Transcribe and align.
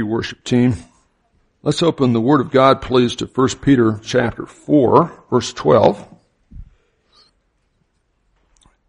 worship 0.00 0.42
team. 0.42 0.74
Let's 1.62 1.82
open 1.82 2.14
the 2.14 2.20
Word 2.20 2.40
of 2.40 2.50
God, 2.50 2.80
please, 2.80 3.16
to 3.16 3.26
1 3.26 3.48
Peter 3.60 4.00
chapter 4.02 4.46
4, 4.46 5.24
verse 5.28 5.52
12. 5.52 6.08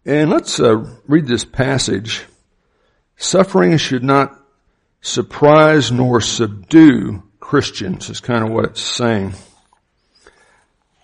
And 0.06 0.30
let's 0.30 0.58
uh, 0.58 0.86
read 1.06 1.26
this 1.26 1.44
passage. 1.44 2.24
Suffering 3.16 3.76
should 3.76 4.02
not 4.02 4.40
surprise 5.02 5.92
nor 5.92 6.22
subdue 6.22 7.22
Christians 7.38 8.08
is 8.08 8.20
kind 8.20 8.42
of 8.42 8.50
what 8.50 8.64
it's 8.64 8.80
saying. 8.80 9.34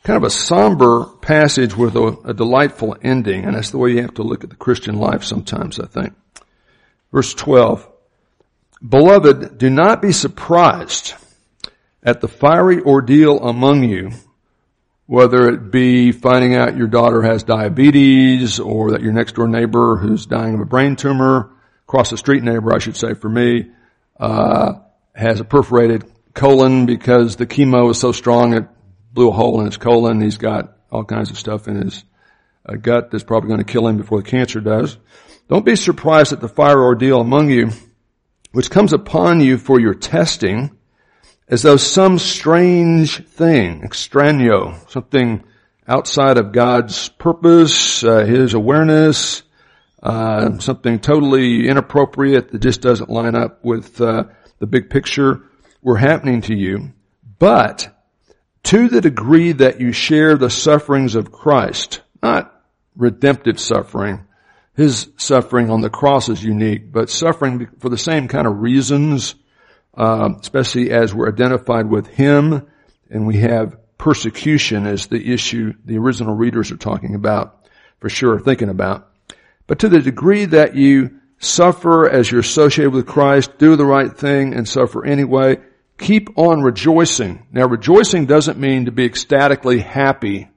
Kind 0.02 0.16
of 0.16 0.24
a 0.24 0.30
somber 0.30 1.04
passage 1.04 1.76
with 1.76 1.94
a, 1.94 2.16
a 2.24 2.32
delightful 2.32 2.96
ending, 3.02 3.44
and 3.44 3.54
that's 3.54 3.70
the 3.70 3.76
way 3.76 3.90
you 3.90 4.00
have 4.00 4.14
to 4.14 4.22
look 4.22 4.44
at 4.44 4.50
the 4.50 4.56
Christian 4.56 4.96
life 4.96 5.24
sometimes, 5.24 5.78
I 5.78 5.86
think. 5.86 6.14
Verse 7.12 7.34
12. 7.34 7.89
Beloved, 8.86 9.58
do 9.58 9.68
not 9.68 10.00
be 10.00 10.12
surprised 10.12 11.14
at 12.02 12.22
the 12.22 12.28
fiery 12.28 12.80
ordeal 12.80 13.38
among 13.40 13.84
you, 13.84 14.10
whether 15.04 15.48
it 15.48 15.70
be 15.70 16.12
finding 16.12 16.56
out 16.56 16.76
your 16.76 16.86
daughter 16.86 17.20
has 17.20 17.42
diabetes 17.42 18.58
or 18.58 18.92
that 18.92 19.02
your 19.02 19.12
next 19.12 19.34
door 19.34 19.48
neighbor 19.48 19.96
who's 19.96 20.24
dying 20.24 20.54
of 20.54 20.60
a 20.60 20.64
brain 20.64 20.96
tumor, 20.96 21.50
across 21.82 22.08
the 22.08 22.16
street 22.16 22.42
neighbor, 22.42 22.74
I 22.74 22.78
should 22.78 22.96
say 22.96 23.12
for 23.12 23.28
me, 23.28 23.70
uh, 24.18 24.74
has 25.14 25.40
a 25.40 25.44
perforated 25.44 26.10
colon 26.32 26.86
because 26.86 27.36
the 27.36 27.46
chemo 27.46 27.90
is 27.90 28.00
so 28.00 28.12
strong 28.12 28.54
it 28.54 28.66
blew 29.12 29.28
a 29.28 29.32
hole 29.32 29.60
in 29.60 29.66
his 29.66 29.76
colon. 29.76 30.22
He's 30.22 30.38
got 30.38 30.76
all 30.90 31.04
kinds 31.04 31.30
of 31.30 31.38
stuff 31.38 31.68
in 31.68 31.82
his 31.82 32.02
uh, 32.64 32.76
gut 32.76 33.10
that's 33.10 33.24
probably 33.24 33.48
going 33.48 33.64
to 33.64 33.70
kill 33.70 33.86
him 33.86 33.98
before 33.98 34.22
the 34.22 34.30
cancer 34.30 34.60
does. 34.60 34.96
Don't 35.48 35.66
be 35.66 35.76
surprised 35.76 36.32
at 36.32 36.40
the 36.40 36.48
fire 36.48 36.80
ordeal 36.80 37.20
among 37.20 37.50
you 37.50 37.72
which 38.52 38.70
comes 38.70 38.92
upon 38.92 39.40
you 39.40 39.58
for 39.58 39.80
your 39.80 39.94
testing 39.94 40.70
as 41.48 41.62
though 41.62 41.76
some 41.76 42.18
strange 42.18 43.26
thing, 43.26 43.82
extraneous, 43.82 44.84
something 44.88 45.42
outside 45.86 46.38
of 46.38 46.52
God's 46.52 47.08
purpose, 47.08 48.04
uh, 48.04 48.24
His 48.24 48.54
awareness, 48.54 49.42
uh, 50.02 50.58
something 50.58 51.00
totally 51.00 51.68
inappropriate 51.68 52.52
that 52.52 52.60
just 52.60 52.80
doesn't 52.80 53.10
line 53.10 53.34
up 53.34 53.64
with 53.64 54.00
uh, 54.00 54.24
the 54.60 54.66
big 54.66 54.90
picture 54.90 55.42
were 55.82 55.96
happening 55.96 56.42
to 56.42 56.54
you. 56.54 56.92
But 57.38 57.96
to 58.64 58.88
the 58.88 59.00
degree 59.00 59.52
that 59.52 59.80
you 59.80 59.92
share 59.92 60.36
the 60.36 60.50
sufferings 60.50 61.14
of 61.16 61.32
Christ, 61.32 62.02
not 62.22 62.62
redemptive 62.96 63.58
suffering, 63.58 64.26
his 64.80 65.10
suffering 65.18 65.68
on 65.68 65.82
the 65.82 65.90
cross 65.90 66.30
is 66.30 66.42
unique, 66.42 66.90
but 66.90 67.10
suffering 67.10 67.68
for 67.80 67.90
the 67.90 67.98
same 67.98 68.28
kind 68.28 68.46
of 68.46 68.62
reasons, 68.62 69.34
uh, 69.94 70.30
especially 70.40 70.90
as 70.90 71.12
we're 71.12 71.28
identified 71.28 71.86
with 71.86 72.06
him 72.06 72.66
and 73.10 73.26
we 73.26 73.36
have 73.36 73.76
persecution 73.98 74.86
as 74.86 75.06
the 75.08 75.34
issue 75.34 75.74
the 75.84 75.98
original 75.98 76.34
readers 76.34 76.72
are 76.72 76.78
talking 76.78 77.14
about, 77.14 77.68
for 77.98 78.08
sure, 78.08 78.40
thinking 78.40 78.70
about. 78.70 79.10
But 79.66 79.80
to 79.80 79.90
the 79.90 80.00
degree 80.00 80.46
that 80.46 80.74
you 80.74 81.20
suffer 81.38 82.08
as 82.08 82.30
you're 82.30 82.40
associated 82.40 82.94
with 82.94 83.06
Christ, 83.06 83.58
do 83.58 83.76
the 83.76 83.84
right 83.84 84.16
thing 84.16 84.54
and 84.54 84.66
suffer 84.66 85.04
anyway, 85.04 85.58
keep 85.98 86.38
on 86.38 86.62
rejoicing. 86.62 87.46
Now 87.52 87.66
rejoicing 87.66 88.24
doesn't 88.24 88.58
mean 88.58 88.86
to 88.86 88.92
be 88.92 89.04
ecstatically 89.04 89.80
happy 89.80 90.48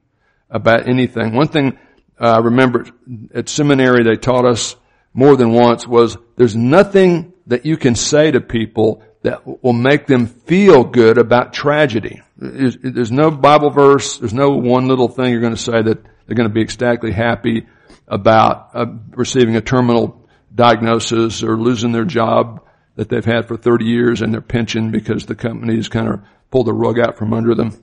about 0.48 0.88
anything. 0.88 1.34
One 1.34 1.48
thing 1.48 1.78
I 2.18 2.38
remember 2.38 2.86
at 3.34 3.48
seminary 3.48 4.04
they 4.04 4.16
taught 4.16 4.44
us 4.44 4.76
more 5.12 5.36
than 5.36 5.52
once 5.52 5.86
was 5.86 6.16
there's 6.36 6.56
nothing 6.56 7.32
that 7.46 7.66
you 7.66 7.76
can 7.76 7.94
say 7.94 8.30
to 8.30 8.40
people 8.40 9.02
that 9.22 9.62
will 9.62 9.72
make 9.72 10.06
them 10.06 10.26
feel 10.26 10.84
good 10.84 11.18
about 11.18 11.52
tragedy. 11.52 12.22
There's 12.36 13.12
no 13.12 13.30
Bible 13.30 13.70
verse, 13.70 14.18
there's 14.18 14.34
no 14.34 14.50
one 14.50 14.86
little 14.86 15.08
thing 15.08 15.30
you're 15.30 15.40
going 15.40 15.56
to 15.56 15.60
say 15.60 15.80
that 15.82 16.04
they're 16.26 16.36
going 16.36 16.48
to 16.48 16.54
be 16.54 16.62
ecstatically 16.62 17.12
happy 17.12 17.66
about 18.06 18.70
uh, 18.74 18.86
receiving 19.10 19.56
a 19.56 19.60
terminal 19.60 20.28
diagnosis 20.54 21.42
or 21.42 21.56
losing 21.56 21.92
their 21.92 22.04
job 22.04 22.64
that 22.96 23.08
they've 23.08 23.24
had 23.24 23.48
for 23.48 23.56
30 23.56 23.86
years 23.86 24.22
and 24.22 24.32
their 24.32 24.40
pension 24.40 24.90
because 24.90 25.26
the 25.26 25.34
company's 25.34 25.88
kind 25.88 26.08
of 26.08 26.20
pulled 26.50 26.66
the 26.66 26.72
rug 26.72 26.98
out 26.98 27.16
from 27.16 27.32
under 27.32 27.54
them. 27.54 27.82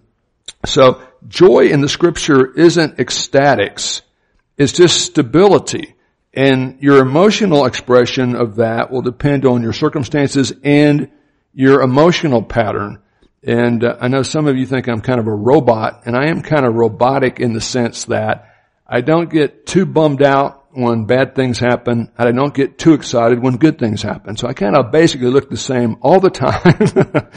So 0.65 1.01
joy 1.27 1.67
in 1.67 1.81
the 1.81 1.89
scripture 1.89 2.53
isn't 2.53 2.97
ecstatics. 2.97 4.01
It's 4.57 4.73
just 4.73 5.05
stability. 5.05 5.95
And 6.33 6.81
your 6.81 6.99
emotional 6.99 7.65
expression 7.65 8.35
of 8.35 8.55
that 8.55 8.91
will 8.91 9.01
depend 9.01 9.45
on 9.45 9.61
your 9.61 9.73
circumstances 9.73 10.53
and 10.63 11.11
your 11.53 11.81
emotional 11.81 12.41
pattern. 12.41 13.01
And 13.43 13.83
uh, 13.83 13.97
I 13.99 14.07
know 14.07 14.23
some 14.23 14.47
of 14.47 14.55
you 14.55 14.65
think 14.65 14.87
I'm 14.87 15.01
kind 15.01 15.19
of 15.19 15.27
a 15.27 15.35
robot, 15.35 16.03
and 16.05 16.15
I 16.15 16.29
am 16.29 16.41
kind 16.41 16.65
of 16.65 16.75
robotic 16.75 17.39
in 17.39 17.53
the 17.53 17.61
sense 17.61 18.05
that 18.05 18.53
I 18.87 19.01
don't 19.01 19.29
get 19.29 19.65
too 19.65 19.85
bummed 19.85 20.21
out 20.21 20.60
when 20.73 21.05
bad 21.05 21.35
things 21.35 21.59
happen, 21.59 22.11
and 22.17 22.29
I 22.29 22.31
don't 22.31 22.53
get 22.53 22.77
too 22.77 22.93
excited 22.93 23.41
when 23.41 23.57
good 23.57 23.77
things 23.77 24.01
happen. 24.01 24.37
So 24.37 24.47
I 24.47 24.53
kind 24.53 24.75
of 24.75 24.91
basically 24.91 25.29
look 25.29 25.49
the 25.49 25.57
same 25.57 25.97
all 26.01 26.19
the 26.19 26.29
time, 26.31 27.29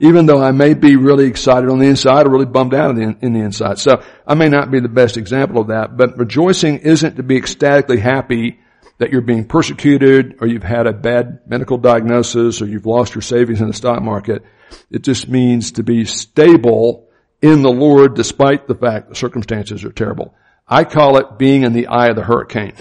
even 0.00 0.26
though 0.26 0.42
I 0.42 0.52
may 0.52 0.74
be 0.74 0.96
really 0.96 1.26
excited 1.26 1.70
on 1.70 1.78
the 1.78 1.86
inside 1.86 2.26
or 2.26 2.30
really 2.30 2.46
bummed 2.46 2.74
out 2.74 2.90
in 2.90 2.96
the, 2.96 3.16
in 3.24 3.32
the 3.32 3.40
inside. 3.40 3.78
So 3.78 4.02
I 4.26 4.34
may 4.34 4.48
not 4.48 4.70
be 4.70 4.80
the 4.80 4.88
best 4.88 5.16
example 5.16 5.60
of 5.60 5.68
that, 5.68 5.96
but 5.96 6.18
rejoicing 6.18 6.78
isn't 6.78 7.16
to 7.16 7.22
be 7.22 7.36
ecstatically 7.36 8.00
happy 8.00 8.58
that 8.98 9.10
you're 9.10 9.20
being 9.20 9.46
persecuted 9.46 10.36
or 10.40 10.46
you've 10.46 10.62
had 10.62 10.86
a 10.86 10.92
bad 10.92 11.40
medical 11.46 11.78
diagnosis 11.78 12.62
or 12.62 12.66
you've 12.66 12.86
lost 12.86 13.14
your 13.14 13.22
savings 13.22 13.60
in 13.60 13.66
the 13.66 13.74
stock 13.74 14.02
market. 14.02 14.44
It 14.90 15.02
just 15.02 15.28
means 15.28 15.72
to 15.72 15.82
be 15.82 16.04
stable 16.04 17.08
in 17.40 17.62
the 17.62 17.70
Lord 17.70 18.14
despite 18.14 18.68
the 18.68 18.74
fact 18.74 19.08
the 19.08 19.16
circumstances 19.16 19.84
are 19.84 19.92
terrible. 19.92 20.34
I 20.66 20.84
call 20.84 21.18
it 21.18 21.38
being 21.38 21.62
in 21.62 21.72
the 21.72 21.88
eye 21.88 22.08
of 22.08 22.16
the 22.16 22.24
hurricane. 22.24 22.74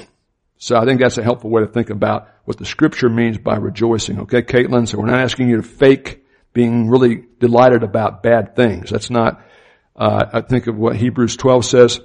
So 0.58 0.78
I 0.78 0.86
think 0.86 1.02
that's 1.02 1.18
a 1.18 1.24
helpful 1.24 1.50
way 1.50 1.62
to 1.62 1.68
think 1.68 1.90
about 1.90 2.30
what 2.46 2.58
the 2.58 2.66
scripture 2.66 3.10
means 3.10 3.38
by 3.38 3.56
rejoicing. 3.58 4.20
Okay, 4.22 4.42
Caitlin? 4.42 4.88
So 4.88 5.00
we're 5.00 5.08
not 5.08 5.22
asking 5.22 5.50
you 5.50 5.58
to 5.58 5.64
fake 5.64 6.24
being 6.54 6.90
really 6.90 7.24
delighted 7.40 7.84
about 7.84 8.24
bad 8.24 8.56
things. 8.56 8.90
That's 8.90 9.10
not, 9.10 9.44
uh, 9.96 10.26
I 10.34 10.42
think 10.42 10.68
of 10.68 10.78
what 10.78 10.96
Hebrews 10.96 11.36
12 11.38 11.66
says. 11.66 12.00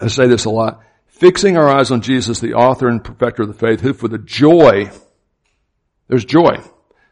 I 0.00 0.08
say 0.08 0.26
this 0.26 0.44
a 0.44 0.50
lot. 0.50 0.82
Fixing 1.06 1.56
our 1.56 1.68
eyes 1.68 1.90
on 1.90 2.02
Jesus, 2.02 2.40
the 2.40 2.54
author 2.54 2.88
and 2.88 3.02
perfecter 3.02 3.42
of 3.42 3.48
the 3.48 3.54
faith, 3.54 3.80
who 3.80 3.94
for 3.94 4.08
the 4.08 4.18
joy, 4.18 4.90
there's 6.08 6.24
joy, 6.24 6.60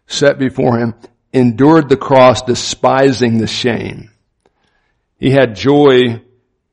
set 0.06 0.38
before 0.38 0.78
him, 0.78 0.94
endured 1.32 1.88
the 1.88 1.96
cross, 1.96 2.42
despising 2.42 3.38
the 3.38 3.46
shame. 3.46 4.10
He 5.18 5.30
had 5.30 5.56
joy 5.56 6.22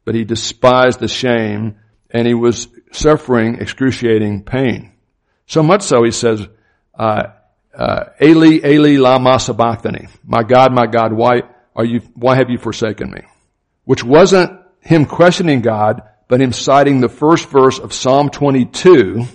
but 0.06 0.16
he 0.16 0.24
despised 0.24 1.00
the 1.00 1.08
shame 1.08 1.78
and 2.10 2.28
he 2.28 2.34
was 2.34 2.68
suffering 2.92 3.56
excruciating 3.56 4.44
pain. 4.44 4.92
So 5.46 5.64
much 5.64 5.82
so 5.82 6.04
he 6.04 6.12
says, 6.12 6.46
uh, 6.98 7.24
uh, 7.74 8.04
Eli, 8.22 8.60
Eli, 8.66 8.98
lama 8.98 9.40
sabachthani. 9.40 10.08
My 10.24 10.44
God, 10.44 10.74
my 10.74 10.88
God, 10.88 11.14
why 11.14 11.42
are 11.76 11.86
you, 11.86 12.02
why 12.16 12.36
have 12.36 12.50
you 12.50 12.58
forsaken 12.58 13.12
me? 13.12 13.22
Which 13.86 14.04
wasn't 14.04 14.60
him 14.82 15.06
questioning 15.06 15.62
God, 15.62 16.02
but 16.28 16.42
him 16.42 16.54
citing 16.54 17.00
the 17.00 17.10
first 17.10 17.50
verse 17.50 17.80
of 17.80 17.94
Psalm 17.94 18.30
22, 18.30 19.26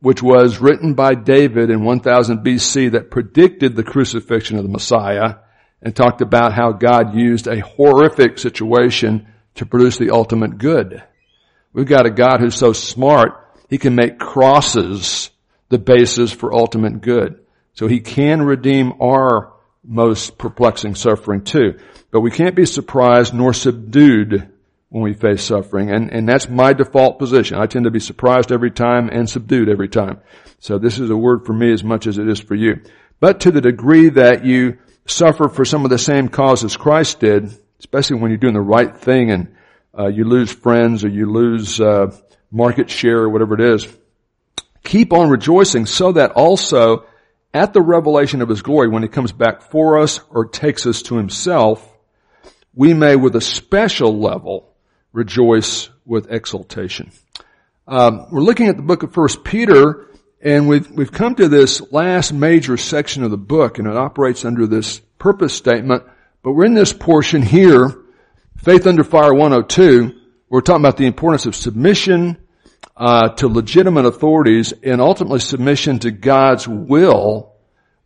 which 0.00 0.22
was 0.22 0.58
written 0.58 0.94
by 0.94 1.14
David 1.14 1.70
in 1.70 1.84
1000 1.84 2.44
BC 2.44 2.92
that 2.92 3.10
predicted 3.10 3.76
the 3.76 3.84
crucifixion 3.84 4.56
of 4.56 4.64
the 4.64 4.70
Messiah 4.70 5.36
and 5.80 5.94
talked 5.94 6.20
about 6.20 6.52
how 6.52 6.72
God 6.72 7.14
used 7.14 7.46
a 7.46 7.60
horrific 7.60 8.38
situation 8.38 9.26
to 9.56 9.66
produce 9.66 9.98
the 9.98 10.10
ultimate 10.10 10.58
good. 10.58 11.02
We've 11.72 11.86
got 11.86 12.06
a 12.06 12.10
God 12.10 12.40
who's 12.40 12.54
so 12.54 12.72
smart, 12.72 13.38
he 13.68 13.78
can 13.78 13.94
make 13.94 14.18
crosses 14.18 15.30
the 15.68 15.78
basis 15.78 16.32
for 16.32 16.52
ultimate 16.52 17.00
good. 17.00 17.40
So 17.74 17.86
he 17.86 18.00
can 18.00 18.42
redeem 18.42 18.92
our 19.00 19.52
most 19.82 20.36
perplexing 20.36 20.94
suffering 20.94 21.42
too. 21.42 21.78
But 22.10 22.20
we 22.20 22.30
can't 22.30 22.54
be 22.54 22.66
surprised 22.66 23.32
nor 23.32 23.54
subdued 23.54 24.50
when 24.90 25.02
we 25.02 25.14
face 25.14 25.42
suffering. 25.42 25.90
And, 25.90 26.10
and 26.10 26.28
that's 26.28 26.48
my 26.48 26.74
default 26.74 27.18
position. 27.18 27.56
I 27.56 27.66
tend 27.66 27.86
to 27.86 27.90
be 27.90 28.00
surprised 28.00 28.52
every 28.52 28.70
time 28.70 29.08
and 29.08 29.28
subdued 29.28 29.70
every 29.70 29.88
time. 29.88 30.20
So 30.58 30.78
this 30.78 30.98
is 30.98 31.08
a 31.08 31.16
word 31.16 31.46
for 31.46 31.54
me 31.54 31.72
as 31.72 31.82
much 31.82 32.06
as 32.06 32.18
it 32.18 32.28
is 32.28 32.40
for 32.40 32.54
you. 32.54 32.82
But 33.18 33.40
to 33.40 33.50
the 33.50 33.62
degree 33.62 34.10
that 34.10 34.44
you 34.44 34.78
suffer 35.06 35.48
for 35.48 35.64
some 35.64 35.84
of 35.84 35.90
the 35.90 35.98
same 35.98 36.28
causes 36.28 36.76
Christ 36.76 37.20
did, 37.20 37.56
especially 37.82 38.20
when 38.20 38.30
you're 38.30 38.38
doing 38.38 38.54
the 38.54 38.60
right 38.60 38.96
thing 38.96 39.32
and 39.32 39.54
uh, 39.98 40.06
you 40.06 40.22
lose 40.24 40.52
friends 40.52 41.04
or 41.04 41.08
you 41.08 41.26
lose 41.26 41.80
uh, 41.80 42.16
market 42.50 42.88
share 42.88 43.18
or 43.18 43.28
whatever 43.28 43.54
it 43.54 43.60
is. 43.60 43.88
Keep 44.84 45.12
on 45.12 45.28
rejoicing 45.28 45.84
so 45.86 46.12
that 46.12 46.30
also 46.30 47.04
at 47.52 47.72
the 47.72 47.82
revelation 47.82 48.40
of 48.40 48.48
his 48.48 48.62
glory, 48.62 48.88
when 48.88 49.02
he 49.02 49.08
comes 49.08 49.32
back 49.32 49.62
for 49.62 49.98
us 49.98 50.20
or 50.30 50.46
takes 50.46 50.86
us 50.86 51.02
to 51.02 51.16
himself, 51.16 51.86
we 52.72 52.94
may 52.94 53.16
with 53.16 53.34
a 53.36 53.40
special 53.40 54.18
level 54.18 54.72
rejoice 55.12 55.90
with 56.06 56.30
exultation. 56.30 57.10
Um, 57.86 58.26
we're 58.30 58.42
looking 58.42 58.68
at 58.68 58.76
the 58.76 58.82
book 58.82 59.02
of 59.02 59.12
First 59.12 59.44
Peter, 59.44 60.06
And 60.44 60.68
we've, 60.68 60.90
we've 60.90 61.12
come 61.12 61.36
to 61.36 61.48
this 61.48 61.92
last 61.92 62.32
major 62.32 62.76
section 62.76 63.22
of 63.22 63.30
the 63.30 63.36
book 63.36 63.78
and 63.78 63.86
it 63.86 63.96
operates 63.96 64.44
under 64.44 64.66
this 64.66 64.98
purpose 65.18 65.54
statement, 65.54 66.02
but 66.42 66.52
we're 66.52 66.66
in 66.66 66.74
this 66.74 66.92
portion 66.92 67.42
here, 67.42 68.02
Faith 68.56 68.86
Under 68.86 69.04
Fire 69.04 69.32
102, 69.32 70.18
we're 70.48 70.60
talking 70.60 70.82
about 70.82 70.96
the 70.96 71.06
importance 71.06 71.46
of 71.46 71.54
submission 71.54 72.36
uh, 72.96 73.30
to 73.30 73.48
legitimate 73.48 74.06
authorities 74.06 74.72
and 74.82 75.00
ultimately 75.00 75.38
submission 75.38 76.00
to 76.00 76.10
God's 76.10 76.66
will 76.66 77.54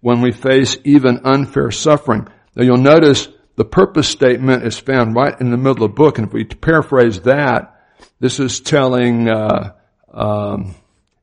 when 0.01 0.21
we 0.21 0.33
face 0.33 0.77
even 0.85 1.21
unfair 1.25 1.71
suffering. 1.71 2.29
Now 2.55 2.63
you'll 2.63 2.77
notice 2.77 3.29
the 3.57 3.65
purpose 3.65 4.09
statement 4.09 4.65
is 4.65 4.79
found 4.79 5.15
right 5.15 5.39
in 5.41 5.51
the 5.51 5.57
middle 5.57 5.85
of 5.85 5.91
the 5.91 5.97
book, 5.97 6.19
and 6.19 6.27
if 6.27 6.33
we 6.33 6.45
paraphrase 6.45 7.23
that, 7.23 7.81
this 8.21 8.39
is 8.39 8.61
telling 8.61 9.29
uh, 9.29 9.73
um, 10.13 10.75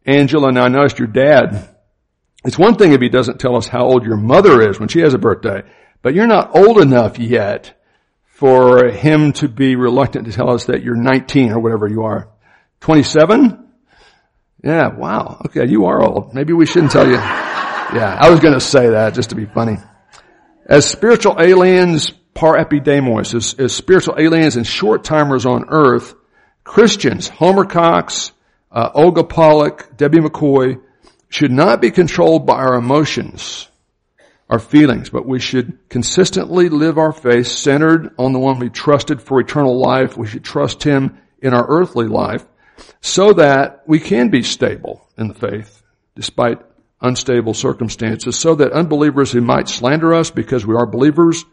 Angela, 0.05 0.49
and 0.49 0.59
I 0.59 0.67
noticed 0.67 0.99
your 0.99 1.07
dad. 1.07 1.69
It's 2.43 2.57
one 2.57 2.75
thing 2.75 2.91
if 2.91 3.01
he 3.01 3.09
doesn't 3.09 3.39
tell 3.39 3.55
us 3.55 3.67
how 3.67 3.85
old 3.85 4.03
your 4.03 4.17
mother 4.17 4.67
is 4.67 4.79
when 4.79 4.89
she 4.89 4.99
has 5.01 5.13
a 5.13 5.19
birthday, 5.19 5.61
but 6.03 6.13
you're 6.13 6.27
not 6.27 6.55
old 6.55 6.79
enough 6.79 7.17
yet 7.17 7.73
for 8.25 8.89
him 8.89 9.33
to 9.33 9.47
be 9.47 9.75
reluctant 9.75 10.25
to 10.25 10.31
tell 10.31 10.51
us 10.51 10.65
that 10.65 10.83
you're 10.83 10.95
19 10.95 11.51
or 11.51 11.59
whatever 11.59 11.87
you 11.87 12.03
are. 12.03 12.29
27? 12.81 13.69
Yeah, 14.63 14.89
wow. 14.95 15.41
Okay, 15.47 15.67
you 15.67 15.85
are 15.85 16.01
old. 16.01 16.35
Maybe 16.35 16.53
we 16.53 16.65
shouldn't 16.65 16.91
tell 16.91 17.07
you. 17.07 17.15
Yeah, 17.15 18.17
I 18.19 18.29
was 18.29 18.39
gonna 18.39 18.59
say 18.59 18.89
that 18.89 19.13
just 19.13 19.29
to 19.29 19.35
be 19.35 19.45
funny. 19.45 19.77
As 20.65 20.85
spiritual 20.85 21.37
aliens, 21.39 22.11
parepidemos, 22.35 23.33
as, 23.35 23.53
as 23.59 23.73
spiritual 23.73 24.15
aliens 24.17 24.55
and 24.55 24.65
short 24.65 25.03
timers 25.03 25.45
on 25.45 25.65
earth, 25.69 26.15
Christians, 26.63 27.27
Homer 27.27 27.65
Cox, 27.65 28.31
uh, 28.71 28.89
Olga 28.93 29.23
Pollock, 29.23 29.95
Debbie 29.95 30.19
McCoy, 30.19 30.81
should 31.29 31.51
not 31.51 31.81
be 31.81 31.91
controlled 31.91 32.45
by 32.45 32.55
our 32.55 32.75
emotions, 32.75 33.67
our 34.53 34.59
feelings, 34.59 35.09
but 35.09 35.25
we 35.25 35.39
should 35.39 35.77
consistently 35.89 36.69
live 36.69 36.99
our 36.99 37.11
faith 37.11 37.47
centered 37.47 38.13
on 38.19 38.33
the 38.33 38.39
one 38.39 38.59
we 38.59 38.69
trusted 38.69 39.19
for 39.19 39.39
eternal 39.39 39.79
life. 39.79 40.15
We 40.15 40.27
should 40.27 40.43
trust 40.43 40.83
Him 40.83 41.17
in 41.41 41.53
our 41.53 41.65
earthly 41.67 42.05
life 42.05 42.45
so 43.01 43.33
that 43.33 43.83
we 43.87 43.99
can 43.99 44.29
be 44.29 44.43
stable 44.43 45.07
in 45.17 45.27
the 45.27 45.33
faith 45.33 45.81
despite 46.15 46.59
unstable 47.01 47.55
circumstances, 47.55 48.37
so 48.37 48.53
that 48.55 48.71
unbelievers 48.71 49.31
who 49.31 49.41
might 49.41 49.67
slander 49.67 50.13
us 50.13 50.29
because 50.29 50.65
we 50.65 50.75
are 50.75 50.85
believers 50.85 51.43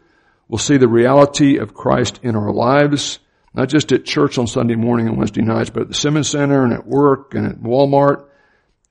will 0.47 0.59
see 0.59 0.77
the 0.77 0.87
reality 0.87 1.57
of 1.57 1.73
Christ 1.73 2.19
in 2.21 2.35
our 2.35 2.53
lives 2.53 3.19
not 3.53 3.69
just 3.69 3.91
at 3.91 4.05
church 4.05 4.37
on 4.37 4.47
Sunday 4.47 4.75
morning 4.75 5.07
and 5.07 5.17
Wednesday 5.17 5.41
nights, 5.41 5.69
but 5.69 5.83
at 5.83 5.87
the 5.89 5.93
Simmons 5.93 6.29
Center 6.29 6.63
and 6.63 6.73
at 6.73 6.87
work 6.87 7.33
and 7.33 7.47
at 7.47 7.59
Walmart. 7.59 8.25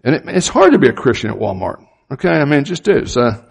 And 0.04 0.14
it, 0.14 0.24
it's 0.26 0.48
hard 0.48 0.72
to 0.72 0.78
be 0.78 0.88
a 0.88 0.92
Christian 0.92 1.30
at 1.30 1.38
Walmart. 1.38 1.86
Okay, 2.12 2.28
I 2.28 2.44
mean, 2.44 2.60
it 2.60 2.64
just 2.64 2.88
is. 2.88 3.16
Uh, 3.16 3.42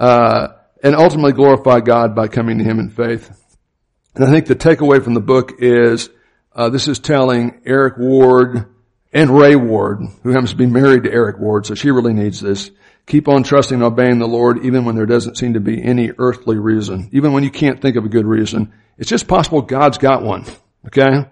uh, 0.00 0.48
and 0.82 0.96
ultimately 0.96 1.32
glorify 1.32 1.80
God 1.80 2.16
by 2.16 2.26
coming 2.26 2.58
to 2.58 2.64
Him 2.64 2.80
in 2.80 2.90
faith. 2.90 3.30
And 4.16 4.24
I 4.24 4.30
think 4.30 4.46
the 4.46 4.56
takeaway 4.56 5.04
from 5.04 5.14
the 5.14 5.20
book 5.20 5.52
is 5.58 6.08
uh, 6.52 6.70
this 6.70 6.88
is 6.88 6.98
telling 6.98 7.60
Eric 7.64 7.98
Ward 7.98 8.66
and 9.12 9.30
Ray 9.30 9.54
Ward, 9.54 10.00
who 10.22 10.30
happens 10.30 10.50
to 10.50 10.56
be 10.56 10.66
married 10.66 11.04
to 11.04 11.12
Eric 11.12 11.38
Ward, 11.38 11.66
so 11.66 11.74
she 11.74 11.90
really 11.90 12.12
needs 12.12 12.40
this. 12.40 12.70
Keep 13.06 13.28
on 13.28 13.42
trusting 13.42 13.76
and 13.76 13.84
obeying 13.84 14.18
the 14.18 14.26
Lord 14.26 14.64
even 14.64 14.84
when 14.84 14.94
there 14.94 15.06
doesn't 15.06 15.36
seem 15.36 15.54
to 15.54 15.60
be 15.60 15.82
any 15.82 16.12
earthly 16.18 16.56
reason. 16.56 17.08
Even 17.12 17.32
when 17.32 17.42
you 17.42 17.50
can't 17.50 17.80
think 17.80 17.96
of 17.96 18.04
a 18.04 18.08
good 18.08 18.26
reason. 18.26 18.72
It's 18.98 19.10
just 19.10 19.26
possible 19.26 19.62
God's 19.62 19.98
got 19.98 20.22
one. 20.22 20.44
Okay? 20.86 21.26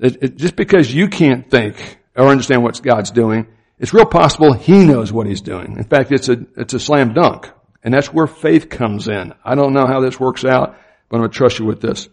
It, 0.00 0.22
it, 0.22 0.36
just 0.36 0.56
because 0.56 0.92
you 0.92 1.08
can't 1.08 1.48
think 1.48 1.98
or 2.16 2.28
understand 2.28 2.62
what 2.62 2.82
God's 2.82 3.10
doing, 3.10 3.46
it's 3.78 3.94
real 3.94 4.06
possible 4.06 4.52
He 4.52 4.84
knows 4.84 5.12
what 5.12 5.26
He's 5.26 5.40
doing. 5.40 5.76
In 5.76 5.84
fact, 5.84 6.10
it's 6.10 6.28
a, 6.28 6.44
it's 6.56 6.74
a 6.74 6.80
slam 6.80 7.14
dunk. 7.14 7.48
And 7.84 7.92
that's 7.92 8.12
where 8.12 8.26
faith 8.26 8.70
comes 8.70 9.08
in. 9.08 9.34
I 9.44 9.54
don't 9.54 9.74
know 9.74 9.86
how 9.86 10.00
this 10.00 10.18
works 10.18 10.44
out, 10.44 10.76
but 11.08 11.16
I'm 11.16 11.20
going 11.20 11.30
to 11.30 11.36
trust 11.36 11.58
you 11.58 11.66
with 11.66 11.82
this. 11.82 12.08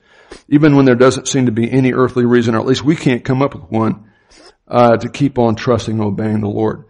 Even 0.50 0.76
when 0.76 0.86
there 0.86 0.96
doesn't 0.96 1.30
seem 1.30 1.46
to 1.46 1.52
be 1.52 1.72
any 1.72 1.94
earthly 1.94 2.26
reason, 2.26 2.56
or 2.56 2.60
at 2.60 2.66
least 2.66 2.84
we 2.84 2.96
can't 2.96 3.24
come 3.24 3.42
up 3.42 3.56
with 3.56 3.72
one, 3.72 4.12
uh, 4.68 4.98
to 4.98 5.10
keep 5.10 5.40
on 5.40 5.56
trusting 5.56 5.96
and 5.96 6.04
obeying 6.04 6.42
the 6.42 6.48
Lord. 6.48 6.86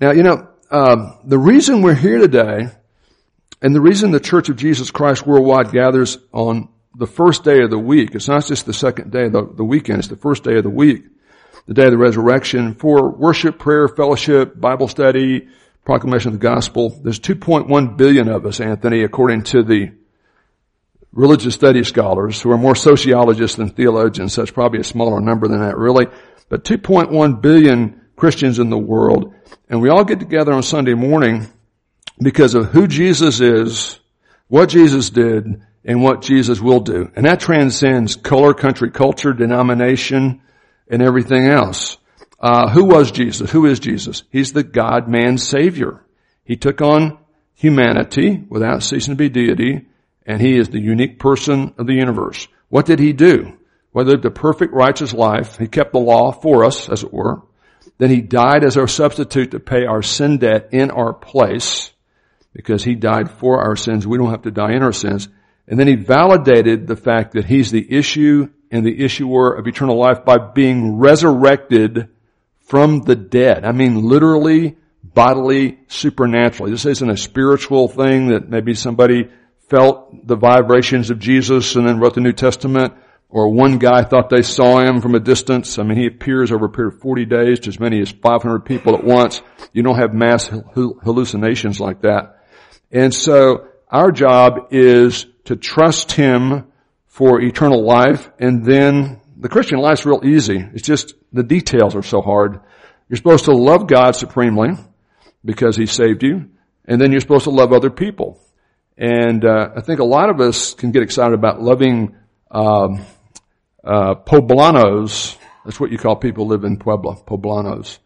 Now, 0.00 0.10
you 0.10 0.24
know, 0.24 0.48
um, 0.70 1.18
the 1.24 1.38
reason 1.38 1.82
we're 1.82 1.94
here 1.94 2.18
today, 2.18 2.68
and 3.62 3.74
the 3.74 3.80
reason 3.80 4.10
the 4.10 4.20
Church 4.20 4.48
of 4.48 4.56
Jesus 4.56 4.90
Christ 4.90 5.26
worldwide 5.26 5.70
gathers 5.70 6.18
on 6.32 6.68
the 6.96 7.06
first 7.06 7.44
day 7.44 7.62
of 7.62 7.70
the 7.70 7.78
week. 7.78 8.14
It's 8.14 8.28
not 8.28 8.46
just 8.46 8.66
the 8.66 8.72
second 8.72 9.10
day 9.10 9.26
of 9.26 9.32
the, 9.32 9.52
the 9.56 9.64
weekend. 9.64 10.00
It's 10.00 10.08
the 10.08 10.16
first 10.16 10.44
day 10.44 10.56
of 10.56 10.64
the 10.64 10.70
week, 10.70 11.04
the 11.66 11.74
day 11.74 11.86
of 11.86 11.92
the 11.92 11.98
resurrection 11.98 12.74
for 12.74 13.10
worship, 13.10 13.58
prayer, 13.58 13.88
fellowship, 13.88 14.58
Bible 14.58 14.88
study, 14.88 15.48
proclamation 15.84 16.28
of 16.28 16.34
the 16.34 16.42
gospel. 16.42 16.90
There's 17.02 17.20
2.1 17.20 17.96
billion 17.96 18.28
of 18.28 18.46
us, 18.46 18.60
Anthony, 18.60 19.02
according 19.02 19.42
to 19.44 19.62
the 19.62 19.92
religious 21.12 21.54
study 21.54 21.84
scholars 21.84 22.40
who 22.40 22.50
are 22.50 22.58
more 22.58 22.74
sociologists 22.74 23.56
than 23.56 23.70
theologians. 23.70 24.32
So 24.32 24.42
it's 24.42 24.50
probably 24.50 24.80
a 24.80 24.84
smaller 24.84 25.20
number 25.20 25.46
than 25.46 25.60
that 25.60 25.76
really. 25.76 26.06
But 26.48 26.64
2.1 26.64 27.40
billion 27.40 28.00
Christians 28.16 28.58
in 28.58 28.70
the 28.70 28.78
world. 28.78 29.34
And 29.68 29.80
we 29.80 29.88
all 29.88 30.04
get 30.04 30.20
together 30.20 30.52
on 30.52 30.62
Sunday 30.62 30.94
morning 30.94 31.46
because 32.20 32.54
of 32.54 32.66
who 32.66 32.86
Jesus 32.86 33.40
is, 33.40 33.98
what 34.48 34.68
Jesus 34.68 35.10
did, 35.10 35.62
and 35.84 36.02
what 36.02 36.22
Jesus 36.22 36.60
will 36.60 36.80
do. 36.80 37.10
And 37.14 37.26
that 37.26 37.40
transcends 37.40 38.16
color, 38.16 38.54
country, 38.54 38.90
culture, 38.90 39.32
denomination, 39.32 40.40
and 40.88 41.02
everything 41.02 41.46
else. 41.46 41.98
Uh, 42.44 42.68
who 42.68 42.84
was 42.84 43.10
Jesus? 43.10 43.50
Who 43.52 43.64
is 43.64 43.80
Jesus? 43.80 44.22
He's 44.28 44.52
the 44.52 44.62
God-man 44.62 45.38
Savior. 45.38 46.04
He 46.44 46.56
took 46.56 46.82
on 46.82 47.16
humanity 47.54 48.44
without 48.50 48.82
ceasing 48.82 49.12
to 49.12 49.16
be 49.16 49.30
deity, 49.30 49.86
and 50.26 50.42
he 50.42 50.58
is 50.58 50.68
the 50.68 50.78
unique 50.78 51.18
person 51.18 51.72
of 51.78 51.86
the 51.86 51.94
universe. 51.94 52.46
What 52.68 52.84
did 52.84 52.98
he 52.98 53.14
do? 53.14 53.56
Well, 53.94 54.04
he 54.04 54.10
lived 54.10 54.26
a 54.26 54.30
perfect 54.30 54.74
righteous 54.74 55.14
life. 55.14 55.56
He 55.56 55.68
kept 55.68 55.92
the 55.92 56.00
law 56.00 56.32
for 56.32 56.66
us, 56.66 56.90
as 56.90 57.02
it 57.02 57.14
were. 57.14 57.40
Then 57.96 58.10
he 58.10 58.20
died 58.20 58.62
as 58.62 58.76
our 58.76 58.88
substitute 58.88 59.52
to 59.52 59.58
pay 59.58 59.86
our 59.86 60.02
sin 60.02 60.36
debt 60.36 60.68
in 60.72 60.90
our 60.90 61.14
place 61.14 61.92
because 62.52 62.84
he 62.84 62.94
died 62.94 63.30
for 63.30 63.62
our 63.62 63.74
sins. 63.74 64.06
We 64.06 64.18
don't 64.18 64.32
have 64.32 64.42
to 64.42 64.50
die 64.50 64.72
in 64.72 64.82
our 64.82 64.92
sins. 64.92 65.30
And 65.66 65.80
then 65.80 65.86
he 65.86 65.94
validated 65.94 66.86
the 66.86 66.96
fact 66.96 67.32
that 67.32 67.46
he's 67.46 67.70
the 67.70 67.90
issue 67.90 68.50
and 68.70 68.84
the 68.84 69.02
issuer 69.02 69.54
of 69.54 69.66
eternal 69.66 69.98
life 69.98 70.26
by 70.26 70.36
being 70.36 70.98
resurrected 70.98 72.10
from 72.64 73.00
the 73.00 73.14
dead. 73.14 73.64
I 73.64 73.72
mean, 73.72 74.08
literally, 74.08 74.76
bodily, 75.02 75.78
supernaturally. 75.88 76.72
This 76.72 76.86
isn't 76.86 77.10
a 77.10 77.16
spiritual 77.16 77.88
thing 77.88 78.28
that 78.28 78.48
maybe 78.48 78.74
somebody 78.74 79.30
felt 79.68 80.26
the 80.26 80.36
vibrations 80.36 81.10
of 81.10 81.18
Jesus 81.18 81.76
and 81.76 81.86
then 81.86 81.98
wrote 81.98 82.14
the 82.14 82.20
New 82.20 82.32
Testament, 82.32 82.94
or 83.28 83.48
one 83.50 83.78
guy 83.78 84.04
thought 84.04 84.30
they 84.30 84.42
saw 84.42 84.80
him 84.80 85.00
from 85.00 85.14
a 85.14 85.20
distance. 85.20 85.78
I 85.78 85.82
mean, 85.82 85.98
he 85.98 86.06
appears 86.06 86.52
over 86.52 86.66
a 86.66 86.70
period 86.70 86.94
of 86.94 87.00
40 87.00 87.24
days 87.24 87.60
to 87.60 87.68
as 87.68 87.80
many 87.80 88.00
as 88.00 88.10
500 88.10 88.60
people 88.60 88.94
at 88.94 89.04
once. 89.04 89.42
You 89.72 89.82
don't 89.82 89.98
have 89.98 90.14
mass 90.14 90.46
hallucinations 90.46 91.80
like 91.80 92.02
that. 92.02 92.44
And 92.92 93.12
so, 93.12 93.68
our 93.90 94.12
job 94.12 94.68
is 94.70 95.26
to 95.44 95.56
trust 95.56 96.12
Him 96.12 96.66
for 97.06 97.40
eternal 97.40 97.84
life, 97.84 98.30
and 98.38 98.64
then 98.64 99.20
the 99.36 99.48
Christian 99.48 99.78
life's 99.78 100.06
real 100.06 100.20
easy. 100.24 100.64
It's 100.74 100.86
just 100.86 101.14
the 101.32 101.42
details 101.42 101.94
are 101.94 102.02
so 102.02 102.20
hard. 102.20 102.60
You're 103.08 103.16
supposed 103.16 103.46
to 103.46 103.52
love 103.52 103.86
God 103.86 104.12
supremely 104.12 104.70
because 105.44 105.76
He 105.76 105.86
saved 105.86 106.22
you, 106.22 106.50
and 106.84 107.00
then 107.00 107.12
you're 107.12 107.20
supposed 107.20 107.44
to 107.44 107.50
love 107.50 107.72
other 107.72 107.90
people. 107.90 108.40
And 108.96 109.44
uh, 109.44 109.70
I 109.76 109.80
think 109.80 110.00
a 110.00 110.04
lot 110.04 110.30
of 110.30 110.40
us 110.40 110.74
can 110.74 110.92
get 110.92 111.02
excited 111.02 111.34
about 111.34 111.60
loving 111.60 112.16
um, 112.50 113.04
uh, 113.82 114.14
poblanos. 114.14 115.36
That's 115.64 115.80
what 115.80 115.90
you 115.90 115.98
call 115.98 116.16
people 116.16 116.44
who 116.44 116.50
live 116.50 116.64
in 116.64 116.78
Puebla, 116.78 117.16
poblanos. 117.26 117.98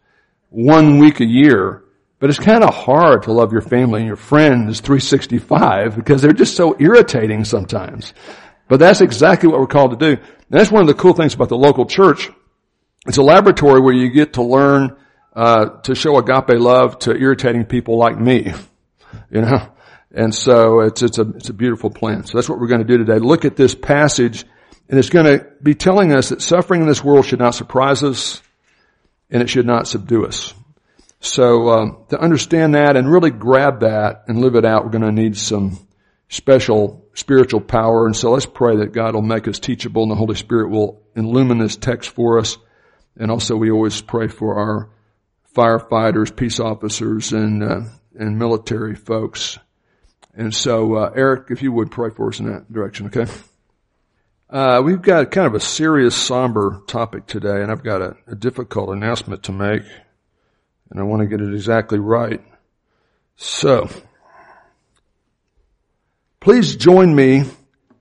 One 0.49 0.97
week 0.97 1.19
a 1.19 1.25
year 1.25 1.83
but 2.19 2.29
it's 2.29 2.39
kind 2.39 2.63
of 2.63 2.75
hard 2.75 3.23
to 3.23 3.31
love 3.31 3.53
your 3.53 3.61
family 3.61 4.01
and 4.01 4.07
your 4.07 4.17
friends 4.17 4.81
365 4.81 5.95
because 5.95 6.21
they're 6.21 6.33
just 6.33 6.55
so 6.55 6.75
irritating 6.77 7.45
sometimes. 7.45 8.13
But 8.67 8.79
that's 8.79 9.01
exactly 9.01 9.49
what 9.49 9.59
we're 9.59 9.67
called 9.67 9.97
to 9.97 10.15
do. 10.15 10.21
That's 10.49 10.71
one 10.71 10.81
of 10.81 10.87
the 10.87 10.93
cool 10.93 11.13
things 11.13 11.33
about 11.33 11.49
the 11.49 11.57
local 11.57 11.85
church. 11.85 12.29
It's 13.07 13.17
a 13.17 13.23
laboratory 13.23 13.81
where 13.81 13.93
you 13.93 14.09
get 14.09 14.33
to 14.33 14.43
learn 14.43 14.95
uh, 15.33 15.81
to 15.81 15.95
show 15.95 16.17
agape 16.17 16.59
love 16.59 16.99
to 16.99 17.15
irritating 17.15 17.65
people 17.65 17.97
like 17.97 18.19
me. 18.19 18.53
You 19.31 19.41
know? 19.41 19.67
And 20.11 20.33
so 20.33 20.81
it's, 20.81 21.01
it's 21.01 21.17
a, 21.17 21.27
it's 21.35 21.49
a 21.49 21.53
beautiful 21.53 21.89
plan. 21.89 22.25
So 22.25 22.37
that's 22.37 22.49
what 22.49 22.59
we're 22.59 22.67
going 22.67 22.81
to 22.81 22.87
do 22.87 22.97
today. 22.97 23.17
Look 23.19 23.45
at 23.45 23.55
this 23.55 23.73
passage 23.73 24.45
and 24.89 24.97
it's 24.97 25.09
going 25.09 25.25
to 25.25 25.47
be 25.61 25.75
telling 25.75 26.13
us 26.13 26.29
that 26.29 26.41
suffering 26.41 26.81
in 26.81 26.87
this 26.87 27.03
world 27.03 27.25
should 27.25 27.39
not 27.39 27.53
surprise 27.53 28.03
us 28.03 28.41
and 29.29 29.41
it 29.41 29.49
should 29.49 29.67
not 29.67 29.87
subdue 29.87 30.25
us. 30.25 30.53
So 31.19 31.69
um, 31.69 32.05
to 32.09 32.19
understand 32.19 32.73
that 32.75 32.95
and 32.95 33.11
really 33.11 33.29
grab 33.29 33.81
that 33.81 34.23
and 34.27 34.41
live 34.41 34.55
it 34.55 34.65
out, 34.65 34.83
we're 34.83 34.91
going 34.91 35.03
to 35.03 35.11
need 35.11 35.37
some 35.37 35.77
special 36.29 37.05
spiritual 37.19 37.61
power. 37.61 38.05
And 38.05 38.15
so 38.15 38.31
let's 38.31 38.45
pray 38.45 38.77
that 38.77 38.93
God 38.93 39.13
will 39.13 39.21
make 39.21 39.47
us 39.47 39.59
teachable 39.59 40.03
and 40.03 40.11
the 40.11 40.15
Holy 40.15 40.35
Spirit 40.35 40.69
will 40.69 41.01
illumine 41.15 41.59
this 41.59 41.75
text 41.75 42.09
for 42.09 42.39
us. 42.39 42.57
And 43.17 43.29
also 43.29 43.55
we 43.55 43.69
always 43.69 44.01
pray 44.01 44.27
for 44.27 44.55
our 44.55 44.89
firefighters, 45.53 46.35
peace 46.35 46.59
officers, 46.59 47.33
and 47.33 47.63
uh, 47.63 47.81
and 48.17 48.39
military 48.39 48.95
folks. 48.95 49.59
And 50.33 50.55
so, 50.55 50.95
uh, 50.95 51.11
Eric, 51.15 51.47
if 51.49 51.61
you 51.61 51.71
would 51.71 51.91
pray 51.91 52.11
for 52.11 52.29
us 52.29 52.39
in 52.39 52.51
that 52.51 52.71
direction, 52.71 53.07
okay? 53.07 53.25
Uh, 54.49 54.81
we've 54.83 55.01
got 55.01 55.31
kind 55.31 55.47
of 55.47 55.53
a 55.53 55.59
serious, 55.59 56.15
somber 56.15 56.81
topic 56.87 57.27
today, 57.27 57.61
and 57.61 57.71
I've 57.71 57.83
got 57.83 58.01
a, 58.01 58.15
a 58.27 58.35
difficult 58.35 58.89
announcement 58.89 59.43
to 59.43 59.51
make, 59.51 59.83
and 60.89 60.99
I 60.99 61.03
want 61.03 61.21
to 61.21 61.27
get 61.27 61.41
it 61.41 61.53
exactly 61.53 61.99
right. 61.99 62.41
So, 63.35 63.89
please 66.39 66.75
join 66.75 67.13
me 67.13 67.43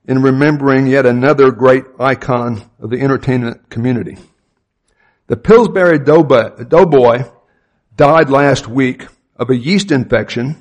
in 0.06 0.22
remembering 0.22 0.86
yet 0.86 1.06
another 1.06 1.50
great 1.50 1.84
icon 1.98 2.62
of 2.80 2.90
the 2.90 3.00
entertainment 3.00 3.68
community. 3.68 4.16
The 5.26 5.36
Pillsbury 5.36 5.98
Doughboy 5.98 7.24
died 7.94 8.30
last 8.30 8.68
week 8.68 9.06
of 9.36 9.50
a 9.50 9.56
yeast 9.56 9.90
infection 9.92 10.56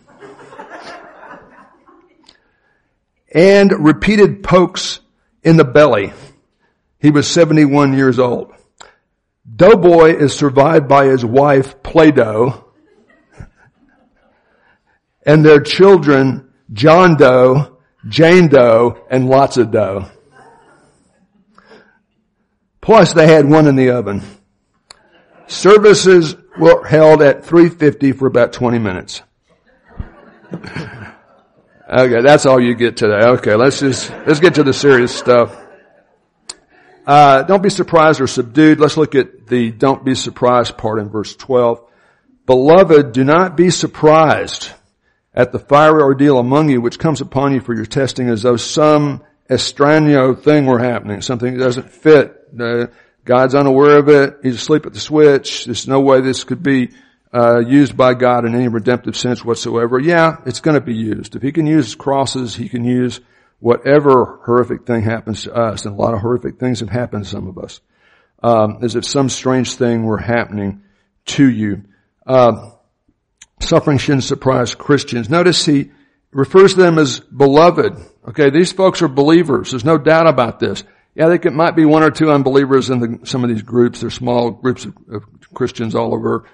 and 3.34 3.72
repeated 3.86 4.44
pokes 4.44 5.00
in 5.44 5.58
the 5.58 5.64
belly. 5.64 6.14
He 7.00 7.12
was 7.12 7.28
71 7.28 7.94
years 7.94 8.20
old. 8.20 8.52
Doughboy 9.56 10.18
is 10.18 10.34
survived 10.34 10.88
by 10.88 11.06
his 11.06 11.24
wife, 11.24 11.82
Play-Doh, 11.84 12.66
and 15.26 15.46
their 15.46 15.62
children, 15.62 16.47
John 16.74 17.16
Doe, 17.16 17.78
Jane 18.08 18.48
Doe, 18.48 19.06
and 19.10 19.30
lots 19.30 19.58
of 19.58 19.72
dough. 19.72 20.10
Plus 22.82 23.14
they 23.14 23.28
had 23.28 23.50
one 23.50 23.68
in 23.68 23.76
the 23.76 23.92
oven. 23.92 24.22
Services 25.48 26.36
were 26.58 26.86
held 26.86 27.22
at 27.22 27.46
350 27.46 28.14
for 28.14 28.28
about 28.28 28.54
20 28.54 28.80
minutes. 28.80 29.22
Okay, 31.90 32.22
that's 32.22 32.46
all 32.46 32.60
you 32.60 32.76
get 32.76 32.98
today. 32.98 33.26
Okay, 33.26 33.56
let's 33.56 33.80
just, 33.80 34.10
let's 34.26 34.42
get 34.42 34.56
to 34.56 34.64
the 34.64 34.74
serious 34.74 35.16
stuff. 35.16 35.56
Uh, 37.06 37.44
don't 37.44 37.64
be 37.64 37.70
surprised 37.70 38.20
or 38.20 38.28
subdued. 38.28 38.82
Let's 38.82 38.98
look 38.98 39.16
at 39.16 39.48
the 39.48 39.72
don't 39.72 40.04
be 40.04 40.14
surprised 40.14 40.78
part 40.78 41.00
in 41.00 41.08
verse 41.08 41.34
12. 41.38 41.82
Beloved, 42.46 43.14
do 43.14 43.24
not 43.24 43.56
be 43.56 43.70
surprised 43.70 44.70
at 45.38 45.52
the 45.52 45.60
fiery 45.60 46.02
ordeal 46.02 46.40
among 46.40 46.70
you 46.70 46.82
which 46.82 46.98
comes 47.00 47.22
upon 47.22 47.54
you 47.54 47.62
for 47.62 47.76
your 47.76 47.86
testing 47.86 48.28
as 48.28 48.42
though 48.42 48.58
some 48.58 49.24
estranio 49.50 50.38
thing 50.38 50.66
were 50.66 50.80
happening, 50.80 51.22
something 51.22 51.54
that 51.54 51.64
doesn't 51.64 51.92
fit. 51.92 52.36
Uh, 52.60 52.88
God's 53.24 53.56
unaware 53.56 54.00
of 54.00 54.10
it. 54.10 54.40
He's 54.42 54.56
asleep 54.56 54.86
at 54.86 54.94
the 54.94 55.00
switch. 55.00 55.66
There's 55.66 55.88
no 55.88 56.00
way 56.00 56.22
this 56.22 56.44
could 56.44 56.64
be 56.64 56.90
uh, 57.34 57.60
used 57.60 57.96
by 57.96 58.14
God 58.14 58.46
in 58.46 58.56
any 58.56 58.68
redemptive 58.68 59.16
sense 59.16 59.44
whatsoever, 59.44 60.00
yeah, 60.00 60.38
it's 60.46 60.62
going 60.62 60.76
to 60.76 60.82
be 60.82 60.96
used. 60.96 61.36
If 61.36 61.42
He 61.42 61.52
can 61.52 61.68
use 61.68 61.94
crosses, 61.94 62.56
He 62.56 62.70
can 62.70 62.84
use 62.84 63.20
whatever 63.60 64.40
horrific 64.46 64.86
thing 64.86 65.04
happens 65.04 65.44
to 65.44 65.54
us, 65.54 65.86
and 65.86 65.94
a 65.94 66.02
lot 66.02 66.14
of 66.14 66.22
horrific 66.22 66.60
things 66.60 66.80
have 66.80 66.90
happened 66.90 67.26
to 67.26 67.30
some 67.30 67.48
of 67.48 67.58
us, 67.58 67.82
um, 68.42 68.80
as 68.82 68.96
if 68.96 69.06
some 69.06 69.30
strange 69.30 69.76
thing 69.76 70.04
were 70.04 70.18
happening 70.18 70.82
to 71.26 71.48
you. 71.48 71.84
Uh, 72.26 72.72
suffering 73.60 73.98
shouldn't 73.98 74.24
surprise 74.24 74.76
Christians. 74.76 75.30
Notice 75.30 75.66
He 75.66 75.92
refers 76.32 76.74
to 76.74 76.82
them 76.82 77.00
as 77.00 77.20
beloved. 77.20 77.98
Okay, 78.30 78.50
these 78.50 78.72
folks 78.72 79.02
are 79.02 79.08
believers. 79.08 79.72
There's 79.72 79.86
no 79.86 79.98
doubt 79.98 80.28
about 80.28 80.60
this. 80.60 80.84
Yeah, 81.16 81.36
there 81.36 81.52
might 81.52 81.76
be 81.76 81.86
one 81.86 82.04
or 82.04 82.12
two 82.12 82.32
unbelievers 82.32 82.90
in 82.90 83.00
the, 83.00 83.26
some 83.26 83.44
of 83.44 83.50
these 83.50 83.64
groups. 83.64 84.02
They're 84.02 84.12
small 84.12 84.52
groups 84.52 84.86
of, 84.86 84.96
of 85.12 85.24
Christians 85.54 85.96
all 85.96 86.14
over 86.14 86.46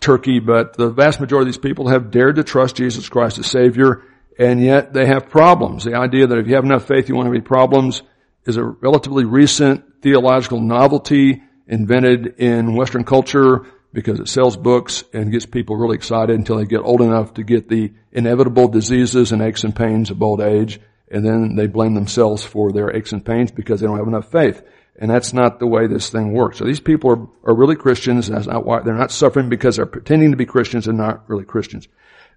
Turkey, 0.00 0.38
but 0.38 0.76
the 0.76 0.90
vast 0.90 1.20
majority 1.20 1.48
of 1.48 1.54
these 1.54 1.60
people 1.60 1.88
have 1.88 2.10
dared 2.10 2.36
to 2.36 2.44
trust 2.44 2.76
Jesus 2.76 3.08
Christ 3.08 3.38
as 3.38 3.46
Savior, 3.46 4.02
and 4.38 4.62
yet 4.62 4.92
they 4.92 5.06
have 5.06 5.30
problems. 5.30 5.84
The 5.84 5.96
idea 5.96 6.26
that 6.26 6.38
if 6.38 6.46
you 6.46 6.54
have 6.54 6.64
enough 6.64 6.86
faith, 6.86 7.08
you 7.08 7.14
won't 7.14 7.26
have 7.26 7.34
any 7.34 7.42
problems 7.42 8.02
is 8.46 8.56
a 8.56 8.64
relatively 8.64 9.24
recent 9.24 10.02
theological 10.02 10.60
novelty 10.60 11.42
invented 11.66 12.38
in 12.38 12.74
Western 12.74 13.04
culture 13.04 13.66
because 13.94 14.18
it 14.18 14.28
sells 14.28 14.56
books 14.56 15.04
and 15.14 15.30
gets 15.30 15.46
people 15.46 15.76
really 15.76 15.94
excited 15.94 16.36
until 16.36 16.56
they 16.56 16.64
get 16.64 16.80
old 16.80 17.00
enough 17.00 17.34
to 17.34 17.44
get 17.44 17.68
the 17.68 17.92
inevitable 18.12 18.68
diseases 18.68 19.30
and 19.32 19.40
aches 19.40 19.62
and 19.64 19.74
pains 19.74 20.10
of 20.10 20.20
old 20.20 20.40
age, 20.40 20.80
and 21.10 21.24
then 21.24 21.54
they 21.54 21.68
blame 21.68 21.94
themselves 21.94 22.44
for 22.44 22.72
their 22.72 22.94
aches 22.94 23.12
and 23.12 23.24
pains 23.24 23.52
because 23.52 23.80
they 23.80 23.86
don't 23.86 23.98
have 23.98 24.08
enough 24.08 24.30
faith. 24.30 24.62
And 24.98 25.10
that's 25.10 25.32
not 25.32 25.58
the 25.58 25.66
way 25.66 25.86
this 25.86 26.10
thing 26.10 26.32
works. 26.32 26.58
So 26.58 26.64
these 26.64 26.80
people 26.80 27.10
are, 27.10 27.50
are 27.50 27.56
really 27.56 27.76
Christians. 27.76 28.28
That's 28.28 28.46
not 28.46 28.66
why 28.66 28.80
they're 28.82 28.94
not 28.94 29.10
suffering 29.10 29.48
because 29.48 29.76
they're 29.76 29.86
pretending 29.86 30.32
to 30.32 30.36
be 30.36 30.46
Christians 30.46 30.86
and 30.88 30.98
not 30.98 31.28
really 31.28 31.44
Christians. 31.44 31.88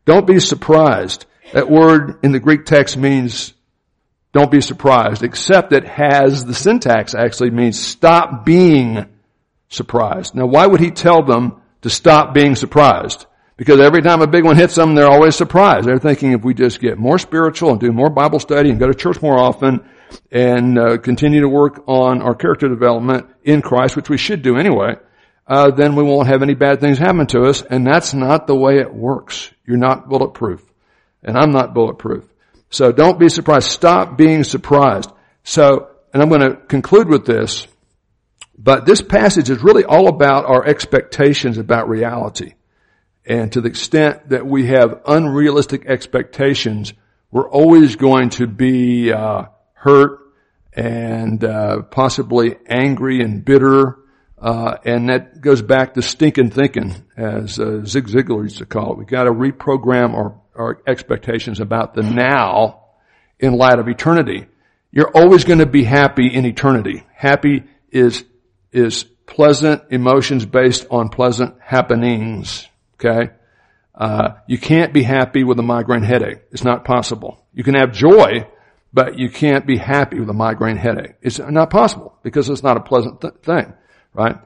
Don't 0.06 0.26
be 0.26 0.40
surprised. 0.40 1.26
That 1.54 1.70
word 1.70 2.20
in 2.24 2.32
the 2.32 2.40
Greek 2.40 2.66
text 2.66 2.98
means 2.98 3.54
don't 4.32 4.52
be 4.52 4.62
surprised, 4.62 5.24
except 5.24 5.74
it 5.74 5.88
has 5.88 6.46
the 6.46 6.54
syntax 6.54 7.16
actually 7.16 7.50
means 7.50 7.80
stop 7.80 8.46
being 8.46 9.08
surprised. 9.70 10.36
Now 10.36 10.46
why 10.46 10.66
would 10.66 10.80
he 10.80 10.92
tell 10.92 11.24
them 11.24 11.62
to 11.82 11.90
stop 11.90 12.34
being 12.34 12.56
surprised? 12.56 13.26
Because 13.58 13.80
every 13.80 14.04
time 14.04 14.22
a 14.22 14.28
big 14.28 14.44
one 14.44 14.56
hits 14.56 14.76
them, 14.76 14.94
they're 14.94 15.10
always 15.10 15.36
surprised. 15.36 15.88
They're 15.88 15.98
thinking 15.98 16.34
if 16.34 16.44
we 16.44 16.54
just 16.54 16.80
get 16.80 17.00
more 17.00 17.18
spiritual 17.18 17.72
and 17.72 17.80
do 17.80 17.92
more 17.92 18.10
Bible 18.10 18.40
study 18.40 18.70
and 18.70 18.80
go 18.80 18.86
to 18.86 18.94
church 18.94 19.20
more 19.22 19.38
often, 19.38 19.84
and 20.32 20.78
uh, 20.78 20.98
continue 20.98 21.42
to 21.42 21.50
work 21.50 21.84
on 21.88 22.22
our 22.22 22.36
character 22.36 22.68
development 22.68 23.28
in 23.44 23.62
Christ, 23.62 23.96
which 23.96 24.10
we 24.10 24.18
should 24.18 24.42
do 24.42 24.58
anyway, 24.58 24.96
uh, 25.48 25.72
then 25.72 25.96
we 25.96 26.04
won't 26.04 26.28
have 26.28 26.42
any 26.42 26.54
bad 26.54 26.80
things 26.80 26.98
happen 26.98 27.28
to 27.28 27.42
us. 27.44 27.62
And 27.62 27.86
that's 27.86 28.14
not 28.14 28.48
the 28.48 28.56
way 28.56 28.80
it 28.80 28.94
works. 28.94 29.52
You're 29.66 29.78
not 29.78 30.10
bulletproof, 30.10 30.64
and 31.24 31.38
I'm 31.38 31.52
not 31.52 31.74
bulletproof. 31.74 32.26
So 32.70 32.92
don't 32.92 33.20
be 33.20 33.30
surprised. 33.30 33.70
Stop 33.70 34.18
being 34.18 34.44
surprised. 34.44 35.12
So, 35.44 35.90
and 36.14 36.22
I'm 36.22 36.30
going 36.30 36.42
to 36.42 36.56
conclude 36.56 37.08
with 37.08 37.26
this. 37.26 37.66
But 38.58 38.86
this 38.86 39.02
passage 39.02 39.50
is 39.50 39.62
really 39.62 39.84
all 39.84 40.08
about 40.08 40.46
our 40.46 40.66
expectations 40.66 41.58
about 41.58 41.88
reality. 41.88 42.54
And 43.26 43.52
to 43.52 43.62
the 43.62 43.68
extent 43.68 44.30
that 44.30 44.46
we 44.48 44.68
have 44.68 45.02
unrealistic 45.06 45.86
expectations, 45.86 46.94
we're 47.30 47.50
always 47.50 47.98
going 47.98 48.30
to 48.32 48.48
be 48.48 49.12
uh, 49.12 49.44
hurt 49.74 50.20
and 50.74 51.44
uh, 51.44 51.82
possibly 51.84 52.56
angry 52.68 53.22
and 53.22 53.44
bitter. 53.44 53.98
Uh, 54.40 54.78
and 54.86 55.10
that 55.10 55.42
goes 55.42 55.62
back 55.62 55.96
to 55.96 56.02
stinking 56.02 56.52
thinking, 56.52 56.96
as 57.18 57.60
uh, 57.60 57.84
Zig 57.86 58.08
Ziglar 58.08 58.44
used 58.44 58.60
to 58.60 58.66
call 58.66 58.94
it. 58.94 58.98
We've 58.98 59.08
got 59.08 59.24
to 59.24 59.32
reprogram 59.32 60.14
our, 60.14 60.40
our 60.56 60.82
expectations 60.88 61.60
about 61.60 61.96
the 61.96 62.04
now 62.04 62.86
in 63.40 63.54
light 63.54 63.80
of 63.80 63.88
eternity. 63.88 64.46
You're 64.92 65.12
always 65.16 65.44
going 65.44 65.60
to 65.60 65.66
be 65.66 65.84
happy 65.84 66.28
in 66.28 66.46
eternity. 66.46 67.04
Happy 67.14 67.64
is 67.92 68.24
is 68.78 69.04
pleasant 69.26 69.84
emotions 69.90 70.46
based 70.46 70.88
on 70.90 71.10
pleasant 71.10 71.56
happenings. 71.62 72.68
Okay, 72.96 73.32
uh, 73.96 74.30
you 74.48 74.58
can't 74.58 74.94
be 74.94 75.04
happy 75.04 75.44
with 75.44 75.60
a 75.60 75.64
migraine 75.64 76.04
headache. 76.04 76.40
It's 76.52 76.64
not 76.64 76.86
possible. 76.86 77.46
You 77.54 77.64
can 77.64 77.76
have 77.76 77.92
joy 77.92 78.48
but 78.94 79.20
you 79.20 79.30
can't 79.30 79.66
be 79.66 79.78
happy 79.78 80.20
with 80.20 80.30
a 80.30 80.34
migraine 80.34 80.78
headache. 80.78 81.16
It's 81.22 81.40
not 81.40 81.70
possible 81.70 82.18
because 82.24 82.50
it's 82.50 82.64
not 82.64 82.78
a 82.78 82.82
pleasant 82.82 83.22
th- 83.22 83.36
thing, 83.44 83.74
right? 84.14 84.38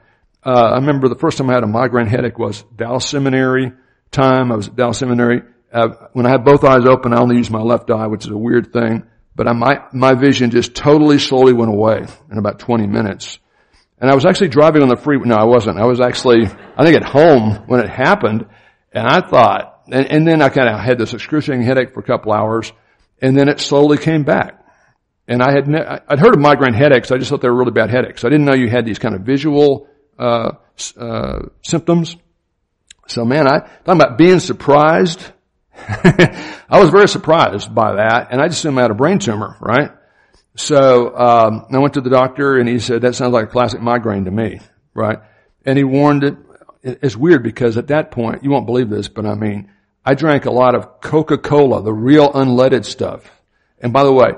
Uh, 0.44 0.50
I 0.50 0.76
remember 0.76 1.08
the 1.08 1.16
first 1.16 1.38
time 1.38 1.50
I 1.50 1.54
had 1.54 1.64
a 1.64 1.68
migraine 1.68 2.08
headache 2.08 2.38
was 2.38 2.64
Dallas 2.76 3.08
Seminary 3.08 3.72
time. 4.12 4.52
I 4.52 4.56
was 4.56 4.68
at 4.68 4.76
Dallas 4.76 4.98
Seminary. 4.98 5.44
Uh, 5.72 5.90
when 6.14 6.26
I 6.26 6.32
had 6.32 6.44
both 6.44 6.64
eyes 6.64 6.86
open, 6.86 7.14
I 7.14 7.22
only 7.22 7.38
used 7.38 7.52
my 7.52 7.62
left 7.62 7.90
eye, 7.92 8.08
which 8.08 8.26
is 8.26 8.32
a 8.32 8.38
weird 8.38 8.74
thing. 8.74 9.04
But 9.36 9.48
I, 9.48 9.54
my 9.54 9.84
my 9.94 10.16
vision 10.16 10.52
just 10.52 10.76
totally 10.76 11.20
slowly 11.20 11.54
went 11.54 11.72
away 11.72 12.06
in 12.30 12.38
about 12.38 12.60
20 12.60 12.88
minutes. 12.88 13.40
And 14.02 14.10
I 14.10 14.16
was 14.16 14.26
actually 14.26 14.50
driving 14.50 14.82
on 14.82 14.90
the 14.90 14.98
freeway. 14.98 15.28
No, 15.28 15.36
I 15.36 15.46
wasn't. 15.46 15.78
I 15.78 15.86
was 15.86 16.02
actually, 16.02 16.48
I 16.76 16.84
think 16.84 16.98
at 16.98 17.06
home 17.06 17.64
when 17.68 17.80
it 17.80 17.90
happened. 17.90 18.48
And 18.92 19.08
I 19.08 19.22
thought, 19.22 19.84
and, 19.92 20.12
and 20.12 20.28
then 20.28 20.42
I 20.42 20.50
kind 20.50 20.68
of 20.68 20.80
had 20.80 20.98
this 20.98 21.14
excruciating 21.14 21.64
headache 21.64 21.94
for 21.94 22.02
a 22.02 22.04
couple 22.04 22.34
hours 22.34 22.74
and 23.22 23.38
then 23.38 23.48
it 23.48 23.60
slowly 23.60 23.98
came 23.98 24.24
back. 24.24 24.58
And 25.28 25.42
I 25.42 25.52
had 25.52 25.68
ne- 25.68 26.00
I'd 26.08 26.20
heard 26.20 26.34
of 26.34 26.42
migraine 26.42 26.74
headaches. 26.74 27.12
I 27.12 27.18
just 27.18 27.30
thought 27.30 27.42
they 27.42 27.50
were 27.50 27.58
really 27.58 27.72
bad 27.72 27.90
headaches. 27.90 28.26
I 28.26 28.30
didn't 28.30 28.46
know 28.46 28.56
you 28.56 28.70
had 28.70 28.86
these 28.86 29.00
kind 29.00 29.16
of 29.16 29.22
visual 29.22 29.88
uh, 30.18 30.54
uh, 30.98 31.40
symptoms. 31.62 32.18
So 33.08 33.24
man, 33.24 33.48
I 33.48 33.60
talking 33.60 34.02
about 34.02 34.18
being 34.18 34.40
surprised. 34.40 35.24
I 35.76 36.80
was 36.80 36.90
very 36.90 37.08
surprised 37.08 37.74
by 37.74 37.96
that, 37.96 38.28
and 38.32 38.42
I 38.42 38.48
just 38.48 38.60
assumed 38.60 38.78
I 38.78 38.84
had 38.84 38.92
a 38.92 38.96
brain 38.96 39.20
tumor, 39.20 39.58
right? 39.60 39.92
So 40.56 41.16
um, 41.16 41.66
I 41.72 41.80
went 41.80 41.94
to 41.94 42.02
the 42.02 42.10
doctor, 42.10 42.58
and 42.58 42.68
he 42.68 42.80
said 42.80 43.02
that 43.02 43.16
sounds 43.16 43.34
like 43.34 43.46
a 43.46 43.52
classic 43.52 43.82
migraine 43.82 44.26
to 44.26 44.32
me, 44.32 44.60
right? 44.94 45.20
And 45.66 45.78
he 45.78 45.84
warned 45.84 46.24
it. 46.24 46.36
It's 46.84 47.16
weird 47.16 47.44
because 47.44 47.78
at 47.78 47.88
that 47.88 48.12
point, 48.12 48.44
you 48.44 48.50
won't 48.50 48.66
believe 48.66 48.90
this, 48.90 49.08
but 49.08 49.26
I 49.26 49.36
mean, 49.36 49.72
I 50.04 50.16
drank 50.16 50.46
a 50.46 50.52
lot 50.52 50.74
of 50.74 51.00
Coca-Cola, 51.00 51.84
the 51.84 51.94
real 51.94 52.32
unleaded 52.32 52.86
stuff. 52.86 53.30
And 53.80 53.94
by 53.94 54.04
the 54.04 54.12
way, 54.12 54.32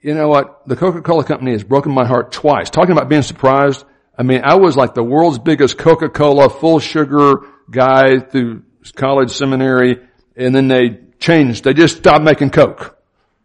you 0.00 0.14
know 0.14 0.28
what? 0.28 0.66
The 0.66 0.76
Coca-Cola 0.76 1.24
company 1.24 1.52
has 1.52 1.64
broken 1.64 1.92
my 1.92 2.06
heart 2.06 2.30
twice. 2.30 2.70
Talking 2.70 2.92
about 2.92 3.08
being 3.08 3.22
surprised, 3.22 3.84
I 4.16 4.22
mean, 4.22 4.42
I 4.44 4.54
was 4.54 4.76
like 4.76 4.94
the 4.94 5.02
world's 5.02 5.38
biggest 5.38 5.76
Coca-Cola 5.76 6.50
full 6.50 6.78
sugar 6.78 7.40
guy 7.70 8.20
through 8.20 8.62
college 8.94 9.30
seminary 9.30 9.98
and 10.36 10.54
then 10.54 10.68
they 10.68 11.00
changed. 11.18 11.64
They 11.64 11.74
just 11.74 11.98
stopped 11.98 12.24
making 12.24 12.50
Coke 12.50 12.97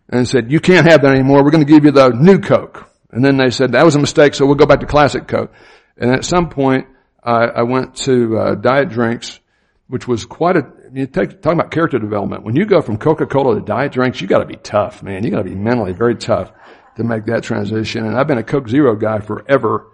and 0.10 0.28
said, 0.28 0.52
you 0.52 0.60
can't 0.60 0.88
have 0.88 1.02
that 1.02 1.14
anymore. 1.14 1.44
We're 1.44 1.52
going 1.52 1.66
to 1.66 1.72
give 1.72 1.86
you 1.86 1.92
the 1.92 2.10
new 2.10 2.40
Coke. 2.40 2.90
And 3.12 3.24
then 3.24 3.38
they 3.38 3.50
said, 3.50 3.74
that 3.74 3.86
was 3.86 3.96
a 3.96 4.00
mistake, 4.00 4.34
so 4.34 4.46
we'll 4.46 4.56
go 4.56 4.66
back 4.66 4.80
to 4.82 4.86
classic 4.86 5.28
Coke. 5.28 5.54
And 5.98 6.12
at 6.12 6.26
some 6.26 6.50
point, 6.50 6.88
I, 7.24 7.46
I 7.46 7.62
went 7.64 7.96
to 7.98 8.38
uh, 8.38 8.56
diet 8.56 8.90
drinks, 8.90 9.40
which 9.88 10.08
was 10.08 10.26
quite 10.26 10.58
a, 10.58 10.72
you 10.94 11.06
take, 11.08 11.42
talking 11.42 11.60
about 11.60 11.72
character 11.72 12.00
development. 12.00 12.44
When 12.44 12.56
you 12.56 12.66
go 12.66 12.82
from 12.82 12.98
Coca-Cola 12.98 13.56
to 13.56 13.62
diet 13.62 13.92
drinks, 13.92 14.20
you 14.20 14.28
gotta 14.28 14.46
be 14.46 14.56
tough, 14.56 15.04
man. 15.04 15.24
You 15.24 15.32
gotta 15.32 15.44
be 15.44 15.56
mentally 15.56 15.94
very 15.94 16.16
tough 16.16 16.52
to 16.98 17.04
make 17.04 17.26
that 17.26 17.44
transition. 17.44 18.06
And 18.06 18.18
I've 18.18 18.28
been 18.28 18.38
a 18.38 18.44
Coke 18.44 18.70
Zero 18.70 18.96
guy 18.96 19.20
forever. 19.20 19.92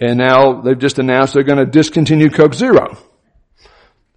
And 0.00 0.18
now 0.18 0.60
they've 0.60 0.78
just 0.78 0.98
announced 0.98 1.34
they're 1.34 1.42
going 1.42 1.58
to 1.58 1.66
discontinue 1.66 2.30
Coke 2.30 2.54
Zero. 2.54 2.96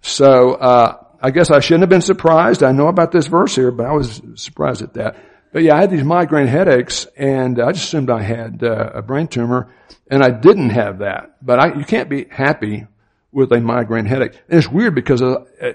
So, 0.00 0.52
uh, 0.52 1.04
I 1.20 1.30
guess 1.30 1.50
I 1.50 1.60
shouldn't 1.60 1.82
have 1.82 1.88
been 1.88 2.00
surprised. 2.00 2.62
I 2.62 2.72
know 2.72 2.88
about 2.88 3.12
this 3.12 3.26
verse 3.26 3.54
here, 3.54 3.70
but 3.70 3.86
I 3.86 3.92
was 3.92 4.20
surprised 4.36 4.82
at 4.82 4.94
that. 4.94 5.16
But 5.52 5.62
yeah, 5.62 5.76
I 5.76 5.80
had 5.80 5.90
these 5.90 6.02
migraine 6.02 6.46
headaches 6.46 7.06
and 7.16 7.60
I 7.60 7.72
just 7.72 7.84
assumed 7.84 8.08
I 8.08 8.22
had 8.22 8.64
uh, 8.64 8.92
a 8.94 9.02
brain 9.02 9.28
tumor 9.28 9.70
and 10.10 10.24
I 10.24 10.30
didn't 10.30 10.70
have 10.70 10.98
that. 10.98 11.36
But 11.42 11.60
I, 11.60 11.74
you 11.74 11.84
can't 11.84 12.08
be 12.08 12.24
happy 12.30 12.86
with 13.30 13.52
a 13.52 13.60
migraine 13.60 14.06
headache. 14.06 14.32
And 14.48 14.58
it's 14.58 14.68
weird 14.68 14.94
because 14.94 15.20
uh, 15.20 15.44
uh, 15.60 15.72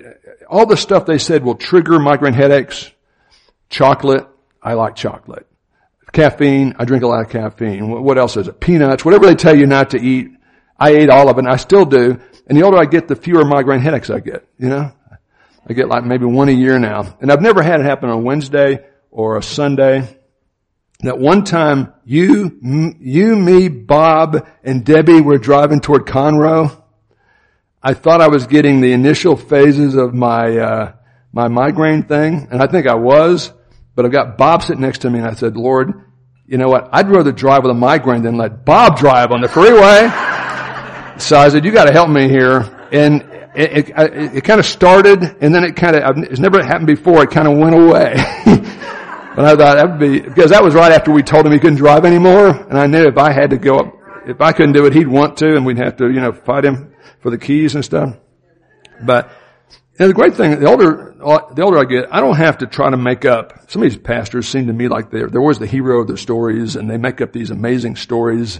all 0.50 0.66
the 0.66 0.78
stuff 0.78 1.06
they 1.06 1.20
said 1.20 1.44
will 1.44 1.56
trigger 1.56 2.00
migraine 2.00 2.34
headaches. 2.34 2.92
Chocolate, 3.70 4.28
I 4.64 4.74
like 4.74 4.96
chocolate. 4.96 5.46
Caffeine, 6.12 6.76
I 6.80 6.86
drink 6.86 7.04
a 7.04 7.08
lot 7.08 7.24
of 7.24 7.30
caffeine. 7.30 7.90
What 7.90 8.18
else 8.18 8.36
is 8.38 8.48
it? 8.48 8.60
Peanuts, 8.60 9.06
whatever 9.06 9.28
they 9.28 9.36
tell 9.36 9.56
you 9.56 9.68
not 9.68 9.92
to 9.92 10.02
eat. 10.02 10.32
I 10.80 10.92
ate 10.92 11.10
all 11.10 11.30
of 11.30 11.38
it 11.38 11.42
and 11.42 11.50
I 11.50 11.58
still 11.58 11.86
do. 11.86 12.20
And 12.48 12.58
the 12.58 12.64
older 12.64 12.78
I 12.78 12.86
get, 12.86 13.08
the 13.08 13.16
fewer 13.16 13.46
migraine 13.46 13.82
headaches 13.82 14.10
I 14.10 14.22
get, 14.22 14.48
you 14.58 14.70
know? 14.70 14.92
I 15.70 15.74
get 15.74 15.90
like 15.90 16.06
maybe 16.06 16.26
one 16.26 16.50
a 16.50 16.54
year 16.54 16.80
now. 16.80 17.18
And 17.20 17.32
I've 17.32 17.42
never 17.42 17.62
had 17.62 17.82
it 17.82 17.86
happen 17.86 18.10
on 18.10 18.24
Wednesday 18.24 18.86
or 19.18 19.36
a 19.36 19.42
Sunday. 19.42 20.08
That 21.00 21.18
one 21.18 21.44
time 21.44 21.92
you, 22.06 22.96
you, 23.00 23.36
me, 23.36 23.68
Bob, 23.68 24.48
and 24.64 24.86
Debbie 24.86 25.22
were 25.22 25.40
driving 25.40 25.80
toward 25.80 26.06
Conroe. 26.06 26.84
I 27.82 27.96
thought 27.96 28.22
I 28.22 28.28
was 28.28 28.46
getting 28.46 28.80
the 28.80 28.94
initial 28.94 29.36
phases 29.36 29.96
of 29.96 30.14
my, 30.14 30.58
uh, 30.58 30.94
my 31.34 31.48
migraine 31.48 32.04
thing, 32.04 32.48
and 32.52 32.62
I 32.62 32.68
think 32.68 32.88
I 32.88 32.94
was, 32.94 33.52
but 33.96 34.06
I've 34.06 34.12
got 34.12 34.38
Bob 34.38 34.62
sitting 34.62 34.82
next 34.82 35.00
to 35.00 35.10
me 35.10 35.18
and 35.18 35.28
I 35.28 35.34
said, 35.34 35.58
Lord, 35.58 36.06
you 36.46 36.60
know 36.60 36.68
what? 36.68 36.88
I'd 36.92 37.10
rather 37.10 37.32
drive 37.32 37.64
with 37.64 37.72
a 37.72 37.76
migraine 37.76 38.22
than 38.22 38.38
let 38.38 38.66
Bob 38.66 39.00
drive 39.00 39.32
on 39.32 39.42
the 39.42 39.48
freeway. 39.48 40.10
so 41.20 41.40
I 41.40 41.50
said, 41.50 41.66
you 41.66 41.72
gotta 41.72 41.92
help 41.92 42.10
me 42.10 42.30
here. 42.30 42.60
And 42.92 43.22
it, 43.56 43.90
it, 43.90 44.36
it 44.36 44.44
kind 44.44 44.60
of 44.60 44.66
started 44.68 45.24
and 45.42 45.54
then 45.54 45.64
it 45.64 45.76
kind 45.76 45.96
of, 45.96 46.18
it's 46.20 46.40
never 46.40 46.64
happened 46.64 46.88
before, 46.88 47.24
it 47.24 47.32
kind 47.32 47.48
of 47.48 47.58
went 47.58 47.74
away. 47.76 48.16
but 49.38 49.46
I 49.46 49.50
thought 49.56 49.76
that 49.76 49.92
would 49.92 50.00
be, 50.00 50.20
because 50.20 50.50
that 50.50 50.64
was 50.64 50.74
right 50.74 50.92
after 50.92 51.12
we 51.12 51.22
told 51.22 51.46
him 51.46 51.52
he 51.52 51.60
couldn't 51.60 51.78
drive 51.78 52.06
anymore. 52.06 52.48
And 52.48 52.76
I 52.76 52.88
knew 52.88 53.04
if 53.04 53.20
I 53.20 53.32
had 53.32 53.52
to 53.52 53.58
go 53.58 53.78
up, 53.78 53.94
if 54.26 54.42
I 54.42 54.52
couldn't 54.52 54.74
do 54.74 54.88
it, 54.88 54.94
he'd 54.94 55.08
want 55.08 55.38
to 55.38 55.56
and 55.56 55.64
we'd 55.64 55.78
have 55.78 55.98
to, 55.98 56.06
you 56.06 56.20
know, 56.20 56.32
fight 56.32 56.66
him 56.66 56.96
for 57.20 57.30
the 57.30 57.38
keys 57.38 57.76
and 57.76 57.86
stuff. 57.86 58.18
But, 59.00 59.30
and 60.00 60.10
the 60.10 60.16
great 60.16 60.34
thing, 60.34 60.60
the 60.60 60.66
older, 60.66 61.14
the 61.54 61.62
older 61.62 61.78
I 61.78 61.84
get, 61.84 62.08
I 62.12 62.20
don't 62.20 62.38
have 62.38 62.58
to 62.58 62.66
try 62.66 62.90
to 62.90 62.98
make 62.98 63.26
up. 63.26 63.70
Some 63.70 63.84
of 63.84 63.92
these 63.92 64.00
pastors 64.00 64.48
seem 64.48 64.66
to 64.66 64.74
me 64.74 64.88
like 64.88 65.12
they're, 65.12 65.28
they're 65.28 65.40
always 65.40 65.60
the 65.60 65.68
hero 65.68 66.02
of 66.02 66.08
their 66.08 66.18
stories 66.18 66.76
and 66.76 66.90
they 66.90 66.98
make 66.98 67.22
up 67.22 67.32
these 67.32 67.52
amazing 67.52 67.96
stories 67.96 68.60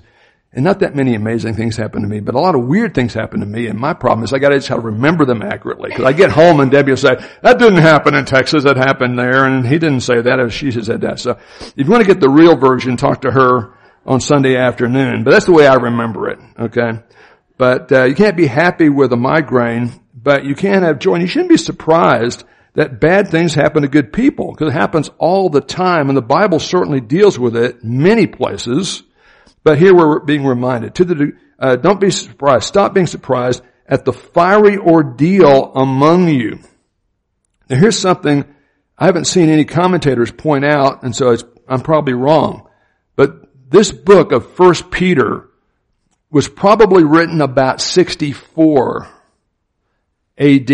and 0.58 0.64
not 0.64 0.80
that 0.80 0.96
many 0.96 1.14
amazing 1.14 1.54
things 1.54 1.78
happen 1.78 2.02
to 2.02 2.08
me, 2.08 2.20
but 2.20 2.34
a 2.34 2.40
lot 2.40 2.56
of 2.56 2.66
weird 2.66 2.96
things 2.96 3.14
happen 3.14 3.42
to 3.42 3.46
me. 3.46 3.68
And 3.68 3.78
my 3.78 3.94
problem 3.94 4.24
is 4.24 4.34
I 4.34 4.40
got 4.40 4.50
to 4.50 4.56
just 4.56 4.68
how 4.68 4.78
to 4.78 4.82
remember 4.82 5.24
them 5.24 5.44
accurately. 5.44 5.92
Because 5.92 6.06
I 6.06 6.14
get 6.14 6.32
home 6.32 6.60
and 6.60 6.72
Debbie 6.72 6.94
will 6.94 6.98
say, 6.98 7.16
"That 7.44 7.60
didn't 7.60 7.78
happen 7.78 8.16
in 8.16 8.26
Texas. 8.26 8.64
That 8.64 8.76
happened 8.76 9.20
there," 9.20 9.46
and 9.46 9.68
he 9.68 9.78
didn't 9.78 10.00
say 10.00 10.20
that. 10.20 10.52
She 10.52 10.72
said 10.72 11.02
that. 11.02 11.20
So 11.20 11.38
if 11.60 11.74
you 11.78 11.86
want 11.86 12.02
to 12.02 12.08
get 12.08 12.20
the 12.20 12.30
real 12.30 12.58
version, 12.58 12.98
talk 12.98 13.22
to 13.22 13.30
her 13.30 13.76
on 14.04 14.20
Sunday 14.20 14.58
afternoon. 14.58 15.24
But 15.24 15.30
that's 15.30 15.46
the 15.46 15.52
way 15.52 15.68
I 15.68 15.76
remember 15.76 16.28
it. 16.28 16.40
Okay. 16.60 17.04
But 17.60 17.92
uh, 17.92 18.06
you 18.06 18.16
can't 18.16 18.36
be 18.36 18.48
happy 18.48 18.90
with 18.90 19.14
a 19.14 19.16
migraine, 19.16 19.92
but 20.16 20.44
you 20.44 20.56
can 20.56 20.82
have 20.82 20.98
joy. 20.98 21.14
And 21.14 21.22
you 21.22 21.28
shouldn't 21.28 21.52
be 21.52 21.58
surprised 21.58 22.44
that 22.74 23.00
bad 23.00 23.28
things 23.28 23.54
happen 23.54 23.84
to 23.84 23.88
good 23.88 24.12
people 24.12 24.54
because 24.54 24.74
it 24.74 24.78
happens 24.78 25.12
all 25.20 25.52
the 25.52 25.62
time, 25.62 26.10
and 26.10 26.18
the 26.18 26.22
Bible 26.24 26.60
certainly 26.60 27.00
deals 27.00 27.38
with 27.38 27.56
it 27.56 27.84
many 27.84 28.26
places. 28.26 29.04
But 29.64 29.78
here 29.78 29.94
we're 29.94 30.20
being 30.20 30.46
reminded 30.46 30.96
to 30.96 31.06
the, 31.06 31.34
uh, 31.60 31.76
don't 31.76 32.00
be 32.00 32.12
surprised. 32.12 32.66
Stop 32.66 32.94
being 32.94 33.08
surprised 33.08 33.62
at 33.86 34.06
the 34.06 34.14
fiery 34.14 34.78
ordeal 34.78 35.72
among 35.76 36.30
you. 36.30 36.60
Now 37.70 37.78
here's 37.78 38.00
something 38.00 38.46
I 38.98 39.06
haven't 39.06 39.26
seen 39.26 39.50
any 39.50 39.66
commentators 39.66 40.32
point 40.32 40.66
out, 40.66 41.04
and 41.04 41.16
so 41.16 41.36
I'm 41.68 41.82
probably 41.82 42.14
wrong. 42.14 42.68
But 43.16 43.70
this 43.70 43.92
book 43.92 44.32
of 44.32 44.54
First 44.54 44.90
Peter 44.90 45.50
was 46.32 46.48
probably 46.48 47.04
written 47.04 47.42
about 47.42 47.82
64 47.82 49.08
AD. 50.38 50.72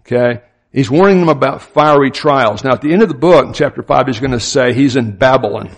Okay. 0.00 0.42
He's 0.72 0.90
warning 0.90 1.20
them 1.20 1.28
about 1.28 1.62
fiery 1.62 2.10
trials. 2.10 2.64
Now 2.64 2.72
at 2.72 2.80
the 2.80 2.92
end 2.92 3.02
of 3.02 3.08
the 3.08 3.14
book, 3.14 3.46
in 3.46 3.52
chapter 3.52 3.82
5, 3.82 4.06
he's 4.06 4.20
going 4.20 4.32
to 4.32 4.40
say 4.40 4.72
he's 4.72 4.96
in 4.96 5.16
Babylon. 5.16 5.70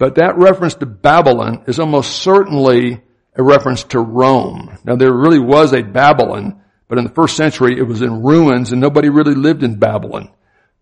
But 0.00 0.14
that 0.14 0.38
reference 0.38 0.76
to 0.76 0.86
Babylon 0.86 1.64
is 1.66 1.78
almost 1.78 2.22
certainly 2.22 3.02
a 3.36 3.42
reference 3.42 3.84
to 3.84 4.00
Rome. 4.00 4.78
Now 4.82 4.96
there 4.96 5.12
really 5.12 5.38
was 5.38 5.74
a 5.74 5.82
Babylon, 5.82 6.62
but 6.88 6.96
in 6.96 7.04
the 7.04 7.12
first 7.12 7.36
century 7.36 7.78
it 7.78 7.82
was 7.82 8.00
in 8.00 8.22
ruins 8.22 8.72
and 8.72 8.80
nobody 8.80 9.10
really 9.10 9.34
lived 9.34 9.62
in 9.62 9.78
Babylon. 9.78 10.30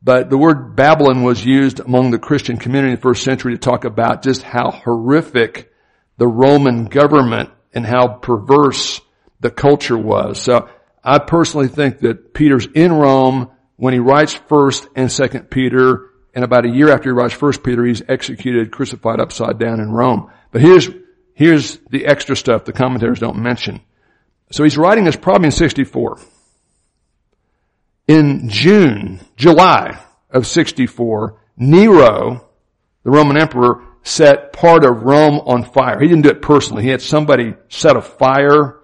But 0.01 0.31
the 0.31 0.39
word 0.39 0.77
Babylon 0.77 1.25
was 1.25 1.45
used 1.45 1.81
among 1.81 2.13
the 2.13 2.21
Christian 2.21 2.59
community 2.59 2.93
in 2.93 2.97
the 2.97 3.03
first 3.03 3.25
century 3.25 3.55
to 3.55 3.59
talk 3.59 3.85
about 3.85 4.23
just 4.23 4.45
how 4.45 4.71
horrific 4.71 5.73
the 6.17 6.29
Roman 6.29 6.85
government 6.85 7.51
and 7.75 7.85
how 7.85 8.07
perverse 8.07 9.01
the 9.41 9.51
culture 9.51 9.99
was. 9.99 10.41
So 10.41 10.69
I 11.03 11.19
personally 11.19 11.67
think 11.67 11.99
that 12.01 12.35
Peter's 12.35 12.69
in 12.73 12.93
Rome 12.93 13.51
when 13.75 13.95
he 13.95 13.99
writes 13.99 14.35
first 14.47 14.87
and 14.95 15.11
second 15.11 15.51
Peter 15.51 16.08
and 16.39 16.45
about 16.45 16.65
a 16.65 16.69
year 16.69 16.93
after 16.93 17.11
he 17.11 17.13
writes 17.13 17.35
First 17.35 17.65
Peter, 17.65 17.85
he's 17.85 18.01
executed, 18.09 18.71
crucified 18.71 19.19
upside 19.19 19.59
down 19.59 19.81
in 19.81 19.91
Rome. 19.91 20.31
But 20.53 20.61
here's, 20.61 20.89
here's 21.35 21.79
the 21.91 22.07
extra 22.07 22.37
stuff 22.37 22.65
the 22.65 22.73
commentators 22.73 23.19
don't 23.19 23.39
mention. 23.39 23.81
So 24.53 24.63
he's 24.63 24.79
writing 24.79 25.03
this 25.03 25.17
probably 25.17 25.47
in 25.47 25.51
64. 25.51 26.21
In 28.07 28.49
June, 28.49 29.19
July 29.35 30.01
of 30.31 30.47
64, 30.47 31.41
Nero, 31.57 32.49
the 33.03 33.11
Roman 33.11 33.37
emperor, 33.37 33.83
set 34.05 34.53
part 34.53 34.85
of 34.85 35.03
Rome 35.03 35.41
on 35.41 35.65
fire. 35.65 35.99
He 35.99 36.07
didn't 36.07 36.23
do 36.23 36.31
it 36.31 36.41
personally. 36.41 36.85
He 36.85 36.91
had 36.91 37.03
somebody 37.03 37.55
set 37.69 37.97
a 37.97 38.01
fire 38.01 38.79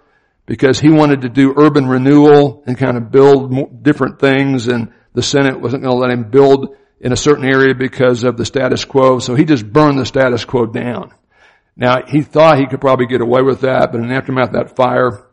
because 0.45 0.81
he 0.81 0.91
wanted 0.91 1.21
to 1.21 1.29
do 1.29 1.55
urban 1.57 1.87
renewal 1.87 2.65
and 2.67 2.77
kind 2.77 2.97
of 2.97 3.13
build 3.13 3.85
different 3.85 4.19
things 4.19 4.67
and 4.67 4.93
the 5.13 5.23
Senate 5.23 5.61
wasn't 5.61 5.85
going 5.85 5.95
to 5.95 6.01
let 6.01 6.11
him 6.11 6.29
build 6.31 6.77
in 7.05 7.13
a 7.13 7.17
certain 7.17 7.45
area 7.45 7.75
because 7.75 8.25
of 8.25 8.39
the 8.39 8.47
status 8.47 8.87
quo. 8.87 9.19
So 9.19 9.35
he 9.35 9.45
just 9.45 9.71
burned 9.71 9.99
the 9.99 10.07
status 10.07 10.47
quo 10.47 10.65
down. 10.65 11.13
Now 11.77 12.03
he 12.07 12.23
thought 12.23 12.59
he 12.59 12.67
could 12.67 12.81
probably 12.81 13.07
get 13.07 13.21
away 13.21 13.43
with 13.43 13.61
that, 13.61 13.93
but 13.93 14.01
in 14.01 14.09
the 14.09 14.15
aftermath 14.15 14.49
of 14.49 14.55
that 14.55 14.75
fire, 14.75 15.27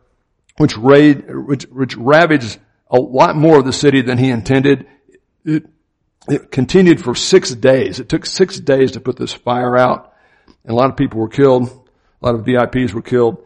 which, 0.58 0.76
raid, 0.76 1.24
which, 1.28 1.64
which 1.64 1.96
ravaged 1.96 2.58
a 2.90 3.00
lot 3.00 3.36
more 3.36 3.58
of 3.58 3.64
the 3.64 3.72
city 3.72 4.02
than 4.02 4.18
he 4.18 4.28
intended, 4.28 4.86
it, 5.46 5.64
it 6.28 6.50
continued 6.50 7.02
for 7.02 7.14
six 7.14 7.54
days. 7.54 8.00
It 8.00 8.10
took 8.10 8.26
six 8.26 8.60
days 8.60 8.92
to 8.92 9.00
put 9.00 9.16
this 9.16 9.32
fire 9.32 9.78
out, 9.78 10.12
and 10.64 10.72
a 10.72 10.74
lot 10.74 10.90
of 10.90 10.96
people 10.96 11.20
were 11.20 11.28
killed. 11.28 11.70
A 12.20 12.26
lot 12.26 12.34
of 12.34 12.44
VIPs 12.44 12.92
were 12.92 13.02
killed. 13.02 13.42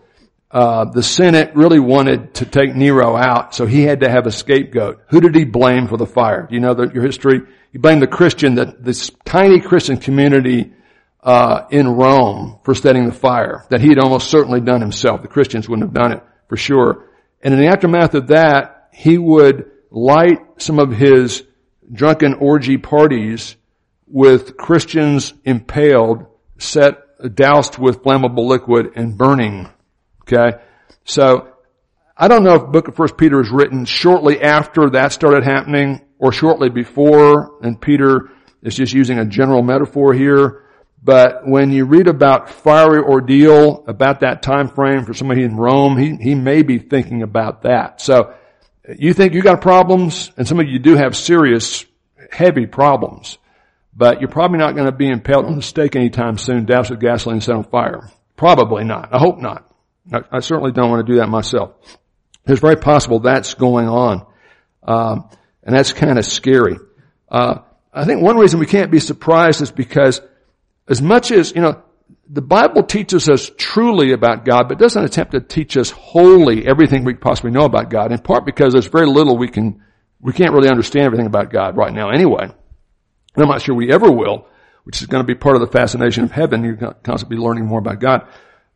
Uh, 0.51 0.85
the 0.85 1.03
Senate 1.03 1.55
really 1.55 1.81
wanted 1.81 2.35
to 2.35 2.47
take 2.47 2.75
Nero 2.75 3.17
out, 3.17 3.55
so 3.55 3.67
he 3.67 3.83
had 3.83 4.01
to 4.01 4.09
have 4.09 4.27
a 4.27 4.33
scapegoat. 4.33 5.03
Who 5.09 5.21
did 5.21 5.35
he 5.35 5.45
blame 5.45 5.89
for 5.89 5.97
the 5.97 6.07
fire? 6.07 6.47
Do 6.49 6.55
you 6.55 6.61
know 6.61 6.75
the, 6.75 6.89
your 6.95 7.03
history? 7.03 7.41
He 7.73 7.79
blamed 7.79 8.01
the 8.01 8.07
Christian, 8.07 8.55
that 8.55 8.83
this 8.85 9.11
tiny 9.25 9.61
Christian 9.61 9.97
community 9.97 10.73
uh, 11.23 11.67
in 11.71 11.89
Rome 11.89 12.61
for 12.63 12.75
setting 12.75 13.07
the 13.07 13.13
fire 13.13 13.65
that 13.71 13.81
he 13.81 13.89
had 13.89 13.99
almost 13.99 14.31
certainly 14.31 14.61
done 14.61 14.81
himself. 14.81 15.23
The 15.23 15.29
Christians 15.29 15.69
wouldn't 15.69 15.89
have 15.89 15.95
done 15.95 16.13
it 16.13 16.23
for 16.49 16.57
sure. 16.57 17.11
And 17.43 17.53
in 17.53 17.61
the 17.61 17.67
aftermath 17.67 18.15
of 18.15 18.29
that, 18.29 18.91
he 18.93 19.19
would 19.19 19.71
light 19.91 20.39
some 20.59 20.79
of 20.79 20.93
his 20.93 21.43
drunken 21.93 22.35
orgy 22.35 22.79
parties 22.79 23.57
with 24.07 24.57
Christians 24.57 25.35
impaled, 25.45 26.27
set, 26.59 27.03
doused 27.35 27.79
with 27.79 28.03
flammable 28.03 28.47
liquid 28.47 28.93
and 28.95 29.19
burning 29.19 29.69
Okay? 30.27 30.59
So, 31.05 31.53
I 32.17 32.29
don't 32.29 32.45
know 32.45 32.55
if 32.55 32.73
book 32.73 32.89
of 32.89 32.97
First 32.97 33.17
Peter 33.19 33.41
is 33.41 33.51
written 33.51 33.85
shortly 33.85 34.41
after 34.41 34.89
that 34.91 35.13
started 35.13 35.45
happening 35.45 36.01
or 36.19 36.33
shortly 36.33 36.71
before, 36.71 37.59
and 37.63 37.81
Peter 37.81 38.31
is 38.63 38.75
just 38.75 38.95
using 38.95 39.19
a 39.19 39.27
general 39.27 39.63
metaphor 39.63 40.15
here. 40.15 40.63
But 41.03 41.47
when 41.47 41.71
you 41.71 41.85
read 41.85 42.09
about 42.09 42.49
fiery 42.49 43.01
ordeal, 43.01 43.85
about 43.87 44.21
that 44.21 44.43
time 44.43 44.69
frame 44.69 45.05
for 45.05 45.15
somebody 45.15 45.45
in 45.45 45.57
Rome, 45.57 45.99
he, 45.99 46.17
he 46.17 46.35
may 46.35 46.63
be 46.63 46.79
thinking 46.79 47.23
about 47.23 47.63
that. 47.63 48.01
So 48.01 48.35
you 48.99 49.13
think 49.13 49.35
you 49.35 49.43
got 49.43 49.61
problems, 49.61 50.33
and 50.37 50.49
some 50.49 50.59
of 50.59 50.67
you 50.67 50.79
do 50.79 50.97
have 50.97 51.15
serious, 51.15 51.85
heavy 52.33 52.67
problems, 52.67 53.39
but 53.95 54.21
you're 54.21 54.31
probably 54.31 54.59
not 54.59 54.75
going 54.75 54.87
to 54.87 54.97
be 54.97 55.09
impaled 55.09 55.47
on 55.47 55.59
a 55.59 55.63
stake 55.63 55.97
anytime 55.97 56.39
soon, 56.39 56.65
doused 56.65 56.91
with 56.91 57.01
gasoline 57.01 57.41
set 57.41 57.57
on 57.57 57.65
fire. 57.65 58.11
Probably 58.37 58.85
not. 58.85 59.13
I 59.13 59.19
hope 59.19 59.39
not. 59.39 59.66
I, 60.13 60.21
I 60.31 60.41
certainly 60.41 60.73
don't 60.73 60.91
want 60.91 61.07
to 61.07 61.13
do 61.13 61.19
that 61.19 61.29
myself. 61.29 61.73
It's 62.47 62.61
very 62.61 62.77
possible 62.77 63.21
that's 63.21 63.55
going 63.55 63.89
on. 63.89 64.27
Um, 64.83 65.31
and 65.63 65.75
that's 65.75 65.93
kind 65.93 66.19
of 66.19 66.25
scary. 66.25 66.77
Uh, 67.29 67.59
I 67.93 68.05
think 68.05 68.23
one 68.23 68.37
reason 68.37 68.61
we 68.61 68.67
can't 68.67 68.91
be 68.91 69.01
surprised 69.01 69.63
is 69.63 69.73
because 69.73 70.21
as 70.89 71.03
much 71.03 71.33
as, 71.33 71.55
you 71.55 71.61
know, 71.61 71.83
the 72.29 72.43
Bible 72.43 72.83
teaches 72.85 73.29
us 73.29 73.51
truly 73.57 74.13
about 74.13 74.45
God, 74.45 74.69
but 74.69 74.79
doesn't 74.79 75.03
attempt 75.03 75.33
to 75.33 75.41
teach 75.41 75.77
us 75.77 75.91
wholly 75.91 76.67
everything 76.67 77.05
we 77.05 77.15
possibly 77.15 77.51
know 77.51 77.65
about 77.65 77.91
God, 77.91 78.13
in 78.13 78.19
part 78.19 78.45
because 78.45 78.73
there's 78.73 78.87
very 78.87 79.07
little 79.07 79.37
we 79.37 79.49
can, 79.49 79.83
we 80.21 80.33
can't 80.33 80.53
really 80.53 80.69
understand 80.69 81.07
everything 81.07 81.27
about 81.27 81.51
God 81.51 81.77
right 81.77 81.93
now 81.93 82.11
anyway. 82.11 82.45
And 82.45 83.43
I'm 83.43 83.49
not 83.49 83.63
sure 83.63 83.75
we 83.75 83.93
ever 83.93 84.11
will, 84.11 84.47
which 84.85 85.01
is 85.01 85.07
going 85.09 85.23
to 85.23 85.27
be 85.27 85.35
part 85.35 85.57
of 85.57 85.61
the 85.61 85.67
fascination 85.67 86.25
of 86.25 86.31
heaven. 86.33 86.65
You're 86.65 86.95
constantly 87.03 87.37
be 87.37 87.43
learning 87.43 87.67
more 87.67 87.81
about 87.81 88.01
God. 88.01 88.29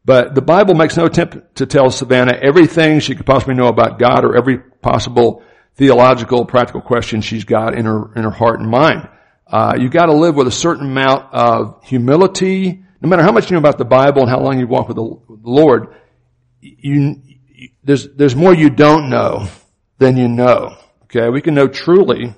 But 0.04 0.34
the 0.34 0.42
Bible 0.42 0.74
makes 0.74 0.96
no 0.96 1.04
attempt 1.04 1.56
to 1.56 1.66
tell 1.66 1.90
Savannah 1.90 2.32
everything 2.32 3.00
she 3.00 3.14
could 3.14 3.26
possibly 3.26 3.54
know 3.54 3.68
about 3.68 3.98
God 3.98 4.24
or 4.24 4.36
every 4.36 4.58
possible 4.58 5.42
theological, 5.74 6.44
practical 6.46 6.80
question 6.80 7.20
she's 7.20 7.44
got 7.44 7.74
in 7.74 7.84
her, 7.84 8.12
in 8.14 8.24
her 8.24 8.30
heart 8.30 8.60
and 8.60 8.68
mind. 8.68 9.08
Uh, 9.46 9.74
you 9.78 9.88
gotta 9.88 10.12
live 10.12 10.36
with 10.36 10.46
a 10.46 10.52
certain 10.52 10.86
amount 10.86 11.32
of 11.32 11.84
humility. 11.84 12.82
No 13.00 13.08
matter 13.08 13.22
how 13.22 13.32
much 13.32 13.50
you 13.50 13.54
know 13.54 13.60
about 13.60 13.78
the 13.78 13.84
Bible 13.84 14.22
and 14.22 14.30
how 14.30 14.40
long 14.40 14.58
you've 14.58 14.68
walked 14.68 14.88
with 14.88 14.96
the, 14.96 15.18
Lord, 15.42 15.94
you, 16.60 17.20
you, 17.48 17.68
there's, 17.82 18.08
there's 18.10 18.36
more 18.36 18.54
you 18.54 18.70
don't 18.70 19.10
know 19.10 19.48
than 19.98 20.16
you 20.16 20.28
know. 20.28 20.76
Okay? 21.04 21.28
We 21.28 21.40
can 21.40 21.54
know 21.54 21.68
truly, 21.68 22.34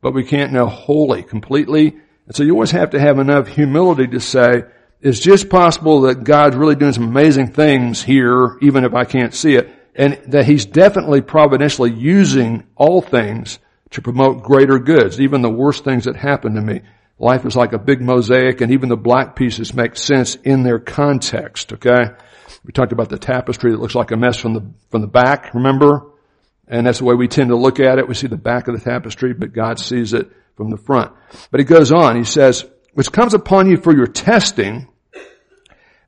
but 0.00 0.12
we 0.12 0.24
can't 0.24 0.52
know 0.52 0.66
wholly, 0.66 1.22
completely. 1.22 1.96
And 2.26 2.36
so 2.36 2.42
you 2.42 2.52
always 2.52 2.70
have 2.72 2.90
to 2.90 3.00
have 3.00 3.18
enough 3.18 3.48
humility 3.48 4.06
to 4.08 4.20
say, 4.20 4.64
it's 5.00 5.20
just 5.20 5.48
possible 5.48 6.02
that 6.02 6.24
God's 6.24 6.56
really 6.56 6.74
doing 6.74 6.92
some 6.92 7.08
amazing 7.08 7.52
things 7.52 8.02
here, 8.02 8.58
even 8.60 8.84
if 8.84 8.94
I 8.94 9.04
can't 9.04 9.34
see 9.34 9.54
it 9.54 9.70
and 9.94 10.18
that 10.28 10.46
he's 10.46 10.66
definitely 10.66 11.20
providentially 11.20 11.92
using 11.92 12.66
all 12.76 13.02
things 13.02 13.58
to 13.90 14.02
promote 14.02 14.42
greater 14.42 14.78
goods, 14.78 15.20
even 15.20 15.42
the 15.42 15.50
worst 15.50 15.84
things 15.84 16.04
that 16.04 16.16
happen 16.16 16.54
to 16.54 16.60
me. 16.60 16.80
Life 17.18 17.44
is 17.44 17.56
like 17.56 17.72
a 17.72 17.78
big 17.78 18.00
mosaic 18.00 18.60
and 18.60 18.72
even 18.72 18.88
the 18.88 18.96
black 18.96 19.36
pieces 19.36 19.74
make 19.74 19.96
sense 19.96 20.36
in 20.36 20.62
their 20.62 20.78
context, 20.78 21.72
okay? 21.74 22.12
We 22.64 22.72
talked 22.72 22.92
about 22.92 23.08
the 23.08 23.18
tapestry 23.18 23.72
that 23.72 23.80
looks 23.80 23.94
like 23.94 24.10
a 24.10 24.16
mess 24.16 24.38
from 24.38 24.54
the, 24.54 24.64
from 24.90 25.02
the 25.02 25.06
back, 25.06 25.52
remember? 25.54 26.06
And 26.68 26.86
that's 26.86 26.98
the 26.98 27.04
way 27.04 27.14
we 27.14 27.28
tend 27.28 27.50
to 27.50 27.56
look 27.56 27.80
at 27.80 27.98
it. 27.98 28.08
We 28.08 28.14
see 28.14 28.28
the 28.28 28.36
back 28.36 28.68
of 28.68 28.78
the 28.78 28.80
tapestry, 28.80 29.34
but 29.34 29.52
God 29.52 29.78
sees 29.78 30.14
it 30.14 30.30
from 30.56 30.70
the 30.70 30.78
front. 30.78 31.12
But 31.50 31.60
he 31.60 31.64
goes 31.64 31.90
on, 31.90 32.16
he 32.16 32.24
says, 32.24 32.64
which 32.94 33.12
comes 33.12 33.34
upon 33.34 33.68
you 33.68 33.76
for 33.76 33.94
your 33.94 34.06
testing, 34.06 34.88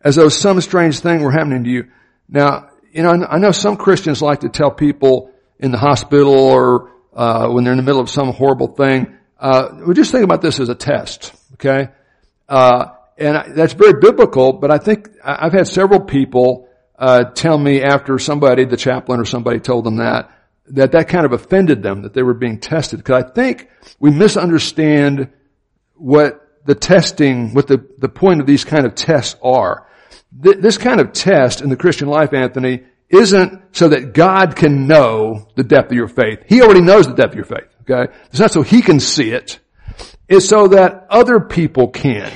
as 0.05 0.17
though 0.17 0.29
some 0.29 0.61
strange 0.61 1.01
thing 1.01 1.23
were 1.23 1.33
happening 1.33 1.65
to 1.65 1.71
you. 1.71 1.89
Now, 2.29 2.71
you 2.93 3.03
know, 3.03 3.11
I 3.11 3.39
know 3.39 3.53
some 3.53 3.77
Christians 3.77 4.21
like 4.21 4.41
to 4.41 4.49
tell 4.49 4.71
people 4.71 5.33
in 5.59 5.71
the 5.71 5.79
hospital 5.79 6.35
or 6.35 6.91
uh, 7.15 7.49
when 7.49 7.65
they're 7.65 7.73
in 7.73 7.79
the 7.79 7.85
middle 7.85 8.01
of 8.01 8.11
some 8.11 8.33
horrible 8.33 8.69
thing, 8.69 9.17
uh, 9.39 9.69
we 9.87 9.95
just 9.95 10.13
think 10.13 10.25
about 10.25 10.43
this 10.43 10.61
as 10.61 10.69
a 10.69 10.75
test, 10.75 11.33
okay? 11.55 11.89
Uh, 12.49 12.87
and 13.19 13.55
that's 13.55 13.73
very 13.73 13.95
biblical, 14.01 14.53
but 14.53 14.71
I 14.71 14.79
think 14.79 15.09
I've 15.25 15.53
had 15.53 15.69
several 15.69 16.01
people 16.01 16.69
uh, 16.99 17.25
tell 17.25 17.59
me 17.59 17.83
after 17.83 18.19
somebody, 18.19 18.65
the 18.65 18.77
chaplain 18.77 19.21
or 19.21 19.25
somebody 19.25 19.61
told 19.61 19.85
them 19.85 19.97
that, 19.97 20.31
that 20.69 20.93
that 20.93 21.09
kind 21.09 21.27
of 21.27 21.33
offended 21.33 21.83
them, 21.83 22.03
that 22.03 22.15
they 22.15 22.23
were 22.23 22.35
being 22.35 22.61
tested. 22.61 23.01
Because 23.01 23.25
I 23.25 23.29
think 23.29 23.69
we 23.99 24.11
misunderstand 24.11 25.33
what 25.95 26.41
the 26.65 26.75
testing, 26.75 27.55
what 27.55 27.67
the, 27.67 27.85
the 27.99 28.09
point 28.09 28.41
of 28.41 28.47
these 28.47 28.65
kind 28.65 28.87
of 28.87 28.95
tests 28.95 29.37
are 29.43 29.87
th- 30.43 30.59
this 30.59 30.79
kind 30.79 31.01
of 31.01 31.13
test 31.13 31.61
in 31.61 31.69
the 31.69 31.77
Christian 31.77 32.09
life, 32.09 32.33
Anthony, 32.33 32.85
isn't 33.09 33.77
so 33.77 33.89
that 33.89 34.15
God 34.15 34.57
can 34.57 34.87
know 34.87 35.49
the 35.55 35.65
depth 35.65 35.91
of 35.91 35.97
your 35.97 36.09
faith. 36.09 36.41
He 36.47 36.63
already 36.63 36.81
knows 36.81 37.07
the 37.07 37.15
depth 37.15 37.33
of 37.33 37.37
your 37.37 37.45
faith. 37.45 37.69
Okay? 37.83 38.13
It's 38.31 38.41
not 38.41 38.53
so 38.53 38.63
He 38.63 38.83
can 38.83 39.01
see 39.01 39.31
it. 39.31 39.61
It's 40.29 40.49
so 40.49 40.69
that 40.69 41.07
other 41.11 41.41
people 41.41 41.89
can. 41.89 42.33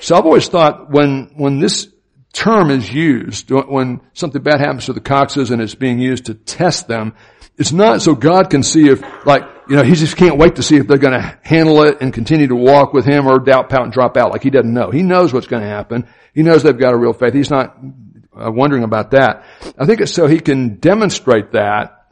So 0.00 0.16
I've 0.16 0.24
always 0.24 0.48
thought 0.48 0.90
when, 0.90 1.32
when 1.36 1.60
this 1.60 1.88
term 2.32 2.70
is 2.70 2.92
used, 2.92 3.50
when 3.50 4.00
something 4.12 4.42
bad 4.42 4.60
happens 4.60 4.86
to 4.86 4.92
the 4.92 5.00
Coxes 5.00 5.50
and 5.50 5.62
it's 5.62 5.74
being 5.74 5.98
used 5.98 6.26
to 6.26 6.34
test 6.34 6.88
them, 6.88 7.14
it's 7.58 7.72
not 7.72 8.02
so 8.02 8.14
God 8.14 8.50
can 8.50 8.62
see 8.62 8.88
if, 8.88 9.02
like, 9.24 9.42
you 9.68 9.76
know, 9.76 9.82
he 9.82 9.94
just 9.94 10.16
can't 10.16 10.36
wait 10.36 10.56
to 10.56 10.62
see 10.62 10.76
if 10.76 10.86
they're 10.86 10.98
going 10.98 11.20
to 11.20 11.38
handle 11.42 11.82
it 11.82 11.98
and 12.00 12.12
continue 12.12 12.46
to 12.48 12.54
walk 12.54 12.92
with 12.92 13.04
him 13.04 13.26
or 13.26 13.38
doubt, 13.38 13.68
pout, 13.68 13.84
and 13.84 13.92
drop 13.92 14.16
out 14.16 14.30
like 14.30 14.42
he 14.42 14.50
doesn't 14.50 14.72
know. 14.72 14.90
He 14.90 15.02
knows 15.02 15.32
what's 15.32 15.46
going 15.46 15.62
to 15.62 15.68
happen. 15.68 16.06
He 16.34 16.42
knows 16.42 16.62
they've 16.62 16.78
got 16.78 16.94
a 16.94 16.98
real 16.98 17.12
faith. 17.12 17.32
He's 17.32 17.50
not 17.50 17.76
uh, 18.36 18.50
wondering 18.52 18.84
about 18.84 19.12
that. 19.12 19.44
I 19.78 19.86
think 19.86 20.00
it's 20.00 20.12
so 20.12 20.26
he 20.26 20.40
can 20.40 20.76
demonstrate 20.76 21.52
that 21.52 22.06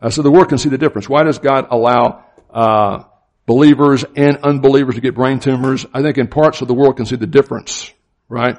uh, 0.00 0.10
so 0.10 0.22
the 0.22 0.30
world 0.30 0.48
can 0.48 0.58
see 0.58 0.68
the 0.68 0.78
difference. 0.78 1.08
Why 1.08 1.22
does 1.22 1.38
God 1.38 1.68
allow 1.70 2.24
uh, 2.50 3.04
believers 3.46 4.04
and 4.16 4.38
unbelievers 4.38 4.96
to 4.96 5.00
get 5.00 5.14
brain 5.14 5.40
tumors? 5.40 5.86
I 5.94 6.02
think 6.02 6.18
in 6.18 6.28
part 6.28 6.56
so 6.56 6.64
the 6.64 6.74
world 6.74 6.96
can 6.96 7.06
see 7.06 7.16
the 7.16 7.26
difference, 7.26 7.90
right? 8.28 8.58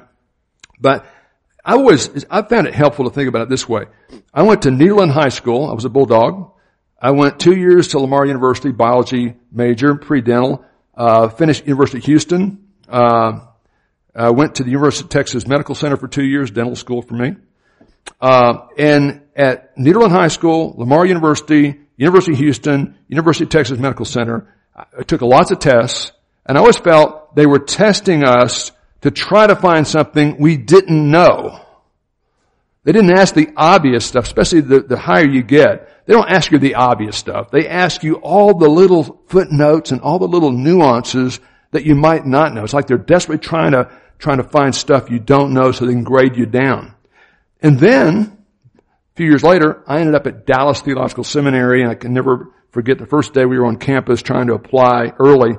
But 0.79 1.05
I 1.65 1.73
always, 1.73 2.25
I 2.29 2.41
found 2.41 2.67
it 2.67 2.73
helpful 2.73 3.05
to 3.05 3.11
think 3.11 3.29
about 3.29 3.43
it 3.43 3.49
this 3.49 3.69
way. 3.69 3.85
I 4.33 4.43
went 4.43 4.63
to 4.63 4.69
Nederland 4.69 5.11
High 5.11 5.29
School. 5.29 5.69
I 5.69 5.73
was 5.73 5.85
a 5.85 5.89
bulldog. 5.89 6.51
I 7.01 7.11
went 7.11 7.39
two 7.39 7.55
years 7.55 7.89
to 7.89 7.99
Lamar 7.99 8.25
University, 8.25 8.71
biology 8.71 9.35
major, 9.51 9.95
pre-dental. 9.95 10.65
Uh, 10.95 11.29
finished 11.29 11.65
University 11.65 11.99
of 11.99 12.05
Houston. 12.05 12.67
Uh, 12.87 13.39
I 14.15 14.29
went 14.31 14.55
to 14.55 14.63
the 14.63 14.69
University 14.69 15.05
of 15.05 15.09
Texas 15.09 15.47
Medical 15.47 15.73
Center 15.73 15.97
for 15.97 16.07
two 16.07 16.23
years, 16.23 16.51
dental 16.51 16.75
school 16.75 17.01
for 17.01 17.15
me. 17.15 17.35
Uh, 18.19 18.67
and 18.77 19.21
at 19.35 19.75
Nederland 19.77 20.11
High 20.11 20.27
School, 20.27 20.75
Lamar 20.77 21.05
University, 21.05 21.79
University 21.95 22.33
of 22.33 22.39
Houston, 22.39 22.97
University 23.07 23.45
of 23.45 23.49
Texas 23.49 23.79
Medical 23.79 24.05
Center, 24.05 24.53
I 24.75 25.03
took 25.03 25.21
lots 25.21 25.51
of 25.51 25.59
tests, 25.59 26.11
and 26.45 26.57
I 26.57 26.61
always 26.61 26.77
felt 26.77 27.35
they 27.35 27.45
were 27.45 27.59
testing 27.59 28.23
us 28.23 28.71
to 29.03 29.11
try 29.11 29.45
to 29.45 29.55
find 29.55 29.85
something 29.85 30.37
we 30.39 30.55
didn't 30.55 31.11
know. 31.11 31.59
They 32.85 32.93
didn't 32.93 33.17
ask 33.17 33.35
the 33.35 33.49
obvious 33.55 34.05
stuff, 34.05 34.25
especially 34.25 34.61
the, 34.61 34.79
the 34.79 34.97
higher 34.97 35.27
you 35.27 35.43
get. 35.43 36.05
They 36.05 36.13
don't 36.13 36.29
ask 36.29 36.51
you 36.51 36.57
the 36.57 36.75
obvious 36.75 37.17
stuff. 37.17 37.51
They 37.51 37.67
ask 37.67 38.03
you 38.03 38.15
all 38.15 38.57
the 38.57 38.69
little 38.69 39.21
footnotes 39.27 39.91
and 39.91 39.99
all 39.99 40.19
the 40.19 40.27
little 40.27 40.51
nuances 40.51 41.41
that 41.71 41.85
you 41.85 41.95
might 41.95 42.25
not 42.25 42.53
know. 42.53 42.63
It's 42.63 42.73
like 42.73 42.87
they're 42.87 42.97
desperately 42.97 43.45
trying 43.45 43.73
to, 43.73 43.91
trying 44.19 44.37
to 44.37 44.43
find 44.43 44.73
stuff 44.73 45.09
you 45.09 45.19
don't 45.19 45.53
know 45.53 45.73
so 45.73 45.85
they 45.85 45.91
can 45.91 46.05
grade 46.05 46.37
you 46.37 46.45
down. 46.45 46.95
And 47.61 47.77
then, 47.77 48.37
a 48.77 49.15
few 49.15 49.27
years 49.27 49.43
later, 49.43 49.83
I 49.85 49.99
ended 49.99 50.15
up 50.15 50.27
at 50.27 50.45
Dallas 50.45 50.79
Theological 50.79 51.25
Seminary 51.25 51.81
and 51.81 51.91
I 51.91 51.95
can 51.95 52.13
never 52.13 52.53
forget 52.71 52.99
the 52.99 53.05
first 53.05 53.33
day 53.33 53.45
we 53.45 53.59
were 53.59 53.65
on 53.65 53.77
campus 53.77 54.21
trying 54.21 54.47
to 54.47 54.53
apply 54.53 55.11
early, 55.19 55.57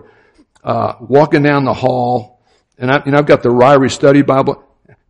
uh, 0.62 0.94
walking 1.00 1.42
down 1.42 1.64
the 1.64 1.74
hall, 1.74 2.34
and 2.78 2.90
I, 2.90 3.02
know, 3.06 3.18
I've 3.18 3.26
got 3.26 3.42
the 3.42 3.50
Ryrie 3.50 3.90
Study 3.90 4.22
Bible. 4.22 4.62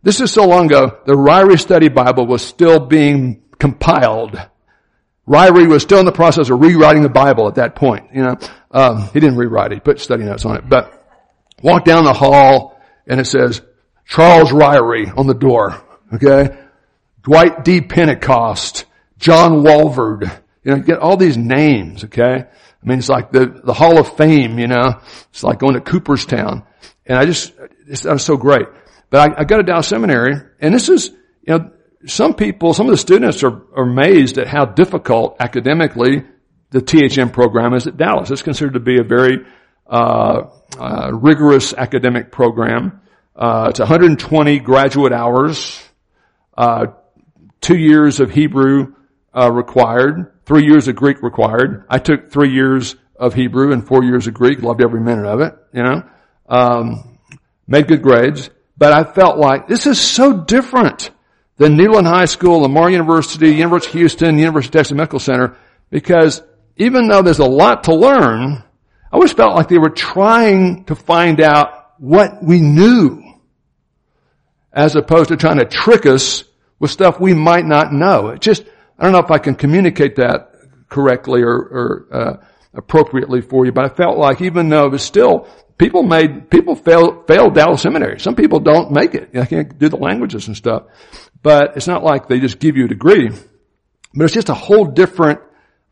This 0.03 0.21
is 0.21 0.31
so 0.31 0.47
long 0.47 0.67
ago, 0.67 0.99
the 1.05 1.13
Ryrie 1.13 1.59
Study 1.59 1.89
Bible 1.89 2.27
was 2.27 2.41
still 2.41 2.79
being 2.79 3.43
compiled. 3.59 4.39
Ryrie 5.27 5.67
was 5.67 5.81
still 5.81 5.99
in 5.99 6.05
the 6.05 6.11
process 6.11 6.49
of 6.49 6.59
rewriting 6.59 7.01
the 7.01 7.09
Bible 7.09 7.47
at 7.47 7.55
that 7.55 7.75
point, 7.75 8.09
you 8.13 8.21
know. 8.21 8.37
Um, 8.69 9.09
he 9.13 9.19
didn't 9.19 9.37
rewrite 9.37 9.71
it, 9.71 9.75
he 9.75 9.79
put 9.79 9.99
study 9.99 10.23
notes 10.23 10.45
on 10.45 10.57
it. 10.57 10.69
But 10.69 11.09
walk 11.63 11.85
down 11.85 12.03
the 12.03 12.13
hall 12.13 12.79
and 13.07 13.19
it 13.19 13.25
says, 13.25 13.61
Charles 14.05 14.51
Ryrie 14.51 15.17
on 15.17 15.25
the 15.25 15.33
door, 15.33 15.81
okay? 16.13 16.55
Dwight 17.23 17.65
D. 17.65 17.81
Pentecost, 17.81 18.85
John 19.17 19.63
Walvoord, 19.63 20.31
you 20.63 20.71
know, 20.71 20.79
get 20.79 20.99
all 20.99 21.17
these 21.17 21.37
names, 21.37 22.03
okay? 22.03 22.45
I 22.45 22.87
mean, 22.87 22.99
it's 22.99 23.09
like 23.09 23.31
the, 23.31 23.47
the 23.63 23.73
Hall 23.73 23.97
of 23.97 24.15
Fame, 24.15 24.59
you 24.59 24.67
know? 24.67 25.01
It's 25.31 25.43
like 25.43 25.57
going 25.57 25.73
to 25.73 25.81
Cooperstown. 25.81 26.63
And 27.05 27.17
I 27.17 27.25
just, 27.25 27.53
was 27.87 28.23
so 28.23 28.37
great. 28.37 28.67
But 29.09 29.31
I, 29.31 29.41
I 29.41 29.43
got 29.43 29.57
to 29.57 29.63
Dallas 29.63 29.87
Seminary, 29.87 30.35
and 30.59 30.73
this 30.73 30.89
is, 30.89 31.09
you 31.43 31.57
know, 31.57 31.71
some 32.07 32.33
people, 32.33 32.73
some 32.73 32.87
of 32.87 32.91
the 32.91 32.97
students 32.97 33.43
are, 33.43 33.63
are 33.75 33.83
amazed 33.83 34.37
at 34.37 34.47
how 34.47 34.65
difficult 34.65 35.37
academically 35.39 36.23
the 36.71 36.79
THM 36.79 37.31
program 37.31 37.73
is 37.73 37.87
at 37.87 37.97
Dallas. 37.97 38.31
It's 38.31 38.41
considered 38.41 38.73
to 38.73 38.79
be 38.79 38.99
a 38.99 39.03
very 39.03 39.45
uh, 39.87 40.49
uh, 40.79 41.11
rigorous 41.13 41.73
academic 41.73 42.31
program. 42.31 43.01
Uh, 43.35 43.67
it's 43.69 43.79
120 43.79 44.59
graduate 44.59 45.13
hours, 45.13 45.81
uh, 46.57 46.87
two 47.61 47.77
years 47.77 48.19
of 48.19 48.31
Hebrew 48.31 48.93
uh, 49.33 49.51
required, 49.51 50.33
three 50.45 50.65
years 50.65 50.87
of 50.87 50.95
Greek 50.95 51.21
required. 51.21 51.85
I 51.89 51.99
took 51.99 52.31
three 52.31 52.53
years 52.53 52.95
of 53.17 53.33
Hebrew 53.33 53.71
and 53.71 53.85
four 53.85 54.03
years 54.03 54.27
of 54.27 54.33
Greek. 54.33 54.61
Loved 54.61 54.81
every 54.81 55.01
minute 55.01 55.25
of 55.25 55.41
it. 55.41 55.55
You 55.73 55.83
know. 55.83 56.03
Um, 56.47 57.17
made 57.67 57.87
good 57.87 58.01
grades, 58.01 58.49
but 58.77 58.93
I 58.93 59.03
felt 59.03 59.37
like 59.37 59.67
this 59.67 59.87
is 59.87 59.99
so 59.99 60.33
different 60.33 61.09
than 61.57 61.77
Nederland 61.77 62.07
High 62.07 62.25
School, 62.25 62.59
Lamar 62.59 62.89
University, 62.89 63.49
University 63.51 63.91
of 63.91 63.99
Houston, 63.99 64.37
University 64.37 64.69
of 64.69 64.73
Texas 64.73 64.95
Medical 64.95 65.19
Center, 65.19 65.55
because 65.89 66.41
even 66.77 67.07
though 67.07 67.21
there's 67.21 67.39
a 67.39 67.45
lot 67.45 67.85
to 67.85 67.95
learn, 67.95 68.63
I 69.11 69.15
always 69.15 69.31
felt 69.31 69.55
like 69.55 69.69
they 69.69 69.77
were 69.77 69.89
trying 69.89 70.85
to 70.85 70.95
find 70.95 71.39
out 71.39 71.93
what 71.97 72.43
we 72.43 72.59
knew 72.59 73.23
as 74.73 74.95
opposed 74.95 75.29
to 75.29 75.37
trying 75.37 75.57
to 75.57 75.65
trick 75.65 76.05
us 76.05 76.43
with 76.79 76.91
stuff 76.91 77.19
we 77.19 77.33
might 77.33 77.65
not 77.65 77.93
know. 77.93 78.29
It 78.29 78.41
just, 78.41 78.65
I 78.99 79.03
don't 79.03 79.13
know 79.13 79.19
if 79.19 79.31
I 79.31 79.37
can 79.37 79.55
communicate 79.55 80.17
that 80.17 80.51
correctly 80.89 81.41
or, 81.41 81.55
or 81.55 82.07
uh, 82.11 82.37
appropriately 82.75 83.41
for 83.41 83.65
you, 83.65 83.71
but 83.71 83.85
I 83.85 83.95
felt 83.95 84.17
like 84.17 84.41
even 84.41 84.69
though 84.69 84.85
it 84.85 84.91
was 84.91 85.03
still 85.03 85.47
people 85.77 86.03
made 86.03 86.49
people 86.49 86.75
fail 86.75 87.23
failed 87.23 87.55
Dallas 87.55 87.81
Seminary. 87.81 88.19
Some 88.19 88.35
people 88.35 88.59
don't 88.59 88.91
make 88.91 89.15
it. 89.15 89.33
They 89.33 89.45
can't 89.45 89.77
do 89.77 89.89
the 89.89 89.97
languages 89.97 90.47
and 90.47 90.55
stuff. 90.55 90.83
But 91.41 91.77
it's 91.77 91.87
not 91.87 92.03
like 92.03 92.27
they 92.27 92.39
just 92.39 92.59
give 92.59 92.77
you 92.77 92.85
a 92.85 92.87
degree. 92.87 93.29
But 94.13 94.23
it's 94.25 94.33
just 94.33 94.49
a 94.49 94.53
whole 94.53 94.85
different 94.85 95.41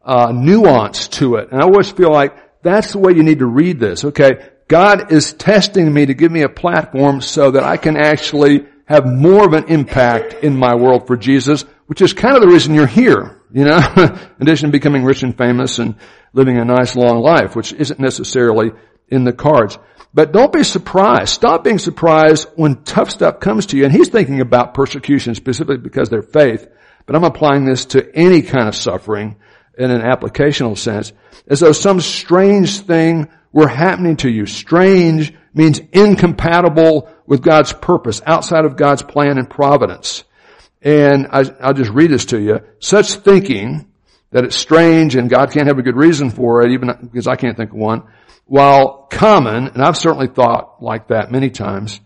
uh, 0.02 0.32
nuance 0.34 1.08
to 1.10 1.36
it. 1.36 1.52
And 1.52 1.62
I 1.62 1.66
always 1.66 1.92
feel 1.92 2.12
like 2.12 2.62
that's 2.64 2.94
the 2.94 3.00
way 3.00 3.14
you 3.14 3.24
need 3.24 3.40
to 3.40 3.46
read 3.46 3.80
this. 3.80 4.06
Okay, 4.06 4.50
God 4.68 5.12
is 5.12 5.34
testing 5.34 5.94
me 5.94 6.06
to 6.06 6.14
give 6.14 6.32
me 6.32 6.42
a 6.42 6.50
platform 6.50 7.22
so 7.22 7.52
that 7.52 7.64
I 7.64 7.78
can 7.78 7.98
actually 7.98 8.66
have 8.86 9.06
more 9.06 9.46
of 9.46 9.54
an 9.54 9.66
impact 9.66 10.44
in 10.44 10.58
my 10.58 10.76
world 10.76 11.08
for 11.08 11.18
Jesus, 11.18 11.64
which 11.88 12.02
is 12.02 12.14
kind 12.14 12.36
of 12.36 12.42
the 12.42 12.48
reason 12.48 12.74
you're 12.74 12.88
here. 12.88 13.42
You 13.54 13.66
know, 13.66 13.78
in 13.98 14.42
addition 14.42 14.70
to 14.70 14.72
becoming 14.72 15.04
rich 15.04 15.24
and 15.24 15.38
famous 15.38 15.80
and 15.80 15.96
living 16.34 16.58
a 16.58 16.66
nice 16.66 16.96
long 16.96 17.20
life, 17.20 17.56
which 17.56 17.72
isn't 17.72 18.00
necessarily 18.00 18.72
in 19.08 19.24
the 19.24 19.34
cards. 19.34 19.78
But 20.14 20.32
don't 20.32 20.52
be 20.52 20.64
surprised. 20.64 21.30
Stop 21.30 21.64
being 21.64 21.80
surprised 21.80 22.48
when 22.56 22.84
tough 22.84 23.12
stuff 23.12 23.40
comes 23.40 23.68
to 23.68 23.78
you. 23.78 23.86
And 23.86 23.94
he's 23.94 24.10
thinking 24.10 24.42
about 24.42 24.74
persecution 24.74 25.36
specifically 25.36 25.78
because 25.78 26.10
they're 26.10 26.22
faith. 26.22 26.68
But 27.06 27.16
I'm 27.16 27.24
applying 27.24 27.66
this 27.66 27.86
to 27.88 28.16
any 28.16 28.42
kind 28.42 28.68
of 28.68 28.76
suffering 28.76 29.38
in 29.78 29.92
an 29.92 30.02
applicational 30.02 30.78
sense 30.78 31.14
as 31.48 31.60
though 31.60 31.72
some 31.72 32.00
strange 32.00 32.80
thing 32.82 33.30
were 33.52 33.68
happening 33.68 34.18
to 34.18 34.30
you. 34.30 34.46
Strange 34.46 35.34
means 35.54 35.80
incompatible 35.92 37.10
with 37.26 37.44
God's 37.44 37.74
purpose, 37.74 38.22
outside 38.26 38.66
of 38.66 38.78
God's 38.78 39.04
plan 39.04 39.38
and 39.38 39.50
providence. 39.50 40.24
And 40.84 41.28
I, 41.32 41.68
will 41.68 41.74
just 41.74 41.92
read 41.92 42.12
this 42.12 42.26
to 42.26 42.40
you. 42.40 42.60
Such 42.80 43.14
thinking 43.14 43.88
that 44.32 44.44
it's 44.44 44.56
strange 44.56 45.16
and 45.16 45.30
God 45.30 45.52
can't 45.52 45.68
have 45.68 45.78
a 45.78 45.84
good 45.84 45.96
reason 45.96 46.30
for 46.30 46.64
it, 46.64 46.72
even 46.72 46.92
because 47.04 47.28
I 47.28 47.36
can't 47.36 47.56
think 47.56 47.72
of 47.72 47.78
one, 47.78 48.04
while 48.46 49.08
common, 49.10 49.68
and 49.68 49.82
I've 49.82 49.98
certainly 49.98 50.28
thought 50.28 50.84
like 50.84 51.08
that 51.08 51.32
many 51.32 51.50
times, 51.50 52.02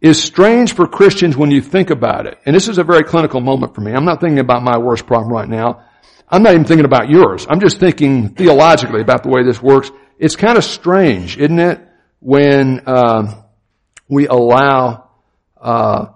is 0.00 0.22
strange 0.22 0.74
for 0.74 0.86
Christians 0.86 1.36
when 1.36 1.50
you 1.50 1.60
think 1.60 1.90
about 1.90 2.26
it. 2.26 2.38
And 2.44 2.54
this 2.54 2.68
is 2.68 2.78
a 2.78 2.84
very 2.84 3.04
clinical 3.04 3.40
moment 3.40 3.74
for 3.74 3.80
me. 3.80 3.92
I'm 3.92 4.04
not 4.04 4.20
thinking 4.20 4.40
about 4.40 4.62
my 4.62 4.78
worst 4.78 5.06
problem 5.06 5.32
right 5.32 5.48
now. 5.48 5.84
I'm 6.28 6.42
not 6.42 6.54
even 6.54 6.64
thinking 6.64 6.84
about 6.84 7.08
yours. 7.08 7.46
I'm 7.48 7.60
just 7.60 7.78
thinking 7.78 8.30
theologically 8.30 9.00
about 9.00 9.22
the 9.22 9.28
way 9.28 9.44
this 9.44 9.62
works. 9.62 9.90
It's 10.18 10.34
kind 10.34 10.58
of 10.58 10.64
strange, 10.64 11.38
isn't 11.38 11.58
it, 11.58 11.80
when 12.20 12.80
uh, 12.86 13.42
we 14.08 14.26
allow 14.26 15.10
uh, 15.60 16.06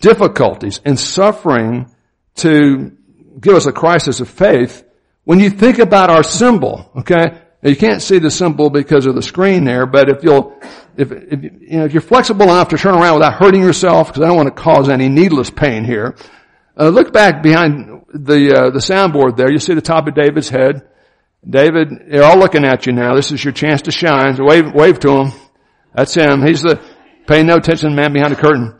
difficulties 0.00 0.80
and 0.84 0.98
suffering 0.98 1.90
to 2.36 2.96
give 3.40 3.54
us 3.54 3.66
a 3.66 3.72
crisis 3.72 4.20
of 4.20 4.28
faith 4.28 4.84
when 5.24 5.40
you 5.40 5.50
think 5.50 5.78
about 5.78 6.08
our 6.08 6.22
symbol, 6.22 6.90
okay? 6.98 7.42
Now 7.62 7.70
you 7.70 7.76
can't 7.76 8.00
see 8.00 8.20
the 8.20 8.30
symbol 8.30 8.70
because 8.70 9.06
of 9.06 9.16
the 9.16 9.22
screen 9.22 9.64
there, 9.64 9.84
but 9.84 10.08
if 10.08 10.22
you'll, 10.22 10.56
if, 10.96 11.10
if, 11.10 11.42
you 11.42 11.78
know, 11.78 11.84
if 11.84 11.92
you're 11.92 12.00
flexible 12.00 12.44
enough 12.44 12.68
to 12.68 12.78
turn 12.78 12.94
around 12.94 13.14
without 13.14 13.34
hurting 13.34 13.60
yourself, 13.60 14.08
because 14.08 14.22
I 14.22 14.28
don't 14.28 14.36
want 14.36 14.54
to 14.54 14.62
cause 14.62 14.88
any 14.88 15.08
needless 15.08 15.50
pain 15.50 15.84
here, 15.84 16.14
uh, 16.78 16.90
look 16.90 17.12
back 17.12 17.42
behind 17.42 18.04
the, 18.14 18.54
uh, 18.54 18.70
the 18.70 18.78
soundboard 18.78 19.36
there. 19.36 19.50
You 19.50 19.58
see 19.58 19.74
the 19.74 19.80
top 19.80 20.06
of 20.06 20.14
David's 20.14 20.48
head. 20.48 20.86
David, 21.48 21.88
they're 22.08 22.22
all 22.22 22.38
looking 22.38 22.64
at 22.64 22.86
you 22.86 22.92
now. 22.92 23.14
This 23.14 23.32
is 23.32 23.42
your 23.42 23.52
chance 23.52 23.82
to 23.82 23.90
shine. 23.90 24.36
So 24.36 24.44
wave, 24.44 24.72
wave 24.72 25.00
to 25.00 25.10
him. 25.10 25.32
That's 25.92 26.14
him. 26.14 26.46
He's 26.46 26.62
the, 26.62 26.80
paying 27.26 27.46
no 27.46 27.56
attention 27.56 27.96
man 27.96 28.12
behind 28.12 28.32
the 28.32 28.40
curtain. 28.40 28.78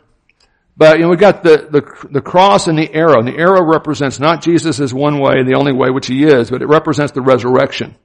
But, 0.77 0.99
you 0.99 1.03
know, 1.03 1.09
we 1.09 1.17
got 1.17 1.41
the, 1.41 1.67
the, 1.71 2.07
the 2.11 2.21
cross 2.21 2.67
and 2.67 2.77
the 2.77 2.93
arrow. 2.93 3.17
And 3.17 3.27
the 3.27 3.37
arrow 3.37 3.63
represents 3.63 4.19
not 4.19 4.43
Jesus 4.43 4.79
as 4.79 4.93
one 4.93 5.19
way, 5.19 5.43
the 5.43 5.55
only 5.55 5.73
way, 5.73 5.89
which 5.89 6.05
he 6.05 6.23
is, 6.23 6.51
but 6.51 6.61
it 6.61 6.67
represents 6.67 7.13
the 7.13 7.21
resurrection. 7.21 7.95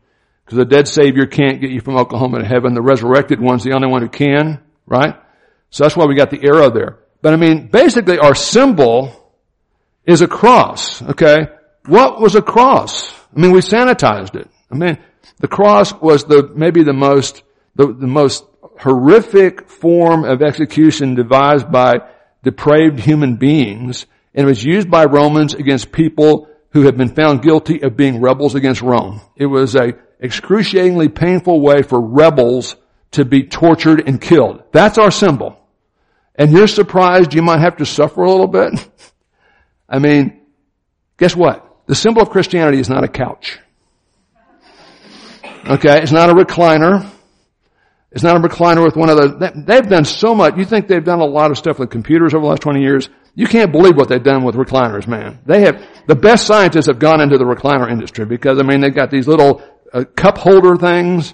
Because 0.45 0.57
the 0.57 0.65
dead 0.65 0.89
Savior 0.89 1.27
can't 1.27 1.61
get 1.61 1.71
you 1.71 1.83
from 1.83 1.97
Oklahoma 1.97 2.39
to 2.39 2.47
heaven. 2.47 2.73
The 2.73 2.81
resurrected 2.81 3.41
one's 3.41 3.63
the 3.63 3.73
only 3.73 3.89
one 3.89 4.01
who 4.01 4.09
can, 4.09 4.61
right? 4.87 5.17
So 5.69 5.85
that's 5.85 5.97
why 5.97 6.07
we 6.07 6.15
got 6.15 6.31
the 6.31 6.43
arrow 6.43 6.71
there. 6.71 6.99
But 7.21 7.35
I 7.35 7.37
mean, 7.37 7.69
basically 7.69 8.19
our 8.19 8.35
symbol 8.35 9.13
is 10.07 10.23
a 10.23 10.27
cross, 10.27 11.03
okay? 11.03 11.49
What 11.87 12.21
was 12.21 12.35
a 12.37 12.43
cross? 12.43 13.13
I 13.37 13.41
mean, 13.41 13.53
we 13.53 13.61
sanitized 13.61 14.35
it. 14.35 14.49
I 14.71 14.75
mean, 14.75 14.99
the 15.39 15.49
cross 15.49 15.93
was 15.93 16.25
the, 16.25 16.51
maybe 16.55 16.83
the 16.83 16.93
most, 16.93 17.43
the, 17.77 17.87
the 17.87 18.07
most 18.07 18.45
horrific 18.81 19.69
form 19.69 20.25
of 20.25 20.43
execution 20.43 21.15
devised 21.15 21.71
by 21.71 22.01
depraved 22.43 23.01
human 23.01 23.37
beings 23.37 24.07
and 24.35 24.47
it 24.47 24.49
was 24.49 24.65
used 24.65 24.91
by 24.91 25.05
Romans 25.05 25.55
against 25.55 25.93
people 25.93 26.49
who 26.71 26.83
had 26.83 26.97
been 26.97 27.15
found 27.15 27.43
guilty 27.43 27.83
of 27.83 27.97
being 27.97 28.21
rebels 28.21 28.55
against 28.55 28.81
Rome. 28.81 29.21
It 29.37 29.47
was 29.47 29.75
a 29.75 29.93
excruciatingly 30.21 31.09
painful 31.09 31.61
way 31.61 31.83
for 31.83 32.01
rebels 32.01 32.77
to 33.13 33.25
be 33.25 33.45
tortured 33.45 34.09
and 34.09 34.21
killed. 34.21 34.63
That's 34.73 34.97
our 34.97 35.11
symbol. 35.11 35.59
And 36.35 36.51
you're 36.51 36.67
surprised 36.67 37.35
you 37.35 37.43
might 37.43 37.61
have 37.61 37.77
to 37.77 37.87
suffer 37.87 38.23
a 38.23 38.31
little 38.31 38.47
bit? 38.47 38.73
I 39.89 39.99
mean, 39.99 40.41
guess 41.19 41.37
what? 41.37 41.69
The 41.87 41.95
symbol 41.95 42.23
of 42.23 42.31
Christianity 42.31 42.79
is 42.79 42.89
not 42.89 43.05
a 43.05 43.09
couch. 43.09 43.59
Okay? 45.69 46.01
It's 46.01 46.13
not 46.13 46.31
a 46.31 46.35
recliner. 46.35 47.07
It's 48.13 48.23
not 48.23 48.37
a 48.37 48.41
recliner 48.41 48.85
with 48.85 48.95
one 48.95 49.09
of 49.09 49.17
those. 49.17 49.53
They've 49.65 49.89
done 49.89 50.05
so 50.05 50.35
much. 50.35 50.57
You 50.57 50.67
think 50.67 50.87
they've 50.87 51.05
done 51.05 51.21
a 51.21 51.25
lot 51.25 51.51
of 51.51 51.57
stuff 51.57 51.79
with 51.79 51.91
computers 51.91 52.35
over 52.35 52.43
the 52.43 52.49
last 52.49 52.63
20 52.63 52.81
years? 52.81 53.09
You 53.35 53.47
can't 53.47 53.73
believe 53.73 53.97
what 53.97 54.09
they've 54.09 54.23
done 54.23 54.45
with 54.45 54.55
recliners, 54.55 55.07
man. 55.07 55.41
They 55.47 55.63
have, 55.63 55.83
the 56.07 56.15
best 56.15 56.47
scientists 56.47 56.87
have 56.87 56.99
gone 56.99 57.23
into 57.23 57.39
the 57.39 57.45
recliner 57.45 57.91
industry 57.91 58.27
because, 58.27 58.59
I 58.59 58.63
mean, 58.65 58.81
they've 58.81 58.95
got 58.95 59.11
these 59.11 59.27
little 59.27 59.63
uh, 59.93 60.05
cup 60.15 60.37
holder 60.37 60.77
things. 60.77 61.33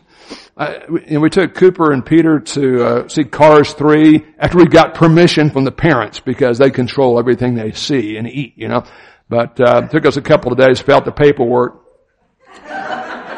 Uh, 0.56 0.74
and 1.06 1.20
we 1.20 1.30
took 1.30 1.54
Cooper 1.54 1.92
and 1.92 2.04
Peter 2.04 2.38
to 2.38 2.84
uh, 2.84 3.08
see 3.08 3.24
Cars 3.24 3.72
3 3.72 4.24
after 4.38 4.58
we 4.58 4.66
got 4.66 4.94
permission 4.94 5.50
from 5.50 5.64
the 5.64 5.72
parents 5.72 6.20
because 6.20 6.58
they 6.58 6.70
control 6.70 7.18
everything 7.18 7.54
they 7.54 7.72
see 7.72 8.16
and 8.16 8.28
eat, 8.28 8.54
you 8.56 8.68
know. 8.68 8.84
But 9.28 9.60
uh, 9.60 9.88
took 9.88 10.06
us 10.06 10.16
a 10.16 10.22
couple 10.22 10.52
of 10.52 10.58
days, 10.58 10.80
filled 10.80 11.04
the 11.04 11.12
paperwork. 11.12 11.84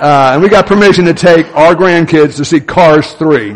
Uh, 0.00 0.30
and 0.32 0.42
we 0.42 0.48
got 0.48 0.66
permission 0.66 1.04
to 1.04 1.12
take 1.12 1.54
our 1.54 1.74
grandkids 1.74 2.36
to 2.36 2.44
see 2.44 2.58
Cars 2.58 3.12
3. 3.12 3.54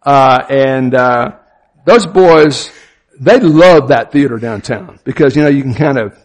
Uh, 0.00 0.46
and, 0.48 0.94
uh, 0.94 1.32
those 1.84 2.06
boys, 2.06 2.70
they 3.18 3.40
love 3.40 3.88
that 3.88 4.12
theater 4.12 4.38
downtown 4.38 5.00
because, 5.02 5.34
you 5.34 5.42
know, 5.42 5.48
you 5.48 5.62
can 5.62 5.74
kind 5.74 5.98
of, 5.98 6.16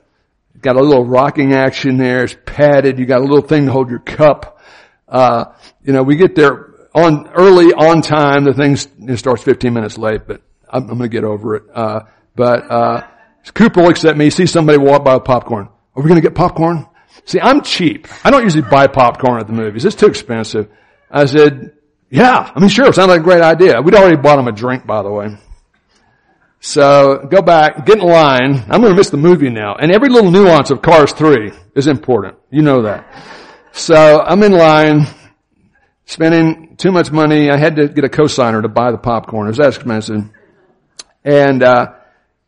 got 0.62 0.76
a 0.76 0.80
little 0.80 1.06
rocking 1.06 1.54
action 1.54 1.98
there. 1.98 2.24
It's 2.24 2.38
padded. 2.46 3.00
You 3.00 3.08
got 3.08 3.22
a 3.22 3.24
little 3.24 3.42
thing 3.42 3.66
to 3.66 3.72
hold 3.72 3.90
your 3.90 3.98
cup. 3.98 4.62
Uh, 5.08 5.46
you 5.84 5.92
know, 5.92 6.04
we 6.04 6.16
get 6.16 6.36
there 6.36 6.70
on, 6.94 7.28
early 7.30 7.74
on 7.74 8.04
time. 8.04 8.44
The 8.44 8.54
thing 8.54 8.76
starts 9.18 9.42
15 9.42 9.74
minutes 9.74 9.98
late, 9.98 10.28
but 10.28 10.44
I'm, 10.70 10.84
I'm 10.84 10.98
going 11.00 11.10
to 11.10 11.10
get 11.10 11.24
over 11.24 11.56
it. 11.56 11.64
Uh, 11.74 12.02
but, 12.36 12.70
uh, 12.70 13.08
Cooper 13.56 13.82
looks 13.82 14.06
at 14.06 14.16
me, 14.16 14.30
sees 14.30 14.52
somebody 14.52 14.78
walk 14.78 15.04
by 15.04 15.16
with 15.16 15.26
popcorn. 15.26 15.68
Are 15.96 16.04
we 16.04 16.08
going 16.08 16.22
to 16.22 16.28
get 16.28 16.36
popcorn? 16.36 16.86
See, 17.26 17.40
I'm 17.40 17.62
cheap. 17.62 18.08
I 18.24 18.32
don't 18.32 18.44
usually 18.44 18.64
buy 18.64 18.88
popcorn 18.88 19.40
at 19.40 19.48
the 19.48 19.54
movies. 19.54 19.86
It's 19.86 19.96
too 19.96 20.08
expensive. 20.08 20.70
I 21.10 21.26
said, 21.26 21.74
yeah, 22.10 22.52
I 22.54 22.60
mean, 22.60 22.70
sure, 22.70 22.92
sounds 22.92 23.10
like 23.10 23.22
a 23.22 23.24
great 23.24 23.42
idea. 23.42 23.82
We'd 23.82 23.96
already 23.96 24.18
bought 24.18 24.40
him 24.40 24.48
a 24.48 24.52
drink, 24.52 24.86
by 24.86 25.04
the 25.04 25.12
way. 25.12 25.38
So 26.60 27.28
go 27.30 27.42
back, 27.42 27.86
get 27.86 27.98
in 27.98 28.04
line. 28.06 28.64
I'm 28.70 28.82
going 28.82 28.94
to 28.94 28.96
miss 28.96 29.10
the 29.10 29.18
movie 29.18 29.50
now. 29.50 29.76
And 29.76 29.92
every 29.92 30.10
little 30.10 30.32
nuance 30.32 30.72
of 30.72 30.82
Cars 30.82 31.12
3 31.12 31.52
is 31.76 31.88
important. 31.88 32.38
You 32.50 32.62
know 32.62 32.84
that. 32.84 33.06
So 33.74 34.22
I'm 34.22 34.42
in 34.44 34.54
line, 34.54 35.08
spending 36.06 36.78
too 36.78 36.92
much 36.92 37.12
money. 37.12 37.50
I 37.50 37.58
had 37.58 37.76
to 37.76 37.88
get 37.88 38.06
a 38.06 38.10
cosigner 38.10 38.62
to 38.62 38.70
buy 38.70 38.92
the 38.92 38.98
popcorn. 38.98 39.48
It 39.48 39.52
was 39.52 39.58
that 39.58 39.76
expensive. 39.76 40.30
And, 41.24 41.64
uh, 41.64 41.94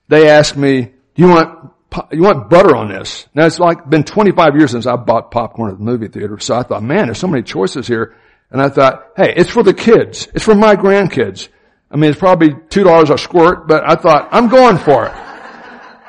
they 0.08 0.30
asked 0.30 0.56
me, 0.56 0.82
do 0.82 0.94
you 1.22 1.28
want 1.28 1.72
you 2.12 2.22
want 2.22 2.50
butter 2.50 2.76
on 2.76 2.90
this. 2.90 3.28
Now 3.34 3.46
it's 3.46 3.60
like 3.60 3.90
been 3.90 4.04
25 4.04 4.56
years 4.56 4.72
since 4.72 4.86
I 4.86 4.96
bought 4.96 5.32
popcorn 5.32 5.72
at 5.72 5.78
the 5.78 5.84
movie 5.84 6.08
theater. 6.08 6.40
So 6.40 6.56
I 6.56 6.64
thought, 6.64 6.84
man, 6.84 7.06
there's 7.06 7.18
so 7.18 7.28
many 7.28 7.44
choices 7.44 7.88
here. 7.88 8.16
And 8.52 8.62
I 8.62 8.70
thought, 8.70 9.12
hey, 9.18 9.34
it's 9.36 9.50
for 9.50 9.64
the 9.64 9.74
kids. 9.74 10.28
It's 10.34 10.44
for 10.44 10.56
my 10.56 10.76
grandkids. 10.76 11.50
I 11.90 11.98
mean, 11.98 12.10
it's 12.10 12.20
probably 12.20 12.50
$2 12.50 13.14
a 13.14 13.18
squirt, 13.18 13.68
but 13.68 13.84
I 13.90 13.96
thought, 13.96 14.30
I'm 14.32 14.48
going 14.48 14.78
for 14.78 15.08
it. 15.08 15.14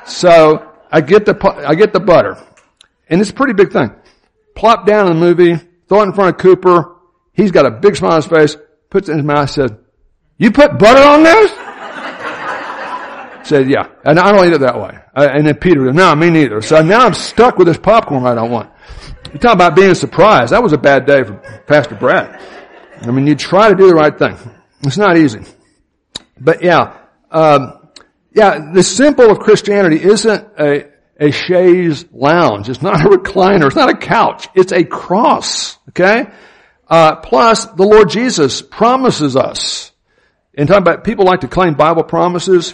So 0.07 0.71
I 0.91 1.01
get 1.01 1.25
the, 1.25 1.63
I 1.67 1.75
get 1.75 1.93
the 1.93 1.99
butter. 1.99 2.37
And 3.09 3.21
it's 3.21 3.29
a 3.29 3.33
pretty 3.33 3.53
big 3.53 3.71
thing. 3.71 3.91
Plop 4.55 4.85
down 4.85 5.07
in 5.07 5.13
the 5.13 5.19
movie, 5.19 5.55
throw 5.87 6.01
it 6.01 6.05
in 6.05 6.13
front 6.13 6.35
of 6.35 6.41
Cooper. 6.41 6.95
He's 7.33 7.51
got 7.51 7.65
a 7.65 7.71
big 7.71 7.95
smile 7.95 8.13
on 8.13 8.21
his 8.21 8.25
face, 8.25 8.57
puts 8.89 9.09
it 9.09 9.13
in 9.13 9.19
his 9.19 9.25
mouth, 9.25 9.49
says, 9.49 9.71
You 10.37 10.51
put 10.51 10.79
butter 10.79 11.01
on 11.01 11.23
those? 11.23 11.51
Said, 13.47 13.69
yeah. 13.69 13.87
And 14.03 14.19
I 14.19 14.33
don't 14.33 14.45
eat 14.45 14.53
it 14.53 14.59
that 14.59 14.77
way. 14.77 14.97
Uh, 15.15 15.29
and 15.31 15.47
then 15.47 15.55
Peter 15.55 15.85
goes, 15.85 15.95
no, 15.95 16.13
me 16.15 16.29
neither. 16.29 16.61
So 16.61 16.81
now 16.81 17.05
I'm 17.05 17.13
stuck 17.13 17.57
with 17.57 17.67
this 17.67 17.77
popcorn 17.77 18.25
I 18.25 18.35
don't 18.35 18.51
want. 18.51 18.69
You 19.31 19.39
talk 19.39 19.53
about 19.53 19.73
being 19.73 19.95
surprised. 19.95 20.51
That 20.51 20.61
was 20.61 20.73
a 20.73 20.77
bad 20.77 21.05
day 21.05 21.23
for 21.23 21.35
Pastor 21.65 21.95
Brad. 21.95 22.41
I 23.01 23.11
mean, 23.11 23.25
you 23.25 23.35
try 23.35 23.69
to 23.69 23.75
do 23.75 23.87
the 23.87 23.95
right 23.95 24.17
thing. 24.17 24.35
It's 24.81 24.97
not 24.97 25.17
easy. 25.17 25.41
But 26.39 26.61
yeah, 26.61 26.97
um, 27.31 27.89
yeah, 28.33 28.71
the 28.73 28.83
symbol 28.83 29.31
of 29.31 29.39
Christianity 29.39 30.03
isn't 30.03 30.47
a, 30.59 30.89
a 31.17 31.31
chaise 31.31 32.05
lounge. 32.11 32.67
It's 32.67 32.81
not 32.81 32.99
a 33.05 33.09
recliner. 33.17 33.67
It's 33.67 33.77
not 33.77 33.89
a 33.89 33.97
couch. 33.97 34.49
It's 34.55 34.73
a 34.73 34.83
cross. 34.83 35.77
Okay? 35.89 36.27
Uh, 36.89 37.15
plus, 37.15 37.65
the 37.65 37.83
Lord 37.83 38.09
Jesus 38.09 38.61
promises 38.61 39.37
us. 39.37 39.91
And 40.53 40.67
talking 40.67 40.81
about 40.81 41.05
people 41.05 41.25
like 41.25 41.41
to 41.41 41.47
claim 41.47 41.75
Bible 41.75 42.03
promises. 42.03 42.73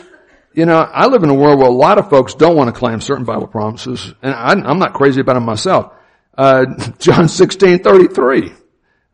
You 0.54 0.68
know, 0.68 0.78
I 0.78 1.08
live 1.08 1.24
in 1.24 1.30
a 1.30 1.34
world 1.34 1.60
where 1.60 1.68
a 1.68 1.74
lot 1.74 1.98
of 1.98 2.10
folks 2.10 2.36
don't 2.36 2.56
want 2.56 2.74
to 2.74 2.80
claim 2.80 3.02
certain 3.02 3.26
Bible 3.26 3.48
promises, 3.48 4.14
and 4.22 4.34
I, 4.36 4.52
am 4.52 4.78
not 4.78 4.94
crazy 4.94 5.20
about 5.22 5.34
them 5.34 5.46
myself. 5.46 5.94
Uh, 6.38 6.66
John 7.00 7.28
16, 7.28 7.80
33. 7.80 8.54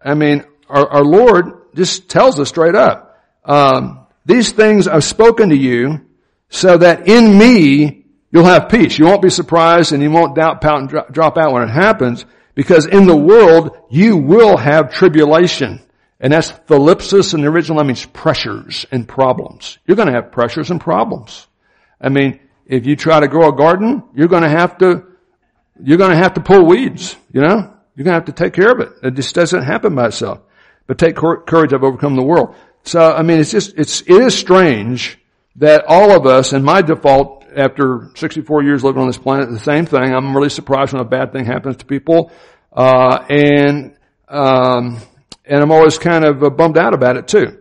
I 0.03 0.13
mean, 0.15 0.43
our, 0.67 0.87
our, 0.87 1.03
Lord 1.03 1.75
just 1.75 2.09
tells 2.09 2.39
us 2.39 2.49
straight 2.49 2.75
up, 2.75 3.17
um, 3.45 4.05
these 4.25 4.51
things 4.51 4.87
I've 4.87 5.03
spoken 5.03 5.49
to 5.49 5.57
you 5.57 6.05
so 6.49 6.77
that 6.77 7.07
in 7.07 7.37
me 7.37 8.05
you'll 8.31 8.45
have 8.45 8.69
peace. 8.69 8.99
You 8.99 9.05
won't 9.05 9.21
be 9.21 9.29
surprised 9.29 9.93
and 9.93 10.03
you 10.03 10.11
won't 10.11 10.35
doubt, 10.35 10.61
pout, 10.61 10.79
and 10.79 10.89
drop 11.11 11.37
out 11.37 11.53
when 11.53 11.63
it 11.63 11.71
happens 11.71 12.25
because 12.53 12.85
in 12.85 13.07
the 13.07 13.15
world 13.15 13.77
you 13.89 14.17
will 14.17 14.57
have 14.57 14.93
tribulation. 14.93 15.81
And 16.19 16.33
that's 16.33 16.51
thlipsis 16.51 17.33
in 17.33 17.41
the 17.41 17.47
original, 17.47 17.77
that 17.77 17.85
means 17.85 18.05
pressures 18.05 18.85
and 18.91 19.07
problems. 19.07 19.77
You're 19.85 19.95
going 19.95 20.09
to 20.09 20.13
have 20.13 20.31
pressures 20.31 20.69
and 20.69 20.81
problems. 20.81 21.47
I 22.01 22.09
mean, 22.09 22.39
if 22.65 22.85
you 22.85 22.95
try 22.95 23.19
to 23.19 23.27
grow 23.27 23.49
a 23.49 23.55
garden, 23.55 24.03
you're 24.13 24.27
going 24.27 24.43
to 24.43 24.49
have 24.49 24.77
to, 24.79 25.05
you're 25.81 25.97
going 25.97 26.11
to 26.11 26.17
have 26.17 26.33
to 26.33 26.41
pull 26.41 26.65
weeds, 26.65 27.15
you 27.31 27.41
know? 27.41 27.73
You're 27.95 28.05
going 28.05 28.13
to 28.13 28.19
have 28.19 28.25
to 28.25 28.31
take 28.31 28.53
care 28.53 28.71
of 28.71 28.79
it. 28.79 28.93
It 29.03 29.15
just 29.15 29.33
doesn't 29.33 29.63
happen 29.63 29.95
by 29.95 30.07
itself. 30.07 30.41
But 30.87 30.97
take 30.97 31.15
courage, 31.15 31.73
I've 31.73 31.83
overcome 31.83 32.15
the 32.15 32.23
world. 32.23 32.55
So, 32.83 33.13
I 33.13 33.23
mean, 33.23 33.39
it's 33.39 33.51
just, 33.51 33.73
it's, 33.77 34.01
it 34.01 34.21
is 34.21 34.37
strange 34.37 35.19
that 35.57 35.85
all 35.87 36.11
of 36.11 36.25
us, 36.25 36.53
and 36.53 36.63
my 36.63 36.81
default 36.81 37.45
after 37.55 38.09
64 38.15 38.63
years 38.63 38.83
living 38.83 39.01
on 39.01 39.07
this 39.07 39.17
planet, 39.17 39.49
the 39.49 39.59
same 39.59 39.85
thing. 39.85 40.13
I'm 40.13 40.35
really 40.35 40.49
surprised 40.49 40.93
when 40.93 41.01
a 41.01 41.05
bad 41.05 41.31
thing 41.31 41.45
happens 41.45 41.77
to 41.77 41.85
people. 41.85 42.31
Uh, 42.71 43.25
and, 43.29 43.95
um, 44.27 44.99
and 45.49 45.61
I'm 45.61 45.71
always 45.71 45.97
kind 45.97 46.23
of 46.23 46.43
uh, 46.43 46.49
bummed 46.49 46.77
out 46.77 46.93
about 46.93 47.17
it 47.17 47.27
too. 47.27 47.57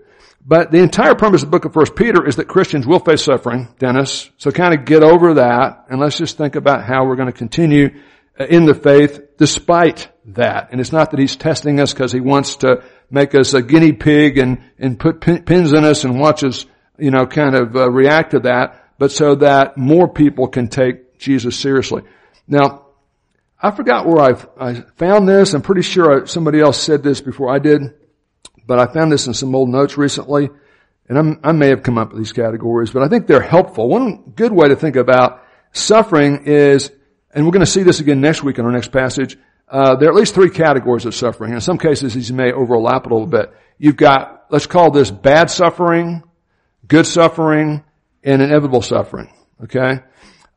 But 0.47 0.71
the 0.71 0.79
entire 0.79 1.15
premise 1.15 1.43
of 1.43 1.51
the 1.51 1.51
book 1.51 1.65
of 1.65 1.75
First 1.75 1.95
Peter 1.95 2.27
is 2.27 2.37
that 2.37 2.49
Christians 2.49 2.87
will 2.87 3.01
face 3.01 3.25
suffering, 3.25 3.69
Dennis. 3.79 4.31
So 4.39 4.51
kind 4.51 4.73
of 4.73 4.87
get 4.87 5.03
over 5.03 5.35
that, 5.35 5.87
and 5.91 6.01
let's 6.01 6.17
just 6.17 6.39
think 6.39 6.55
about 6.55 6.85
how 6.85 7.05
we're 7.07 7.17
going 7.17 7.31
to 7.31 7.37
continue 7.37 8.01
uh, 8.39 8.47
in 8.47 8.65
the 8.65 8.75
faith 8.75 9.37
despite 9.37 10.09
that. 10.27 10.69
And 10.71 10.81
it's 10.81 10.93
not 10.93 11.11
that 11.11 11.21
he's 11.21 11.37
testing 11.37 11.81
us 11.81 11.93
because 11.93 12.13
he 12.13 12.21
wants 12.21 12.57
to 12.57 12.83
make 13.11 13.35
us 13.35 13.55
a 13.55 13.63
guinea 13.63 13.93
pig 13.93 14.39
and 14.39 14.63
and 14.79 14.99
put 14.99 15.21
pins 15.21 15.73
in 15.73 15.85
us 15.85 16.05
and 16.05 16.19
watch 16.19 16.45
us, 16.45 16.67
you 16.99 17.11
know, 17.11 17.27
kind 17.27 17.55
of 17.55 17.77
uh, 17.77 17.91
react 17.91 18.31
to 18.31 18.41
that, 18.41 18.93
but 18.99 19.13
so 19.13 19.35
that 19.37 19.77
more 19.77 20.09
people 20.09 20.49
can 20.49 20.69
take 20.69 21.19
Jesus 21.19 21.59
seriously. 21.59 22.03
Now, 22.47 22.88
I 23.61 23.73
forgot 23.73 24.07
where 24.07 24.21
I, 24.21 24.69
I 24.71 24.75
found 24.97 25.29
this. 25.29 25.53
I'm 25.53 25.63
pretty 25.63 25.83
sure 25.83 26.23
I, 26.23 26.27
somebody 26.27 26.61
else 26.61 26.81
said 26.81 27.03
this 27.03 27.21
before 27.21 27.53
I 27.53 27.59
did, 27.59 27.83
but 28.67 28.79
I 28.79 28.93
found 28.93 29.11
this 29.11 29.27
in 29.27 29.35
some 29.35 29.55
old 29.55 29.69
notes 29.69 29.99
recently, 29.99 30.49
and 31.09 31.19
I'm, 31.19 31.41
i 31.43 31.51
may 31.51 31.69
have 31.69 31.83
come 31.83 31.99
up 31.99 32.13
with 32.13 32.19
these 32.19 32.33
categories, 32.33 32.91
but 32.93 33.03
I 33.03 33.09
think 33.09 33.27
they're 33.27 33.41
helpful. 33.41 33.89
One 33.89 34.33
good 34.37 34.53
way 34.53 34.69
to 34.69 34.77
think 34.77 34.95
about 34.95 35.43
suffering 35.73 36.45
is, 36.47 36.93
and 37.33 37.45
we're 37.45 37.53
going 37.53 37.65
to 37.65 37.71
see 37.71 37.83
this 37.83 37.99
again 37.99 38.21
next 38.21 38.45
week 38.45 38.59
in 38.59 38.65
our 38.65 38.71
next 38.71 38.93
passage. 38.93 39.37
Uh, 39.67 39.97
there 39.97 40.09
are 40.09 40.13
at 40.13 40.17
least 40.17 40.35
three 40.35 40.51
categories 40.51 41.05
of 41.05 41.15
suffering. 41.15 41.53
In 41.53 41.61
some 41.61 41.79
cases, 41.79 42.15
these 42.15 42.33
may 42.33 42.53
overlap 42.53 43.07
a 43.07 43.09
little 43.09 43.27
bit. 43.27 43.53
You've 43.77 43.97
got, 43.97 44.47
let's 44.51 44.67
call 44.67 44.93
this 44.93 45.11
bad 45.11 45.51
suffering, 45.51 46.23
good 46.87 47.07
suffering, 47.07 47.85
and 48.23 48.41
inevitable 48.41 48.83
suffering. 48.83 49.33
Okay? 49.65 50.01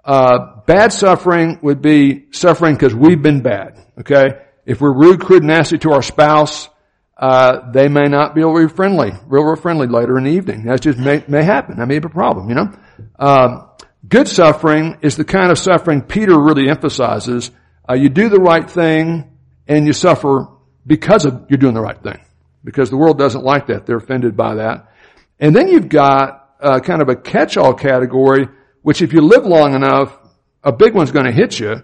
Uh, 0.03 0.61
bad 0.65 0.91
suffering 0.91 1.59
would 1.61 1.81
be 1.81 2.25
suffering 2.31 2.75
because 2.75 2.95
we've 2.95 3.21
been 3.21 3.41
bad. 3.41 3.77
Okay, 3.99 4.39
if 4.65 4.81
we're 4.81 4.93
rude, 4.93 5.21
crude, 5.21 5.43
nasty 5.43 5.77
to 5.79 5.91
our 5.91 6.01
spouse, 6.01 6.69
uh, 7.17 7.71
they 7.71 7.87
may 7.87 8.07
not 8.07 8.33
be 8.33 8.43
real 8.43 8.67
friendly, 8.67 9.11
real, 9.27 9.43
real 9.43 9.55
friendly 9.55 9.87
later 9.87 10.17
in 10.17 10.23
the 10.23 10.31
evening. 10.31 10.65
That 10.65 10.81
just 10.81 10.97
may, 10.97 11.23
may 11.27 11.43
happen. 11.43 11.77
That 11.77 11.87
may 11.87 11.99
be 11.99 12.07
a 12.07 12.09
problem. 12.09 12.49
You 12.49 12.55
know, 12.55 12.73
um, 13.19 13.69
good 14.07 14.27
suffering 14.27 14.97
is 15.01 15.17
the 15.17 15.23
kind 15.23 15.51
of 15.51 15.59
suffering 15.59 16.01
Peter 16.01 16.39
really 16.39 16.67
emphasizes. 16.67 17.51
Uh, 17.87 17.93
you 17.93 18.09
do 18.09 18.29
the 18.29 18.39
right 18.39 18.67
thing 18.67 19.37
and 19.67 19.85
you 19.85 19.93
suffer 19.93 20.47
because 20.85 21.25
of 21.25 21.45
you're 21.49 21.59
doing 21.59 21.75
the 21.75 21.81
right 21.81 22.01
thing. 22.01 22.19
Because 22.63 22.89
the 22.89 22.97
world 22.97 23.17
doesn't 23.17 23.43
like 23.43 23.67
that; 23.67 23.85
they're 23.87 23.97
offended 23.97 24.37
by 24.37 24.55
that. 24.55 24.91
And 25.39 25.55
then 25.55 25.67
you've 25.67 25.89
got 25.89 26.55
uh, 26.59 26.79
kind 26.79 27.01
of 27.01 27.09
a 27.09 27.15
catch-all 27.15 27.73
category 27.73 28.47
which 28.81 29.01
if 29.01 29.13
you 29.13 29.21
live 29.21 29.45
long 29.45 29.73
enough, 29.73 30.17
a 30.63 30.71
big 30.71 30.93
one's 30.93 31.11
going 31.11 31.25
to 31.25 31.31
hit 31.31 31.59
you. 31.59 31.83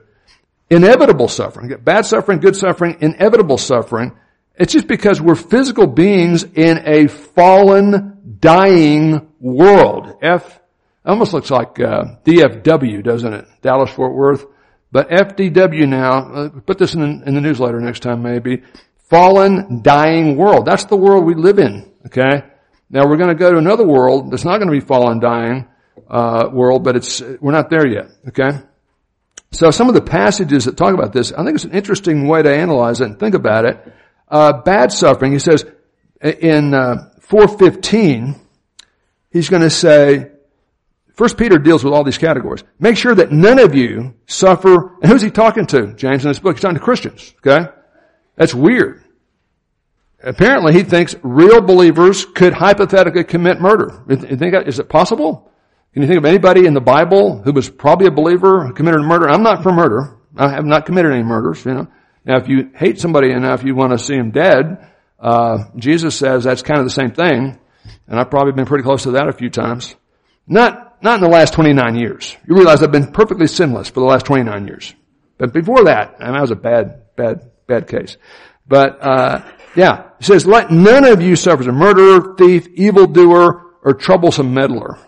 Inevitable 0.70 1.28
suffering. 1.28 1.74
Bad 1.84 2.06
suffering, 2.06 2.40
good 2.40 2.56
suffering, 2.56 2.98
inevitable 3.00 3.58
suffering. 3.58 4.18
It's 4.56 4.74
just 4.74 4.88
because 4.88 5.22
we're 5.22 5.36
physical 5.36 5.88
beings 5.88 6.44
in 6.44 6.82
a 6.86 7.08
fallen, 7.08 8.38
dying 8.40 9.32
world. 9.40 10.18
F, 10.22 10.60
almost 11.06 11.34
looks 11.34 11.52
like 11.52 11.80
uh, 11.80 12.16
DFW, 12.26 13.04
doesn't 13.04 13.34
it? 13.34 13.48
Dallas 13.62 13.92
Fort 13.92 14.14
Worth. 14.14 14.46
But 14.92 15.10
FDW 15.10 15.88
now, 15.88 16.34
uh, 16.34 16.50
put 16.50 16.78
this 16.78 16.96
in, 16.96 17.24
in 17.24 17.36
the 17.36 17.42
newsletter 17.42 17.80
next 17.80 18.02
time 18.02 18.24
maybe. 18.24 18.64
Fallen, 19.10 19.82
dying 19.84 20.36
world. 20.36 20.66
That's 20.66 20.86
the 20.86 20.98
world 20.98 21.24
we 21.24 21.36
live 21.36 21.60
in. 21.60 21.92
Okay? 22.08 22.44
Now 22.90 23.08
we're 23.08 23.18
going 23.18 23.30
to 23.30 23.36
go 23.36 23.52
to 23.52 23.58
another 23.58 23.86
world 23.86 24.32
that's 24.32 24.46
not 24.46 24.58
going 24.58 24.70
to 24.70 24.80
be 24.80 24.86
fallen, 24.86 25.20
dying 25.20 25.68
uh, 26.10 26.50
world, 26.52 26.84
but 26.84 26.96
it's 26.96 27.22
we're 27.42 27.52
not 27.52 27.70
there 27.70 27.88
yet. 27.88 28.08
Okay. 28.30 28.60
So 29.52 29.72
some 29.72 29.88
of 29.88 29.96
the 29.96 30.02
passages 30.02 30.66
that 30.66 30.76
talk 30.78 30.94
about 30.94 31.14
this, 31.14 31.32
I 31.32 31.44
think 31.44 31.56
it's 31.56 31.64
an 31.64 31.72
interesting 31.72 32.28
way 32.28 32.44
to 32.44 32.54
analyze 32.54 33.02
it 33.02 33.06
and 33.06 33.20
think 33.20 33.34
about 33.34 33.66
it. 33.66 33.94
Uh, 34.28 34.62
bad 34.62 34.92
suffering. 34.92 35.32
He 35.32 35.40
says 35.40 35.66
in 36.22 36.74
uh, 36.74 37.10
415, 37.22 38.36
he's 39.32 39.50
going 39.50 39.64
to 39.64 39.70
say. 39.70 40.32
First 41.14 41.36
Peter 41.36 41.58
deals 41.58 41.84
with 41.84 41.96
all 41.96 42.04
these 42.04 42.20
categories. 42.20 42.64
Make 42.78 42.96
sure 42.96 43.16
that 43.16 43.32
none 43.32 43.58
of 43.58 43.74
you 43.74 44.14
suffer. 44.28 44.94
And 45.02 45.12
who's 45.12 45.24
he 45.24 45.32
talking 45.32 45.66
to? 45.66 45.94
James 45.94 46.24
in 46.24 46.30
this 46.30 46.38
book. 46.38 46.58
He's 46.58 46.62
talking 46.62 46.78
to 46.78 46.84
Christians. 46.84 47.34
Okay, 47.40 47.68
that's 48.36 48.54
weird. 48.54 49.04
Apparently, 50.24 50.74
he 50.74 50.84
thinks 50.84 51.16
real 51.24 51.62
believers 51.62 52.26
could 52.26 52.54
hypothetically 52.54 53.24
commit 53.24 53.60
murder. 53.62 54.04
Is 54.10 54.78
it 54.78 54.90
possible? 54.90 55.52
Can 55.98 56.04
you 56.04 56.08
think 56.10 56.20
of 56.20 56.26
anybody 56.26 56.68
in 56.68 56.76
the 56.76 56.80
Bible 56.80 57.42
who 57.42 57.52
was 57.52 57.72
probably 57.72 58.06
a 58.06 58.12
believer 58.12 58.72
committed 58.74 59.00
a 59.00 59.04
murder? 59.04 59.28
I'm 59.28 59.42
not 59.42 59.64
for 59.64 59.72
murder. 59.72 60.16
I 60.38 60.50
have 60.50 60.64
not 60.64 60.86
committed 60.86 61.12
any 61.12 61.24
murders, 61.24 61.66
you 61.66 61.74
know. 61.74 61.88
Now 62.24 62.38
if 62.38 62.48
you 62.48 62.70
hate 62.76 63.00
somebody 63.00 63.32
enough 63.32 63.64
you 63.64 63.74
want 63.74 63.94
to 63.94 63.98
see 63.98 64.14
him 64.14 64.30
dead, 64.30 64.92
uh, 65.20 65.64
Jesus 65.76 66.16
says 66.16 66.44
that's 66.44 66.62
kind 66.62 66.80
of 66.80 66.86
the 66.86 66.92
same 66.92 67.14
thing. 67.14 67.58
And 68.08 68.20
I've 68.20 68.30
probably 68.30 68.52
been 68.52 68.68
pretty 68.68 68.84
close 68.84 69.02
to 69.06 69.12
that 69.14 69.28
a 69.28 69.32
few 69.32 69.50
times. 69.50 69.96
Not, 70.46 71.02
not 71.02 71.16
in 71.16 71.22
the 71.22 71.36
last 71.36 71.56
29 71.56 71.96
years. 71.96 72.38
You 72.48 72.54
realize 72.54 72.84
I've 72.84 72.92
been 72.92 73.12
perfectly 73.12 73.48
sinless 73.48 73.90
for 73.90 74.00
the 74.00 74.06
last 74.06 74.28
29 74.28 74.68
years. 74.68 74.94
But 75.40 75.52
before 75.52 75.86
that, 75.86 76.18
I 76.20 76.30
mean, 76.30 76.40
was 76.40 76.52
a 76.52 76.56
bad, 76.56 77.16
bad, 77.16 77.50
bad 77.66 77.88
case. 77.88 78.18
But, 78.68 79.00
uh, 79.02 79.52
yeah. 79.76 80.12
he 80.20 80.26
says, 80.26 80.46
let 80.46 80.70
none 80.70 81.06
of 81.06 81.24
you 81.24 81.36
suffer 81.36 81.62
as 81.62 81.68
a 81.68 81.72
murderer, 81.72 82.36
thief, 82.36 82.68
evildoer, 82.76 83.64
or 83.82 83.94
troublesome 83.96 84.54
meddler. 84.54 85.00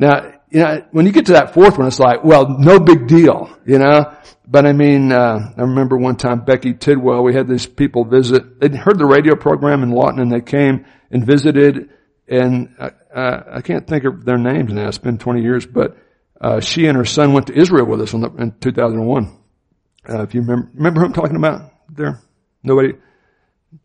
Now, 0.00 0.32
you 0.50 0.60
know, 0.60 0.84
when 0.92 1.04
you 1.04 1.12
get 1.12 1.26
to 1.26 1.32
that 1.34 1.52
fourth 1.52 1.76
one, 1.76 1.86
it's 1.86 2.00
like, 2.00 2.24
well, 2.24 2.48
no 2.58 2.80
big 2.80 3.06
deal, 3.06 3.56
you 3.66 3.78
know? 3.78 4.16
But 4.48 4.64
I 4.66 4.72
mean, 4.72 5.12
uh, 5.12 5.52
I 5.56 5.60
remember 5.60 5.96
one 5.98 6.16
time 6.16 6.44
Becky 6.44 6.72
Tidwell, 6.72 7.22
we 7.22 7.34
had 7.34 7.46
these 7.46 7.66
people 7.66 8.04
visit, 8.04 8.58
they'd 8.58 8.74
heard 8.74 8.98
the 8.98 9.04
radio 9.04 9.36
program 9.36 9.82
in 9.82 9.90
Lawton 9.90 10.18
and 10.18 10.32
they 10.32 10.40
came 10.40 10.86
and 11.10 11.24
visited 11.24 11.90
and 12.26 12.74
uh, 12.78 12.90
uh, 13.14 13.42
I 13.54 13.60
can't 13.60 13.86
think 13.86 14.04
of 14.04 14.24
their 14.24 14.38
names 14.38 14.72
now, 14.72 14.88
it's 14.88 14.98
been 14.98 15.18
20 15.18 15.42
years, 15.42 15.66
but 15.66 15.98
uh, 16.40 16.60
she 16.60 16.86
and 16.86 16.96
her 16.96 17.04
son 17.04 17.32
went 17.34 17.48
to 17.48 17.58
Israel 17.58 17.84
with 17.84 18.00
us 18.00 18.12
the, 18.12 18.32
in 18.38 18.52
2001. 18.58 19.36
Uh, 20.08 20.22
if 20.22 20.34
you 20.34 20.40
remember, 20.40 20.70
remember 20.72 21.00
who 21.00 21.06
I'm 21.06 21.12
talking 21.12 21.36
about 21.36 21.72
there? 21.90 22.20
Nobody? 22.62 22.94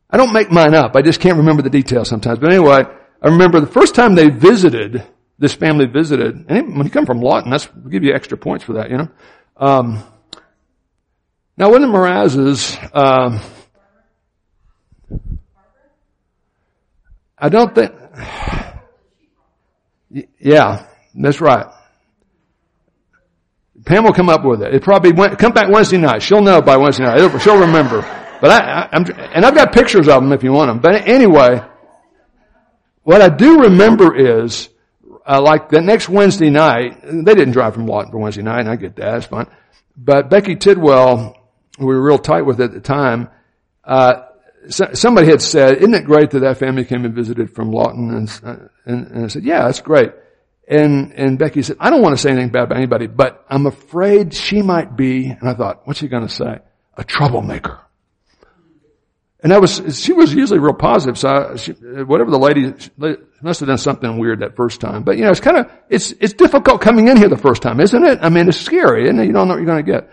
I 0.10 0.18
don't 0.18 0.32
make 0.32 0.50
mine 0.50 0.76
up, 0.76 0.96
I 0.96 1.02
just 1.02 1.20
can't 1.20 1.38
remember 1.38 1.62
the 1.62 1.70
details 1.70 2.08
sometimes. 2.08 2.40
But 2.40 2.54
anyway, 2.54 2.86
I 3.22 3.28
remember 3.28 3.60
the 3.60 3.68
first 3.68 3.96
time 3.96 4.16
they 4.16 4.30
visited, 4.30 5.04
this 5.38 5.54
family 5.54 5.86
visited, 5.86 6.46
and 6.50 6.78
when 6.78 6.86
you 6.86 6.92
come 6.92 7.06
from 7.06 7.22
Lawton, 7.22 7.52
that's, 7.52 7.74
we'll 7.74 7.92
give 7.92 8.04
you 8.04 8.14
extra 8.14 8.38
points 8.38 8.64
for 8.64 8.74
that, 8.74 8.90
you 8.90 8.98
know. 8.98 9.10
Um, 9.58 10.04
now, 11.58 11.72
one 11.72 11.84
of 11.84 11.90
Mraz's, 11.90 12.78
um, 12.94 13.42
I 17.38 17.50
don't 17.50 17.76
think, 17.76 17.92
Yeah, 20.40 20.86
that's 21.14 21.42
right. 21.42 21.66
Pam 23.86 24.04
will 24.04 24.14
come 24.14 24.30
up 24.30 24.44
with 24.44 24.64
it. 24.64 24.74
It 24.74 24.82
probably 24.82 25.12
went, 25.12 25.38
come 25.38 25.52
back 25.52 25.70
Wednesday 25.70 25.98
night. 25.98 26.24
She'll 26.24 26.42
know 26.42 26.62
by 26.62 26.78
Wednesday 26.78 27.04
night. 27.04 27.42
She'll 27.42 27.60
remember. 27.60 28.02
But 28.42 28.52
I, 28.52 28.90
am 28.92 29.06
and 29.06 29.46
I've 29.46 29.56
got 29.56 29.74
pictures 29.74 30.08
of 30.08 30.24
them 30.24 30.32
if 30.32 30.44
you 30.44 30.52
want 30.52 30.70
them. 30.70 30.80
But 30.80 31.08
anyway, 31.08 31.62
what 33.04 33.22
I 33.22 33.30
do 33.30 33.62
remember 33.62 34.16
is, 34.16 34.70
uh, 35.28 35.42
like 35.42 35.70
the 35.70 35.82
next 35.82 36.10
Wednesday 36.10 36.50
night, 36.50 37.02
they 37.04 37.34
didn't 37.34 37.52
drive 37.52 37.74
from 37.74 37.88
Lawton 37.88 38.12
for 38.12 38.20
Wednesday 38.20 38.44
night, 38.44 38.62
and 38.62 38.70
I 38.70 38.76
get 38.76 38.96
that, 38.98 39.18
it's 39.18 39.26
fine. 39.26 39.48
But 39.98 40.30
Becky 40.30 40.56
Tidwell, 40.56 41.38
we 41.80 41.86
were 41.86 42.02
real 42.02 42.20
tight 42.20 42.44
with 42.44 42.60
at 42.62 42.74
the 42.74 42.80
time, 42.80 43.30
uh, 43.84 44.26
so, 44.70 44.94
somebody 44.94 45.28
had 45.28 45.42
said, 45.42 45.78
isn't 45.78 45.94
it 45.94 46.06
great 46.06 46.32
that 46.32 46.40
that 46.40 46.58
family 46.58 46.86
came 46.86 47.06
and 47.06 47.14
visited 47.14 47.54
from 47.54 47.72
Lawton? 47.72 48.10
And, 48.10 48.42
uh, 48.44 48.56
and, 48.86 49.08
and 49.08 49.26
I 49.26 49.28
said, 49.28 49.44
yeah, 49.44 49.66
that's 49.66 49.82
great. 49.82 50.12
And, 50.68 51.14
and 51.14 51.38
Becky 51.38 51.62
said, 51.62 51.78
I 51.80 51.92
don't 51.92 52.02
want 52.02 52.16
to 52.16 52.22
say 52.22 52.32
anything 52.32 52.50
bad 52.50 52.64
about 52.64 52.78
anybody, 52.78 53.08
but 53.08 53.46
I'm 53.50 53.68
afraid 53.68 54.34
she 54.34 54.64
might 54.64 54.96
be, 54.96 55.28
and 55.28 55.48
I 55.48 55.54
thought, 55.54 55.86
what's 55.86 56.00
she 56.00 56.08
going 56.08 56.28
to 56.28 56.34
say? 56.34 56.60
A 56.98 57.04
troublemaker. 57.04 57.85
And 59.46 59.52
that 59.52 59.62
was, 59.62 60.02
she 60.04 60.12
was 60.12 60.34
usually 60.34 60.58
real 60.58 60.74
positive, 60.74 61.20
so 61.20 61.30
I, 61.30 61.56
she, 61.56 61.72
whatever 61.74 62.32
the 62.32 62.40
lady, 62.40 62.74
must 63.44 63.60
have 63.60 63.68
done 63.68 63.78
something 63.78 64.18
weird 64.18 64.40
that 64.40 64.56
first 64.56 64.82
time. 64.82 65.04
But 65.04 65.18
you 65.18 65.24
know, 65.24 65.30
it's 65.30 65.40
kind 65.40 65.58
of, 65.58 65.72
it's, 65.88 66.14
it's 66.14 66.34
difficult 66.34 66.82
coming 66.82 67.10
in 67.10 67.16
here 67.16 67.30
the 67.30 67.38
first 67.38 67.62
time, 67.62 67.80
isn't 67.80 68.06
it? 68.06 68.18
I 68.24 68.30
mean, 68.30 68.48
it's 68.48 68.58
scary, 68.58 69.08
it? 69.08 69.14
You 69.14 69.32
don't 69.32 69.48
know 69.48 69.54
what 69.54 69.58
you're 69.58 69.68
going 69.68 69.86
to 69.86 69.92
get. 69.92 70.10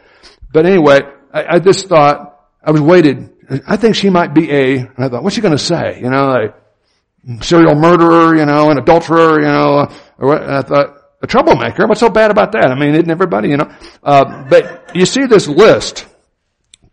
But 0.52 0.66
anyway, 0.66 1.00
I, 1.32 1.54
I 1.54 1.58
just 1.60 1.88
thought, 1.88 2.46
I 2.62 2.72
was 2.72 2.82
waited, 2.82 3.30
I 3.66 3.78
think 3.78 3.96
she 3.96 4.10
might 4.10 4.34
be 4.34 4.50
a, 4.50 4.80
and 4.80 4.98
I 4.98 5.08
thought, 5.08 5.22
what's 5.22 5.34
she 5.34 5.40
going 5.40 5.56
to 5.56 5.58
say? 5.58 5.98
You 5.98 6.10
know, 6.10 6.26
like, 6.26 7.42
serial 7.42 7.74
murderer, 7.74 8.36
you 8.36 8.44
know, 8.44 8.68
an 8.68 8.76
adulterer, 8.76 9.40
you 9.40 9.48
know, 9.48 9.88
or 10.18 10.38
I 10.38 10.60
thought, 10.60 10.98
a 11.22 11.26
troublemaker. 11.26 11.86
What's 11.86 12.00
so 12.00 12.10
bad 12.10 12.30
about 12.30 12.52
that? 12.52 12.66
I 12.66 12.78
mean, 12.78 12.94
isn't 12.96 13.10
everybody, 13.10 13.48
you 13.48 13.56
know? 13.56 13.74
Uh, 14.02 14.46
but 14.50 14.94
you 14.94 15.06
see 15.06 15.24
this 15.24 15.48
list. 15.48 16.06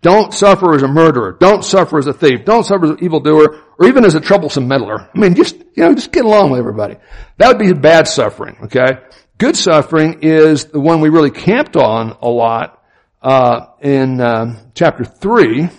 Don't 0.02 0.34
suffer 0.34 0.76
as 0.76 0.84
a 0.84 0.88
murderer. 0.88 1.36
Don't 1.40 1.64
suffer 1.64 1.98
as 1.98 2.08
a 2.08 2.14
thief. 2.14 2.46
Don't 2.46 2.64
suffer 2.64 2.86
as 2.86 2.92
an 2.92 3.04
evildoer, 3.04 3.62
or 3.78 3.88
even 3.88 4.06
as 4.06 4.16
a 4.16 4.22
troublesome 4.22 4.68
meddler. 4.68 5.10
I 5.14 5.18
mean, 5.18 5.36
just 5.36 5.58
you 5.58 5.84
know, 5.84 5.94
just 5.94 6.12
get 6.12 6.26
along 6.26 6.52
with 6.52 6.60
everybody. 6.60 6.96
That 7.38 7.50
would 7.50 7.60
be 7.60 7.74
bad 7.74 8.08
suffering. 8.08 8.58
Okay. 8.64 9.00
Good 9.38 9.58
suffering 9.58 10.20
is 10.22 10.66
the 10.66 10.80
one 10.80 11.02
we 11.02 11.10
really 11.10 11.32
camped 11.32 11.76
on 11.76 12.18
a 12.22 12.30
lot 12.30 12.84
uh, 13.22 13.68
in 13.82 14.22
um, 14.22 14.72
chapter 14.74 15.04
three, 15.04 15.70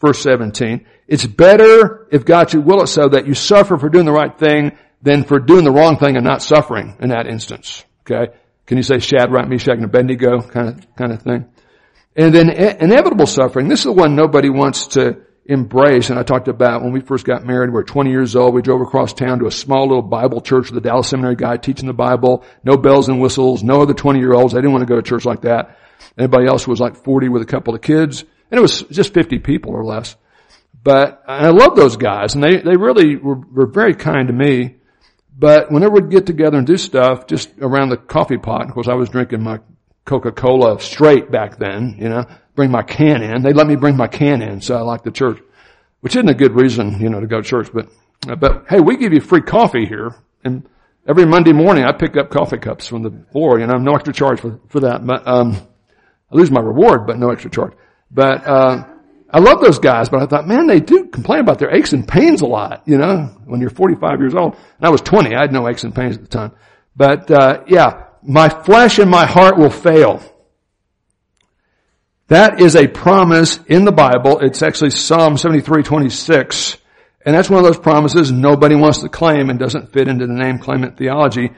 verse 0.00 0.20
seventeen. 0.20 0.86
It's 1.06 1.26
better 1.26 2.06
if 2.12 2.24
God 2.24 2.50
should 2.50 2.64
will 2.64 2.82
it 2.82 2.86
so 2.86 3.08
that 3.08 3.26
you 3.26 3.34
suffer 3.34 3.78
for 3.78 3.88
doing 3.88 4.06
the 4.06 4.12
right 4.12 4.36
thing 4.36 4.78
than 5.02 5.24
for 5.24 5.40
doing 5.40 5.64
the 5.64 5.72
wrong 5.72 5.96
thing 5.96 6.16
and 6.16 6.24
not 6.24 6.42
suffering 6.42 6.96
in 7.00 7.08
that 7.08 7.26
instance. 7.26 7.84
Okay? 8.02 8.32
Can 8.66 8.76
you 8.76 8.84
say 8.84 9.00
Shadrach, 9.00 9.48
Meshach, 9.48 9.74
and 9.74 9.84
Abednego 9.84 10.40
kind 10.42 10.68
of, 10.68 10.94
kind 10.94 11.12
of 11.12 11.22
thing? 11.22 11.46
And 12.16 12.34
then 12.34 12.50
inevitable 12.50 13.26
suffering. 13.26 13.68
This 13.68 13.80
is 13.80 13.84
the 13.84 13.92
one 13.92 14.16
nobody 14.16 14.50
wants 14.50 14.88
to 14.88 15.22
embrace. 15.44 16.10
And 16.10 16.18
I 16.18 16.22
talked 16.22 16.48
about 16.48 16.82
when 16.82 16.92
we 16.92 17.00
first 17.00 17.24
got 17.24 17.44
married, 17.44 17.70
we 17.70 17.74
were 17.74 17.84
20 17.84 18.10
years 18.10 18.36
old. 18.36 18.54
We 18.54 18.62
drove 18.62 18.80
across 18.80 19.12
town 19.12 19.40
to 19.40 19.46
a 19.46 19.50
small 19.50 19.86
little 19.86 20.02
Bible 20.02 20.40
church 20.40 20.70
with 20.70 20.78
a 20.78 20.80
Dallas 20.80 21.08
Seminary 21.08 21.36
guy 21.36 21.56
teaching 21.56 21.86
the 21.86 21.92
Bible. 21.92 22.44
No 22.64 22.76
bells 22.76 23.08
and 23.08 23.20
whistles. 23.20 23.62
No 23.62 23.82
other 23.82 23.94
20 23.94 24.18
year 24.18 24.32
olds. 24.32 24.52
They 24.52 24.60
didn't 24.60 24.72
want 24.72 24.82
to 24.82 24.92
go 24.92 24.96
to 24.96 25.02
church 25.02 25.24
like 25.24 25.42
that. 25.42 25.78
Anybody 26.18 26.46
else 26.46 26.66
was 26.66 26.80
like 26.80 26.96
40 26.96 27.28
with 27.28 27.42
a 27.42 27.46
couple 27.46 27.74
of 27.74 27.80
kids. 27.80 28.22
And 28.50 28.58
it 28.58 28.62
was 28.62 28.82
just 28.82 29.14
50 29.14 29.38
people 29.38 29.72
or 29.72 29.84
less. 29.84 30.16
But 30.82 31.22
I 31.26 31.50
love 31.50 31.76
those 31.76 31.96
guys 31.96 32.34
and 32.34 32.42
they, 32.42 32.56
they 32.56 32.76
really 32.76 33.16
were, 33.16 33.36
were 33.36 33.66
very 33.66 33.94
kind 33.94 34.28
to 34.28 34.34
me. 34.34 34.76
But 35.36 35.70
whenever 35.70 35.94
we'd 35.94 36.10
get 36.10 36.26
together 36.26 36.58
and 36.58 36.66
do 36.66 36.76
stuff 36.76 37.26
just 37.26 37.50
around 37.60 37.90
the 37.90 37.96
coffee 37.96 38.36
pot, 38.36 38.68
of 38.68 38.74
course 38.74 38.88
I 38.88 38.94
was 38.94 39.08
drinking 39.08 39.42
my 39.42 39.60
Coca-Cola 40.04 40.80
straight 40.80 41.30
back 41.30 41.58
then, 41.58 41.96
you 41.98 42.08
know, 42.08 42.24
bring 42.54 42.70
my 42.70 42.82
can 42.82 43.22
in. 43.22 43.42
They 43.42 43.52
let 43.52 43.66
me 43.66 43.76
bring 43.76 43.96
my 43.96 44.08
can 44.08 44.42
in, 44.42 44.60
so 44.60 44.76
I 44.76 44.80
like 44.80 45.02
the 45.02 45.10
church, 45.10 45.38
which 46.00 46.16
isn't 46.16 46.28
a 46.28 46.34
good 46.34 46.54
reason, 46.54 47.00
you 47.00 47.08
know, 47.08 47.20
to 47.20 47.26
go 47.26 47.40
to 47.40 47.48
church, 47.48 47.68
but, 47.72 47.88
but 48.38 48.64
hey, 48.68 48.80
we 48.80 48.96
give 48.96 49.12
you 49.12 49.20
free 49.20 49.42
coffee 49.42 49.86
here 49.86 50.14
and 50.44 50.68
every 51.06 51.26
Monday 51.26 51.52
morning 51.52 51.84
I 51.84 51.92
pick 51.92 52.16
up 52.16 52.30
coffee 52.30 52.58
cups 52.58 52.86
from 52.86 53.02
the 53.02 53.24
floor, 53.32 53.60
you 53.60 53.66
know, 53.66 53.76
no 53.76 53.94
extra 53.94 54.12
charge 54.12 54.40
for, 54.40 54.60
for 54.68 54.80
that, 54.80 55.06
but, 55.06 55.26
um, 55.26 55.56
I 56.32 56.36
lose 56.36 56.50
my 56.50 56.60
reward, 56.60 57.06
but 57.06 57.18
no 57.18 57.30
extra 57.30 57.50
charge. 57.50 57.72
But, 58.10 58.46
uh, 58.46 58.84
I 59.32 59.38
love 59.38 59.60
those 59.60 59.78
guys, 59.78 60.08
but 60.08 60.22
I 60.22 60.26
thought, 60.26 60.48
man, 60.48 60.66
they 60.66 60.80
do 60.80 61.06
complain 61.06 61.40
about 61.40 61.60
their 61.60 61.72
aches 61.74 61.92
and 61.92 62.06
pains 62.06 62.42
a 62.42 62.46
lot, 62.46 62.82
you 62.84 62.98
know, 62.98 63.30
when 63.44 63.60
you're 63.60 63.70
45 63.70 64.18
years 64.18 64.34
old. 64.34 64.54
And 64.54 64.86
I 64.86 64.90
was 64.90 65.00
20. 65.02 65.34
I 65.34 65.42
had 65.42 65.52
no 65.52 65.68
aches 65.68 65.84
and 65.84 65.94
pains 65.94 66.16
at 66.16 66.22
the 66.22 66.28
time. 66.28 66.52
But, 66.96 67.30
uh, 67.30 67.62
yeah, 67.68 68.06
my 68.22 68.48
flesh 68.48 68.98
and 68.98 69.10
my 69.10 69.26
heart 69.26 69.56
will 69.56 69.70
fail. 69.70 70.22
That 72.28 72.60
is 72.60 72.76
a 72.76 72.86
promise 72.86 73.58
in 73.66 73.84
the 73.84 73.92
Bible. 73.92 74.38
It's 74.40 74.62
actually 74.62 74.90
Psalm 74.90 75.36
73, 75.36 75.82
26. 75.82 76.76
And 77.26 77.34
that's 77.34 77.50
one 77.50 77.58
of 77.58 77.64
those 77.64 77.78
promises 77.78 78.30
nobody 78.30 78.74
wants 78.74 79.00
to 79.00 79.08
claim 79.08 79.50
and 79.50 79.58
doesn't 79.58 79.92
fit 79.92 80.08
into 80.08 80.26
the 80.26 80.32
name 80.32 80.58
claimant 80.58 80.96
theology. 80.96 81.50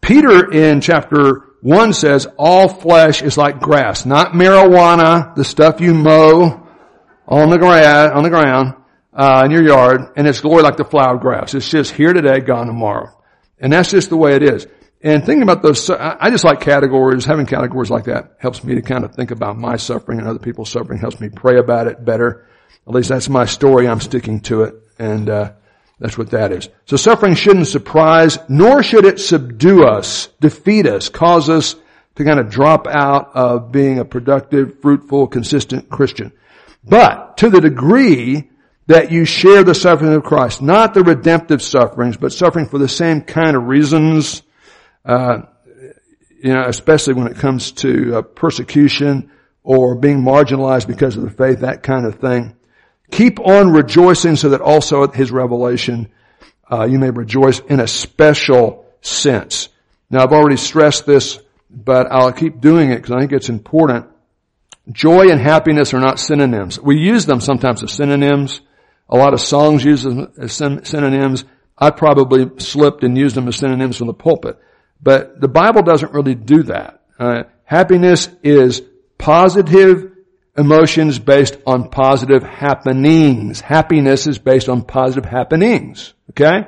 Peter 0.00 0.50
in 0.50 0.80
chapter 0.80 1.54
1 1.60 1.92
says, 1.92 2.26
all 2.36 2.68
flesh 2.68 3.22
is 3.22 3.38
like 3.38 3.60
grass, 3.60 4.04
not 4.04 4.32
marijuana, 4.32 5.34
the 5.34 5.44
stuff 5.44 5.80
you 5.80 5.94
mow, 5.94 6.66
on 7.26 7.50
the 7.50 7.58
ground, 7.58 8.12
on 8.12 8.22
the 8.22 8.30
ground, 8.30 8.74
uh, 9.14 9.42
in 9.44 9.50
your 9.50 9.62
yard, 9.62 10.00
and 10.16 10.26
it's 10.26 10.40
glory 10.40 10.62
like 10.62 10.76
the 10.76 10.84
flower 10.84 11.16
grass. 11.16 11.54
It's 11.54 11.68
just 11.68 11.92
here 11.92 12.12
today, 12.12 12.40
gone 12.40 12.66
tomorrow. 12.66 13.16
And 13.58 13.72
that's 13.72 13.90
just 13.90 14.10
the 14.10 14.16
way 14.16 14.34
it 14.34 14.42
is. 14.42 14.66
And 15.04 15.22
thinking 15.22 15.42
about 15.42 15.60
those, 15.62 15.90
I 15.90 16.30
just 16.30 16.44
like 16.44 16.62
categories. 16.62 17.26
Having 17.26 17.44
categories 17.44 17.90
like 17.90 18.04
that 18.04 18.36
helps 18.38 18.64
me 18.64 18.74
to 18.76 18.80
kind 18.80 19.04
of 19.04 19.14
think 19.14 19.32
about 19.32 19.58
my 19.58 19.76
suffering 19.76 20.18
and 20.18 20.26
other 20.26 20.38
people's 20.38 20.70
suffering. 20.70 20.98
Helps 20.98 21.20
me 21.20 21.28
pray 21.28 21.58
about 21.58 21.88
it 21.88 22.02
better. 22.02 22.48
At 22.86 22.94
least 22.94 23.10
that's 23.10 23.28
my 23.28 23.44
story. 23.44 23.86
I'm 23.86 24.00
sticking 24.00 24.40
to 24.42 24.62
it, 24.62 24.74
and 24.98 25.28
uh, 25.28 25.52
that's 26.00 26.16
what 26.16 26.30
that 26.30 26.52
is. 26.52 26.70
So 26.86 26.96
suffering 26.96 27.34
shouldn't 27.34 27.66
surprise, 27.66 28.38
nor 28.48 28.82
should 28.82 29.04
it 29.04 29.20
subdue 29.20 29.84
us, 29.84 30.28
defeat 30.40 30.86
us, 30.86 31.10
cause 31.10 31.50
us 31.50 31.76
to 32.14 32.24
kind 32.24 32.40
of 32.40 32.48
drop 32.48 32.86
out 32.86 33.30
of 33.34 33.72
being 33.72 33.98
a 33.98 34.06
productive, 34.06 34.80
fruitful, 34.80 35.26
consistent 35.26 35.90
Christian. 35.90 36.32
But 36.82 37.36
to 37.38 37.50
the 37.50 37.60
degree 37.60 38.50
that 38.86 39.12
you 39.12 39.26
share 39.26 39.64
the 39.64 39.74
suffering 39.74 40.14
of 40.14 40.24
Christ, 40.24 40.62
not 40.62 40.94
the 40.94 41.02
redemptive 41.02 41.60
sufferings, 41.60 42.16
but 42.16 42.32
suffering 42.32 42.66
for 42.66 42.78
the 42.78 42.88
same 42.88 43.20
kind 43.20 43.54
of 43.54 43.64
reasons, 43.64 44.42
uh, 45.04 45.42
you 46.42 46.52
know, 46.52 46.64
especially 46.66 47.14
when 47.14 47.28
it 47.28 47.36
comes 47.36 47.72
to 47.72 48.18
uh, 48.18 48.22
persecution 48.22 49.30
or 49.62 49.94
being 49.94 50.22
marginalized 50.22 50.86
because 50.86 51.16
of 51.16 51.22
the 51.22 51.30
faith, 51.30 51.60
that 51.60 51.82
kind 51.82 52.06
of 52.06 52.16
thing. 52.16 52.54
Keep 53.10 53.40
on 53.40 53.72
rejoicing 53.72 54.36
so 54.36 54.50
that 54.50 54.60
also 54.60 55.04
at 55.04 55.14
his 55.14 55.30
revelation, 55.30 56.10
uh, 56.70 56.84
you 56.84 56.98
may 56.98 57.10
rejoice 57.10 57.60
in 57.60 57.80
a 57.80 57.86
special 57.86 58.86
sense. 59.00 59.68
Now 60.10 60.22
I've 60.22 60.32
already 60.32 60.56
stressed 60.56 61.06
this, 61.06 61.38
but 61.70 62.10
I'll 62.10 62.32
keep 62.32 62.60
doing 62.60 62.90
it 62.90 62.96
because 62.96 63.12
I 63.12 63.20
think 63.20 63.32
it's 63.32 63.48
important. 63.48 64.06
Joy 64.92 65.30
and 65.30 65.40
happiness 65.40 65.94
are 65.94 66.00
not 66.00 66.18
synonyms. 66.18 66.78
We 66.78 66.98
use 66.98 67.24
them 67.24 67.40
sometimes 67.40 67.82
as 67.82 67.92
synonyms. 67.92 68.60
A 69.08 69.16
lot 69.16 69.32
of 69.32 69.40
songs 69.40 69.82
use 69.84 70.02
them 70.02 70.30
as 70.38 70.52
synonyms. 70.52 71.44
I 71.78 71.90
probably 71.90 72.50
slipped 72.58 73.02
and 73.02 73.16
used 73.16 73.34
them 73.34 73.48
as 73.48 73.56
synonyms 73.56 73.96
from 73.96 74.08
the 74.08 74.14
pulpit. 74.14 74.58
But 75.04 75.38
the 75.40 75.48
Bible 75.48 75.82
doesn't 75.82 76.12
really 76.12 76.34
do 76.34 76.64
that. 76.64 77.02
Uh, 77.18 77.42
happiness 77.64 78.28
is 78.42 78.82
positive 79.18 80.10
emotions 80.56 81.18
based 81.18 81.58
on 81.66 81.90
positive 81.90 82.42
happenings. 82.42 83.60
Happiness 83.60 84.26
is 84.26 84.38
based 84.38 84.68
on 84.70 84.82
positive 84.82 85.26
happenings. 85.26 86.14
Okay? 86.30 86.66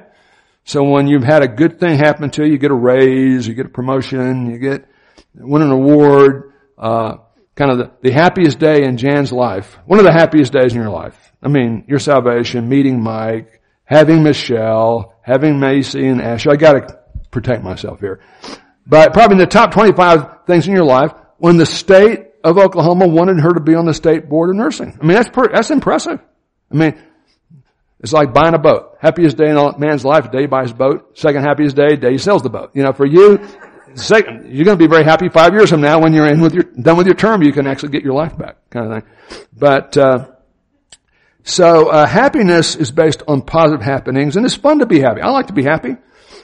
So 0.64 0.82
when 0.82 1.06
you've 1.06 1.24
had 1.24 1.42
a 1.42 1.48
good 1.48 1.80
thing 1.80 1.98
happen 1.98 2.28
to 2.30 2.44
you, 2.44 2.52
you 2.52 2.58
get 2.58 2.70
a 2.70 2.74
raise, 2.74 3.48
you 3.48 3.54
get 3.54 3.66
a 3.66 3.70
promotion, 3.70 4.50
you 4.50 4.58
get, 4.58 4.84
win 5.34 5.62
an 5.62 5.70
award, 5.70 6.52
uh, 6.76 7.16
kind 7.54 7.70
of 7.70 7.78
the, 7.78 7.90
the 8.02 8.10
happiest 8.10 8.58
day 8.58 8.84
in 8.84 8.98
Jan's 8.98 9.32
life, 9.32 9.78
one 9.86 9.98
of 9.98 10.04
the 10.04 10.12
happiest 10.12 10.52
days 10.52 10.74
in 10.74 10.80
your 10.80 10.90
life. 10.90 11.32
I 11.42 11.48
mean, 11.48 11.84
your 11.88 12.00
salvation, 12.00 12.68
meeting 12.68 13.02
Mike, 13.02 13.62
having 13.84 14.22
Michelle, 14.22 15.14
having 15.22 15.58
Macy 15.58 16.06
and 16.06 16.20
Ashley. 16.20 16.52
I 16.52 16.56
gotta 16.56 16.98
protect 17.40 17.62
myself 17.62 18.00
here. 18.00 18.20
But 18.86 19.12
probably 19.12 19.38
the 19.38 19.46
top 19.46 19.72
25 19.72 20.46
things 20.46 20.66
in 20.66 20.74
your 20.74 20.84
life, 20.84 21.12
when 21.38 21.56
the 21.56 21.66
state 21.66 22.26
of 22.42 22.58
Oklahoma 22.58 23.06
wanted 23.08 23.40
her 23.40 23.52
to 23.52 23.60
be 23.60 23.74
on 23.74 23.86
the 23.86 23.94
state 23.94 24.28
board 24.28 24.50
of 24.50 24.56
nursing. 24.56 24.96
I 25.00 25.04
mean, 25.04 25.16
that's, 25.16 25.28
per, 25.28 25.48
that's 25.48 25.70
impressive. 25.70 26.20
I 26.70 26.74
mean, 26.74 27.02
it's 28.00 28.12
like 28.12 28.32
buying 28.32 28.54
a 28.54 28.58
boat. 28.58 28.96
Happiest 29.00 29.36
day 29.36 29.50
in 29.50 29.56
a 29.56 29.76
man's 29.78 30.04
life, 30.04 30.24
the 30.24 30.30
day 30.30 30.40
he 30.42 30.46
buys 30.46 30.70
a 30.70 30.74
boat. 30.74 31.18
Second 31.18 31.42
happiest 31.42 31.76
day, 31.76 31.96
day 31.96 32.12
he 32.12 32.18
sells 32.18 32.42
the 32.42 32.50
boat. 32.50 32.70
You 32.74 32.82
know, 32.82 32.92
for 32.92 33.06
you, 33.06 33.44
Second, 33.96 34.54
you're 34.54 34.66
going 34.66 34.76
to 34.76 34.84
be 34.84 34.90
very 34.90 35.04
happy 35.04 35.30
five 35.30 35.54
years 35.54 35.70
from 35.70 35.80
now 35.80 35.98
when 35.98 36.12
you're 36.12 36.26
in 36.26 36.40
with 36.42 36.52
your, 36.52 36.64
done 36.64 36.98
with 36.98 37.06
your 37.06 37.14
term, 37.14 37.42
you 37.42 37.50
can 37.50 37.66
actually 37.66 37.88
get 37.88 38.02
your 38.02 38.12
life 38.12 38.36
back, 38.36 38.58
kind 38.68 38.92
of 38.92 39.02
thing. 39.02 39.12
But, 39.56 39.96
uh, 39.96 40.26
So 41.42 41.88
uh, 41.88 42.06
happiness 42.06 42.76
is 42.76 42.90
based 42.90 43.22
on 43.26 43.40
positive 43.40 43.80
happenings, 43.80 44.36
and 44.36 44.44
it's 44.44 44.54
fun 44.54 44.80
to 44.80 44.86
be 44.86 45.00
happy. 45.00 45.22
I 45.22 45.30
like 45.30 45.46
to 45.46 45.54
be 45.54 45.62
happy. 45.62 45.96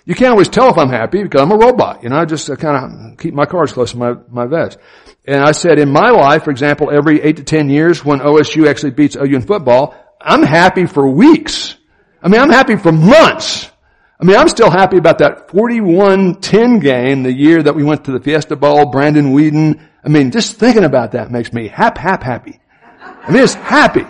You 0.04 0.14
can't 0.14 0.32
always 0.32 0.48
tell 0.48 0.68
if 0.68 0.78
I'm 0.78 0.88
happy 0.88 1.22
because 1.22 1.40
I'm 1.40 1.52
a 1.52 1.56
robot. 1.56 2.02
You 2.02 2.08
know, 2.08 2.16
I 2.16 2.24
just 2.24 2.50
uh, 2.50 2.56
kind 2.56 3.12
of 3.12 3.18
keep 3.18 3.34
my 3.34 3.46
cards 3.46 3.72
close 3.72 3.92
to 3.92 3.98
my, 3.98 4.14
my 4.28 4.46
vest. 4.46 4.78
And 5.24 5.40
I 5.40 5.52
said, 5.52 5.78
in 5.78 5.90
my 5.90 6.10
life, 6.10 6.44
for 6.44 6.50
example, 6.50 6.90
every 6.90 7.20
eight 7.22 7.36
to 7.36 7.44
ten 7.44 7.70
years 7.70 8.04
when 8.04 8.18
OSU 8.18 8.68
actually 8.68 8.90
beats 8.90 9.16
OU 9.16 9.36
in 9.36 9.42
football, 9.42 9.94
I'm 10.20 10.42
happy 10.42 10.86
for 10.86 11.08
weeks. 11.08 11.76
I 12.20 12.28
mean, 12.28 12.40
I'm 12.40 12.50
happy 12.50 12.76
for 12.76 12.90
months. 12.90 13.70
I 14.20 14.24
mean, 14.24 14.36
I'm 14.36 14.48
still 14.48 14.70
happy 14.70 14.98
about 14.98 15.18
that 15.18 15.48
41-10 15.48 16.80
game 16.80 17.24
the 17.24 17.32
year 17.32 17.60
that 17.60 17.74
we 17.74 17.82
went 17.82 18.04
to 18.04 18.12
the 18.12 18.20
Fiesta 18.20 18.54
Bowl, 18.54 18.86
Brandon 18.86 19.32
Weeden. 19.32 19.80
I 20.04 20.08
mean, 20.08 20.30
just 20.30 20.56
thinking 20.56 20.84
about 20.84 21.12
that 21.12 21.32
makes 21.32 21.52
me 21.52 21.66
hap, 21.66 21.98
hap, 21.98 22.22
happy. 22.22 22.60
I 23.00 23.32
mean, 23.32 23.42
it's 23.42 23.54
happy. 23.54 24.04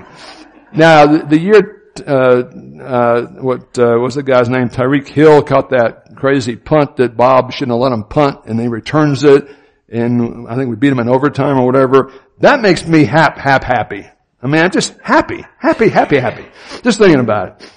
Now, 0.74 1.06
the, 1.06 1.24
the 1.26 1.38
year, 1.38 1.81
uh, 2.00 2.42
uh, 2.82 3.26
what 3.40 3.78
uh, 3.78 3.98
was 3.98 4.14
the 4.14 4.22
guy's 4.22 4.48
name? 4.48 4.68
Tyreek 4.68 5.08
Hill 5.08 5.42
caught 5.42 5.70
that 5.70 6.16
crazy 6.16 6.56
punt 6.56 6.96
that 6.96 7.16
Bob 7.16 7.52
shouldn't 7.52 7.72
have 7.72 7.80
let 7.80 7.92
him 7.92 8.04
punt, 8.04 8.46
and 8.46 8.60
he 8.60 8.68
returns 8.68 9.24
it, 9.24 9.48
and 9.88 10.48
I 10.48 10.56
think 10.56 10.70
we 10.70 10.76
beat 10.76 10.92
him 10.92 11.00
in 11.00 11.08
overtime 11.08 11.58
or 11.58 11.66
whatever. 11.66 12.12
That 12.40 12.60
makes 12.60 12.86
me 12.86 13.04
hap, 13.04 13.38
hap, 13.38 13.64
happy. 13.64 14.06
I 14.42 14.46
mean, 14.46 14.62
I'm 14.62 14.70
just 14.70 14.98
happy, 15.00 15.44
happy, 15.58 15.88
happy, 15.88 16.18
happy. 16.18 16.46
Just 16.82 16.98
thinking 16.98 17.20
about 17.20 17.60
it. 17.60 17.72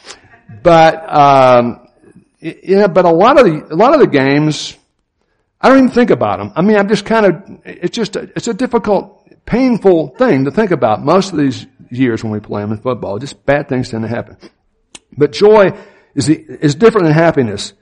But, 0.63 1.13
um, 1.13 1.87
yeah, 2.39 2.87
but 2.87 3.05
a 3.05 3.11
lot 3.11 3.39
of 3.39 3.45
the, 3.45 3.73
a 3.73 3.75
lot 3.75 3.93
of 3.93 3.99
the 3.99 4.07
games, 4.07 4.75
I 5.61 5.69
don't 5.69 5.77
even 5.79 5.91
think 5.91 6.09
about 6.09 6.39
them. 6.39 6.53
I 6.55 6.61
mean, 6.61 6.77
I'm 6.77 6.87
just 6.87 7.05
kind 7.05 7.25
of, 7.25 7.59
it's 7.65 7.95
just, 7.95 8.15
a, 8.15 8.31
it's 8.35 8.47
a 8.47 8.53
difficult, 8.53 9.21
painful 9.45 10.15
thing 10.17 10.45
to 10.45 10.51
think 10.51 10.71
about 10.71 11.03
most 11.03 11.31
of 11.31 11.37
these 11.37 11.67
years 11.89 12.23
when 12.23 12.31
we 12.31 12.39
play 12.39 12.61
them 12.61 12.71
in 12.71 12.79
football. 12.79 13.19
Just 13.19 13.45
bad 13.45 13.69
things 13.69 13.89
tend 13.89 14.03
to 14.03 14.09
happen. 14.09 14.37
But 15.17 15.31
joy 15.31 15.77
is, 16.13 16.27
the, 16.27 16.35
is 16.35 16.75
different 16.75 17.05
than 17.05 17.13
happiness. 17.13 17.73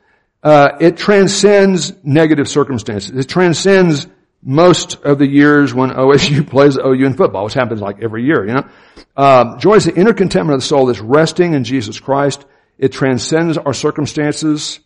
Uh, 0.41 0.77
it 0.79 0.97
transcends 0.97 1.93
negative 2.03 2.47
circumstances. 2.47 3.11
It 3.15 3.29
transcends 3.29 4.07
most 4.41 4.95
of 5.03 5.17
the 5.19 5.27
years 5.27 5.73
when 5.73 5.89
OSU 5.91 6.47
plays 6.47 6.77
OU 6.77 7.05
in 7.05 7.13
football, 7.15 7.45
which 7.45 7.53
happens 7.53 7.81
like 7.81 8.01
every 8.01 8.25
year, 8.25 8.45
you 8.45 8.53
know. 8.53 8.67
Um, 9.15 9.59
joy 9.59 9.75
is 9.75 9.85
the 9.85 9.95
inner 9.95 10.13
contentment 10.13 10.55
of 10.55 10.61
the 10.61 10.67
soul 10.67 10.87
that's 10.87 10.99
resting 10.99 11.53
in 11.53 11.63
Jesus 11.63 11.99
Christ. 11.99 12.45
It 12.77 12.91
transcends 12.91 13.57
our 13.57 13.73
circumstances. 13.73 14.79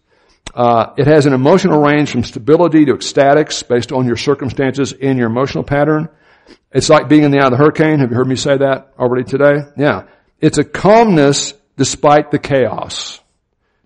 Uh, 0.53 0.93
it 0.97 1.07
has 1.07 1.26
an 1.26 1.34
emotional 1.34 1.82
range 1.82 2.11
from 2.11 2.24
stability 2.24 2.86
to 2.86 2.93
ecstatics 2.93 3.68
based 3.68 3.91
on 3.91 4.05
your 4.05 4.15
circumstances 4.15 4.93
and 4.93 5.18
your 5.18 5.28
emotional 5.28 5.63
pattern. 5.63 6.09
It's 6.71 6.89
like 6.89 7.09
being 7.09 7.23
in 7.23 7.31
the 7.31 7.39
eye 7.39 7.45
of 7.45 7.51
the 7.51 7.57
hurricane. 7.57 7.99
Have 7.99 8.11
you 8.11 8.15
heard 8.15 8.27
me 8.27 8.35
say 8.35 8.57
that 8.57 8.93
already 8.99 9.23
today? 9.23 9.61
Yeah. 9.77 10.03
It's 10.39 10.57
a 10.57 10.63
calmness 10.63 11.53
despite 11.75 12.31
the 12.31 12.39
chaos. 12.39 13.19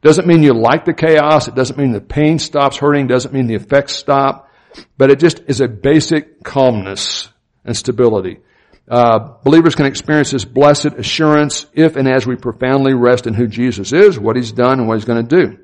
Doesn't 0.01 0.28
mean 0.28 0.41
you 0.41 0.53
like 0.53 0.86
the 0.86 0.93
chaos. 0.93 1.47
It 1.47 1.55
doesn't 1.55 1.78
mean 1.78 1.91
the 1.91 2.01
pain 2.01 2.39
stops 2.39 2.78
hurting. 2.78 3.07
Doesn't 3.07 3.34
mean 3.34 3.47
the 3.47 3.55
effects 3.55 3.95
stop. 3.95 4.49
But 4.97 5.12
it 5.12 5.20
just 5.20 5.41
is 5.47 5.62
a 5.62 5.68
basic 5.68 6.43
calmness 6.43 7.30
and 7.64 7.78
stability. 7.78 8.39
Uh, 8.88 9.36
believers 9.43 9.76
can 9.76 9.86
experience 9.86 10.32
this 10.32 10.43
blessed 10.43 10.93
assurance 10.97 11.66
if 11.74 11.95
and 11.95 12.07
as 12.07 12.26
we 12.26 12.36
profoundly 12.36 12.93
rest 12.93 13.28
in 13.28 13.34
who 13.34 13.47
Jesus 13.47 13.93
is, 13.93 14.20
what 14.20 14.36
He's 14.36 14.51
done, 14.51 14.80
and 14.80 14.88
what 14.88 14.95
He's 14.95 15.05
going 15.05 15.26
to 15.26 15.45
do. 15.45 15.57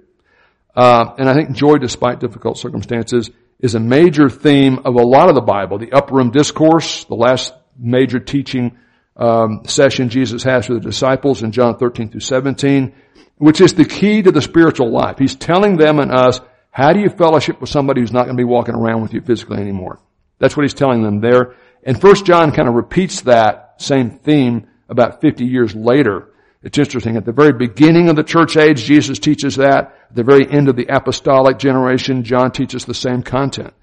Uh, 0.76 1.16
and 1.18 1.28
I 1.28 1.34
think 1.34 1.54
joy, 1.54 1.78
despite 1.78 2.20
difficult 2.20 2.58
circumstances, 2.60 3.32
is 3.60 3.76
a 3.76 3.80
major 3.80 4.30
theme 4.30 4.80
of 4.86 4.96
a 4.96 5.04
lot 5.04 5.30
of 5.30 5.36
the 5.36 5.42
Bible. 5.42 5.80
The 5.80 5.92
upper 5.92 6.16
room 6.16 6.32
discourse, 6.32 7.06
the 7.06 7.16
last 7.16 7.54
major 7.78 8.20
teaching 8.20 8.78
um, 9.16 9.64
session 9.66 10.10
Jesus 10.10 10.44
has 10.44 10.68
for 10.68 10.76
the 10.76 10.80
disciples 10.80 11.42
in 11.42 11.52
John 11.52 11.78
13 11.78 12.10
through 12.10 12.22
17, 12.22 12.94
which 13.38 13.62
is 13.62 13.74
the 13.74 13.86
key 13.86 14.22
to 14.22 14.32
the 14.32 14.42
spiritual 14.42 14.92
life. 14.92 15.18
He's 15.18 15.36
telling 15.36 15.78
them 15.78 16.00
and 16.00 16.12
us, 16.12 16.40
how 16.70 16.94
do 16.94 17.00
you 17.00 17.10
fellowship 17.10 17.60
with 17.60 17.70
somebody 17.70 18.02
who's 18.02 18.12
not 18.12 18.26
going 18.26 18.38
to 18.38 18.42
be 18.42 18.48
walking 18.48 18.76
around 18.76 19.02
with 19.02 19.14
you 19.14 19.22
physically 19.22 19.58
anymore? 19.58 20.00
That's 20.40 20.56
what 20.56 20.64
he's 20.64 20.76
telling 20.76 21.02
them 21.02 21.22
there. 21.22 21.56
And 21.84 22.00
First 22.00 22.26
John 22.26 22.52
kind 22.52 22.68
of 22.68 22.76
repeats 22.76 23.22
that 23.22 23.76
same 23.78 24.12
theme 24.20 24.68
about 24.88 25.22
50 25.22 25.46
years 25.46 25.74
later. 25.76 26.30
It's 26.64 26.78
interesting. 26.78 27.18
At 27.18 27.26
the 27.26 27.32
very 27.32 27.54
beginning 27.54 28.10
of 28.10 28.16
the 28.16 28.24
church 28.24 28.58
age, 28.58 28.84
Jesus 28.84 29.20
teaches 29.20 29.58
that. 29.58 29.96
At 30.10 30.16
the 30.16 30.24
very 30.24 30.50
end 30.50 30.70
of 30.70 30.76
the 30.76 30.88
apostolic 30.88 31.60
generation, 31.60 32.24
John 32.24 32.52
teaches 32.52 32.86
the 32.86 32.94
same 32.94 33.22
content. 33.22 33.74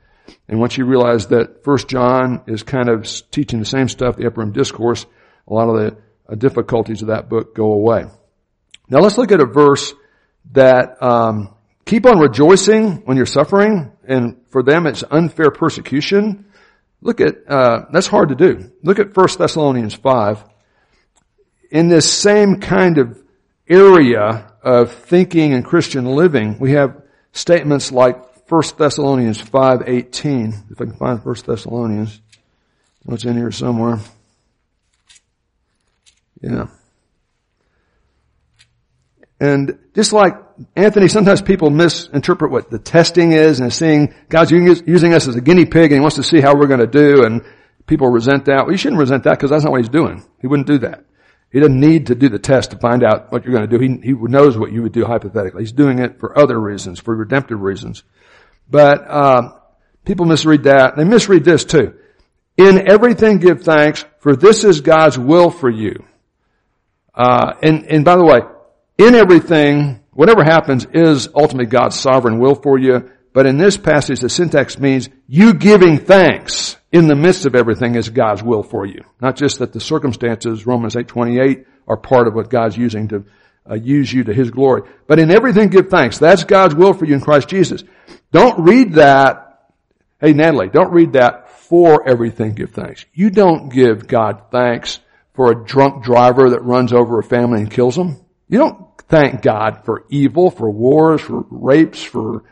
And 0.49 0.59
once 0.59 0.77
you 0.77 0.85
realize 0.85 1.29
that 1.29 1.64
First 1.64 1.89
John 1.89 2.43
is 2.47 2.62
kind 2.62 2.89
of 2.89 3.09
teaching 3.31 3.59
the 3.59 3.64
same 3.64 3.89
stuff, 3.89 4.16
the 4.16 4.27
upper 4.27 4.41
room 4.41 4.53
discourse, 4.53 5.07
a 5.47 5.55
lot 5.55 5.68
of 5.68 5.77
the 5.77 5.97
uh, 6.29 6.35
difficulties 6.35 7.03
of 7.03 7.09
that 7.09 7.29
book 7.29 7.55
go 7.55 7.72
away. 7.72 8.07
Now 8.89 9.01
let's 9.01 9.18
look 9.18 9.33
at 9.33 9.41
a 9.41 9.47
verse 9.47 9.95
that 10.53 11.03
um, 11.03 11.55
keep 11.85 12.07
on 12.07 12.18
rejoicing 12.18 13.03
when 13.05 13.16
you're 13.16 13.27
suffering, 13.27 13.93
and 14.07 14.41
for 14.49 14.62
them 14.62 14.87
it's 14.87 15.05
unfair 15.11 15.51
persecution. 15.51 16.47
Look 17.01 17.20
at 17.20 17.49
uh, 17.49 17.87
that's 17.93 18.07
hard 18.07 18.31
to 18.31 18.35
do. 18.35 18.72
Look 18.83 18.99
at 18.99 19.16
1 19.16 19.29
Thessalonians 19.39 19.95
five. 19.95 20.45
In 21.75 21.89
this 21.89 22.11
same 22.11 22.61
kind 22.61 22.99
of 22.99 23.20
area 23.68 24.53
of 24.62 24.93
thinking 24.93 25.53
and 25.53 25.64
Christian 25.64 26.05
living, 26.07 26.61
we 26.61 26.70
have 26.72 27.03
statements 27.33 27.91
like 27.91 28.49
1 28.49 28.62
Thessalonians 28.79 29.43
5.18. 29.43 30.70
If 30.70 30.81
I 30.81 30.85
can 30.85 30.95
find 30.95 31.25
1 31.25 31.35
Thessalonians. 31.45 32.20
What's 33.03 33.25
in 33.25 33.37
here 33.37 33.51
somewhere? 33.51 33.99
Yeah. 36.41 36.68
And 39.41 39.77
just 39.97 40.12
like 40.12 40.37
Anthony, 40.77 41.09
sometimes 41.09 41.43
people 41.43 41.70
misinterpret 41.70 42.53
what 42.53 42.70
the 42.70 42.79
testing 42.79 43.33
is 43.33 43.59
and 43.59 43.72
seeing 43.72 44.14
God's 44.29 44.53
using 44.53 45.12
us 45.12 45.27
as 45.27 45.35
a 45.35 45.41
guinea 45.41 45.64
pig 45.64 45.91
and 45.91 45.95
he 45.95 46.01
wants 46.01 46.16
to 46.16 46.22
see 46.22 46.41
how 46.41 46.55
we're 46.55 46.68
going 46.68 46.79
to 46.79 46.87
do 46.87 47.25
and 47.25 47.43
people 47.89 48.09
resent 48.09 48.45
that. 48.45 48.62
Well, 48.62 48.70
you 48.70 48.79
shouldn't 48.79 49.01
resent 49.01 49.25
that 49.25 49.33
because 49.33 49.51
that's 49.51 49.64
not 49.64 49.72
what 49.72 49.81
he's 49.81 49.89
doing. 49.89 50.25
He 50.41 50.47
wouldn't 50.47 50.68
do 50.68 50.79
that. 50.79 51.05
He 51.55 51.61
doesn't 51.61 51.78
need 51.78 52.09
to 52.09 52.16
do 52.16 52.28
the 52.28 52.40
test 52.40 52.72
to 52.72 52.78
find 52.78 53.05
out 53.05 53.30
what 53.30 53.44
you're 53.44 53.55
going 53.55 53.70
to 53.70 53.78
do. 53.78 53.80
He, 53.80 54.09
he 54.09 54.12
knows 54.12 54.59
what 54.59 54.72
you 54.72 54.82
would 54.82 54.90
do 54.90 55.05
hypothetically. 55.05 55.62
He's 55.62 55.70
doing 55.70 56.00
it 56.00 56.18
for 56.18 56.36
other 56.36 56.61
reasons, 56.61 56.98
for 56.98 57.14
redemptive 57.14 57.61
reasons. 57.61 58.02
But 58.68 59.09
uh, 59.09 59.52
people 60.05 60.26
misread 60.26 60.64
that. 60.64 60.96
They 60.96 61.05
misread 61.05 61.44
this 61.44 61.64
too. 61.64 61.94
In 62.57 62.90
everything 62.90 63.38
give 63.38 63.62
thanks, 63.62 64.05
for 64.18 64.34
this 64.34 64.64
is 64.64 64.80
God's 64.80 65.16
will 65.16 65.48
for 65.48 65.70
you. 65.70 66.05
Uh, 67.14 67.52
and, 67.62 67.84
and 67.84 68.05
by 68.05 68.16
the 68.16 68.24
way, 68.24 68.40
in 68.98 69.14
everything, 69.14 70.00
whatever 70.11 70.42
happens 70.42 70.88
is 70.92 71.28
ultimately 71.36 71.66
God's 71.66 71.94
sovereign 71.94 72.40
will 72.40 72.57
for 72.57 72.80
you. 72.80 73.12
But 73.35 73.47
in 73.47 73.59
this 73.59 73.76
passage, 73.76 74.20
the 74.20 74.30
syntax 74.30 74.78
means 74.78 75.11
you 75.26 75.55
giving 75.55 75.99
thanks 75.99 76.76
in 76.93 77.09
the 77.09 77.16
midst 77.16 77.47
of 77.47 77.57
everything 77.57 77.97
is 77.97 78.09
God's 78.09 78.45
will 78.45 78.62
for 78.62 78.87
you. 78.87 79.05
Not 79.20 79.35
just 79.35 79.59
that 79.59 79.72
the 79.72 79.80
circumstances, 79.80 80.66
Romans 80.66 80.95
8:28, 80.95 81.66
are 81.89 81.97
part 81.97 82.28
of 82.28 82.35
what 82.35 82.49
God's 82.49 82.78
using 82.78 83.09
to 83.09 83.24
uh, 83.68 83.74
use 83.74 84.12
you 84.12 84.22
to 84.24 84.32
His 84.32 84.53
glory. 84.53 84.82
But 85.09 85.18
in 85.18 85.32
everything 85.32 85.68
give 85.68 85.89
thanks. 85.89 86.18
That's 86.18 86.45
God's 86.45 86.76
will 86.76 86.95
for 86.95 87.07
you 87.07 87.14
in 87.14 87.20
Christ 87.20 87.49
Jesus. 87.49 87.82
Don't 88.30 88.61
read 88.61 88.95
that, 88.95 89.72
hey 90.20 90.32
Natalie, 90.32 90.68
don't 90.68 90.93
read 90.93 91.14
that 91.14 91.51
for 91.51 92.09
everything 92.09 92.55
give 92.55 92.70
thanks. 92.70 93.05
You 93.12 93.30
don't 93.30 93.68
give 93.68 94.07
God 94.07 94.43
thanks 94.53 95.01
for 95.35 95.51
a 95.51 95.64
drunk 95.64 96.05
driver 96.05 96.51
that 96.51 96.62
runs 96.62 96.93
over 96.93 97.18
a 97.18 97.24
family 97.24 97.62
and 97.62 97.70
kills 97.70 97.97
them. 97.97 98.24
You 98.49 98.59
don't 98.59 98.97
thank 99.09 99.43
God 99.43 99.85
for 99.85 100.05
evil, 100.09 100.53
for 100.53 100.70
wars, 100.70 101.20
for 101.20 101.45
rapes, 101.51 102.01
for 102.01 102.45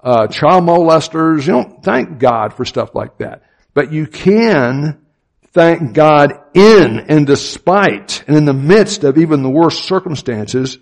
uh, 0.00 0.26
child 0.28 0.64
molesters. 0.64 1.46
You 1.46 1.52
don't 1.52 1.82
thank 1.82 2.18
God 2.18 2.54
for 2.54 2.64
stuff 2.64 2.94
like 2.94 3.18
that. 3.18 3.42
But 3.74 3.92
you 3.92 4.06
can 4.06 5.04
thank 5.52 5.92
God 5.92 6.32
in 6.54 7.00
and 7.08 7.26
despite 7.26 8.24
and 8.26 8.36
in 8.36 8.44
the 8.44 8.54
midst 8.54 9.04
of 9.04 9.18
even 9.18 9.42
the 9.42 9.50
worst 9.50 9.84
circumstances 9.84 10.78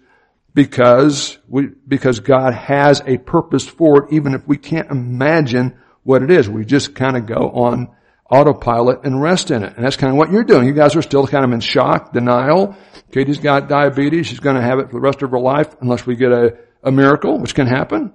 because 0.54 1.38
we, 1.48 1.68
because 1.86 2.20
God 2.20 2.54
has 2.54 3.02
a 3.06 3.18
purpose 3.18 3.66
for 3.66 4.04
it 4.04 4.12
even 4.12 4.34
if 4.34 4.46
we 4.46 4.56
can't 4.56 4.90
imagine 4.90 5.78
what 6.02 6.22
it 6.22 6.30
is. 6.30 6.48
We 6.48 6.64
just 6.64 6.94
kind 6.94 7.16
of 7.16 7.26
go 7.26 7.50
on 7.50 7.90
autopilot 8.30 9.04
and 9.04 9.20
rest 9.20 9.50
in 9.50 9.62
it. 9.62 9.76
And 9.76 9.84
that's 9.84 9.96
kind 9.96 10.12
of 10.12 10.16
what 10.16 10.30
you're 10.30 10.44
doing. 10.44 10.66
You 10.66 10.72
guys 10.72 10.96
are 10.96 11.02
still 11.02 11.26
kind 11.26 11.44
of 11.44 11.52
in 11.52 11.60
shock, 11.60 12.12
denial. 12.12 12.76
Katie's 13.12 13.38
got 13.38 13.68
diabetes. 13.68 14.26
She's 14.26 14.40
going 14.40 14.56
to 14.56 14.62
have 14.62 14.78
it 14.78 14.86
for 14.86 14.94
the 14.94 15.00
rest 15.00 15.22
of 15.22 15.30
her 15.30 15.38
life 15.38 15.74
unless 15.80 16.06
we 16.06 16.16
get 16.16 16.32
a, 16.32 16.58
a 16.82 16.90
miracle, 16.90 17.38
which 17.38 17.54
can 17.54 17.66
happen. 17.66 18.12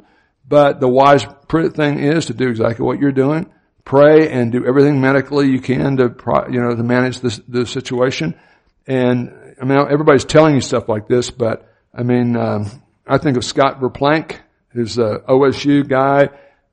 But 0.47 0.79
the 0.79 0.87
wise 0.87 1.25
thing 1.49 1.99
is 1.99 2.25
to 2.27 2.33
do 2.33 2.49
exactly 2.49 2.85
what 2.85 2.99
you're 2.99 3.11
doing 3.11 3.51
pray 3.85 4.29
and 4.29 4.51
do 4.51 4.65
everything 4.65 5.01
medically 5.01 5.49
you 5.49 5.59
can 5.59 5.97
to, 5.97 6.15
you 6.49 6.61
know, 6.61 6.75
to 6.75 6.83
manage 6.83 7.19
this, 7.19 7.41
the 7.47 7.65
situation. 7.65 8.39
And 8.87 9.55
I 9.61 9.65
mean, 9.65 9.77
everybody's 9.77 10.25
telling 10.25 10.55
you 10.55 10.61
stuff 10.61 10.87
like 10.89 11.07
this, 11.07 11.31
but 11.31 11.67
I 11.93 12.03
mean, 12.03 12.35
um, 12.35 12.67
I 13.07 13.17
think 13.17 13.37
of 13.37 13.45
Scott 13.45 13.79
Verplank, 13.79 14.37
who's 14.69 14.97
a 14.97 15.19
OSU 15.27 15.87
guy. 15.87 16.29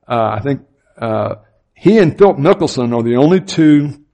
Uh, 0.07 0.37
I 0.37 0.39
think, 0.39 0.61
uh, 0.97 1.35
he 1.73 1.97
and 1.97 2.17
Philip 2.17 2.37
Mickelson 2.37 2.95
are 2.95 3.03
the 3.03 3.15
only 3.17 3.41
two 3.41 4.05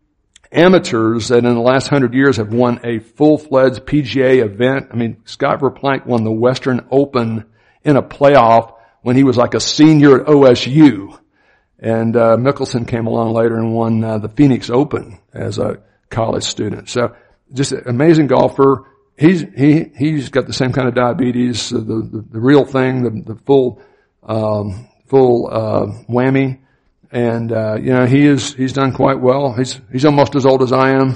amateurs 0.52 1.30
that 1.30 1.40
in 1.40 1.54
the 1.54 1.60
last 1.60 1.88
hundred 1.88 2.14
years 2.14 2.38
have 2.38 2.54
won 2.54 2.80
a 2.84 3.00
full-fledged 3.00 3.86
PGA 3.86 4.44
event. 4.46 4.90
I 4.92 4.96
mean, 4.96 5.18
Scott 5.26 5.60
Verplank 5.60 6.06
won 6.06 6.24
the 6.24 6.32
Western 6.32 6.88
Open 6.92 7.46
in 7.84 7.98
a 7.98 8.04
playoff 8.04 8.75
when 9.06 9.16
he 9.16 9.24
was 9.24 9.38
like 9.38 9.54
a 9.54 9.60
senior 9.60 10.22
at 10.22 10.26
OSU. 10.26 11.16
And 11.78 12.18
uh, 12.18 12.38
Mickelson 12.38 12.88
came 12.88 13.06
along 13.06 13.36
later 13.36 13.56
and 13.56 13.72
won 13.72 14.04
uh, 14.04 14.18
the 14.18 14.30
Phoenix 14.30 14.72
Open 14.72 15.20
as 15.32 15.60
a 15.60 15.78
college 16.10 16.44
student. 16.44 16.90
So 16.90 17.16
just 17.54 17.72
an 17.72 17.84
amazing 17.86 18.26
golfer. 18.26 18.90
He's 19.16 19.42
he 19.56 19.92
he's 19.96 20.30
got 20.30 20.48
the 20.48 20.54
same 20.54 20.74
kind 20.74 20.88
of 20.88 20.96
diabetes, 20.96 21.70
the 21.70 21.82
the, 21.82 22.26
the 22.32 22.40
real 22.40 22.66
thing, 22.66 23.04
the, 23.04 23.34
the 23.34 23.40
full 23.42 23.80
um, 24.24 24.88
full 25.06 25.50
uh, 25.52 25.86
whammy. 26.10 26.62
And 27.12 27.52
uh, 27.52 27.76
you 27.76 27.94
know 27.94 28.08
he 28.08 28.26
is 28.26 28.56
he's 28.56 28.74
done 28.74 28.92
quite 28.92 29.22
well. 29.22 29.54
He's 29.54 29.80
he's 29.92 30.06
almost 30.06 30.36
as 30.36 30.48
old 30.48 30.64
as 30.64 30.72
I 30.72 30.94
am. 30.94 31.16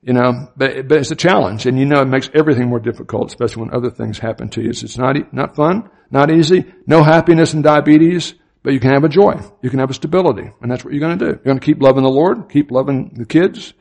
You 0.00 0.14
know, 0.14 0.48
but 0.56 0.88
but 0.88 0.96
it's 0.96 1.10
a 1.10 1.16
challenge, 1.16 1.66
and 1.66 1.78
you 1.78 1.84
know 1.84 2.00
it 2.00 2.08
makes 2.08 2.30
everything 2.32 2.70
more 2.70 2.80
difficult, 2.80 3.28
especially 3.28 3.64
when 3.64 3.74
other 3.74 3.90
things 3.90 4.18
happen 4.18 4.48
to 4.50 4.62
you. 4.62 4.72
So 4.72 4.86
it's 4.86 4.96
not 4.96 5.34
not 5.34 5.54
fun, 5.54 5.90
not 6.10 6.30
easy. 6.30 6.64
No 6.86 7.02
happiness 7.02 7.54
in 7.54 7.62
diabetes. 7.62 8.34
But 8.62 8.74
you 8.74 8.80
can 8.80 8.90
have 8.90 9.04
a 9.04 9.08
joy. 9.08 9.40
You 9.62 9.70
can 9.70 9.78
have 9.78 9.90
a 9.90 9.94
stability. 9.94 10.50
And 10.60 10.70
that's 10.70 10.84
what 10.84 10.92
you're 10.92 11.00
going 11.00 11.18
to 11.18 11.24
do. 11.24 11.30
You're 11.30 11.44
going 11.44 11.58
to 11.58 11.64
keep 11.64 11.80
loving 11.80 12.02
the 12.02 12.10
Lord, 12.10 12.50
keep 12.50 12.70
loving 12.70 13.14
the 13.14 13.24
kids, 13.24 13.72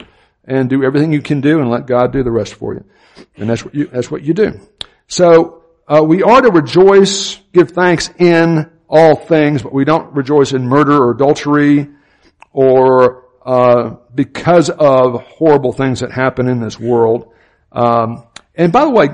and 0.45 0.69
do 0.69 0.83
everything 0.83 1.11
you 1.11 1.21
can 1.21 1.41
do 1.41 1.59
and 1.59 1.69
let 1.69 1.85
God 1.85 2.13
do 2.13 2.23
the 2.23 2.31
rest 2.31 2.53
for 2.53 2.73
you. 2.73 2.85
And 3.35 3.49
that's 3.49 3.65
what 3.65 3.75
you, 3.75 3.87
that's 3.87 4.09
what 4.09 4.23
you 4.23 4.33
do. 4.33 4.59
So, 5.07 5.63
uh, 5.87 6.03
we 6.03 6.23
are 6.23 6.41
to 6.41 6.51
rejoice, 6.51 7.37
give 7.51 7.71
thanks 7.71 8.09
in 8.19 8.69
all 8.87 9.15
things, 9.15 9.63
but 9.63 9.73
we 9.73 9.85
don't 9.85 10.13
rejoice 10.13 10.53
in 10.53 10.65
murder 10.67 10.95
or 10.95 11.11
adultery 11.11 11.89
or, 12.53 13.25
uh, 13.45 13.95
because 14.13 14.69
of 14.69 15.23
horrible 15.23 15.73
things 15.73 16.01
that 16.01 16.11
happen 16.11 16.47
in 16.47 16.61
this 16.61 16.79
world. 16.79 17.33
Um, 17.71 18.23
and 18.55 18.71
by 18.71 18.85
the 18.85 18.91
way, 18.91 19.07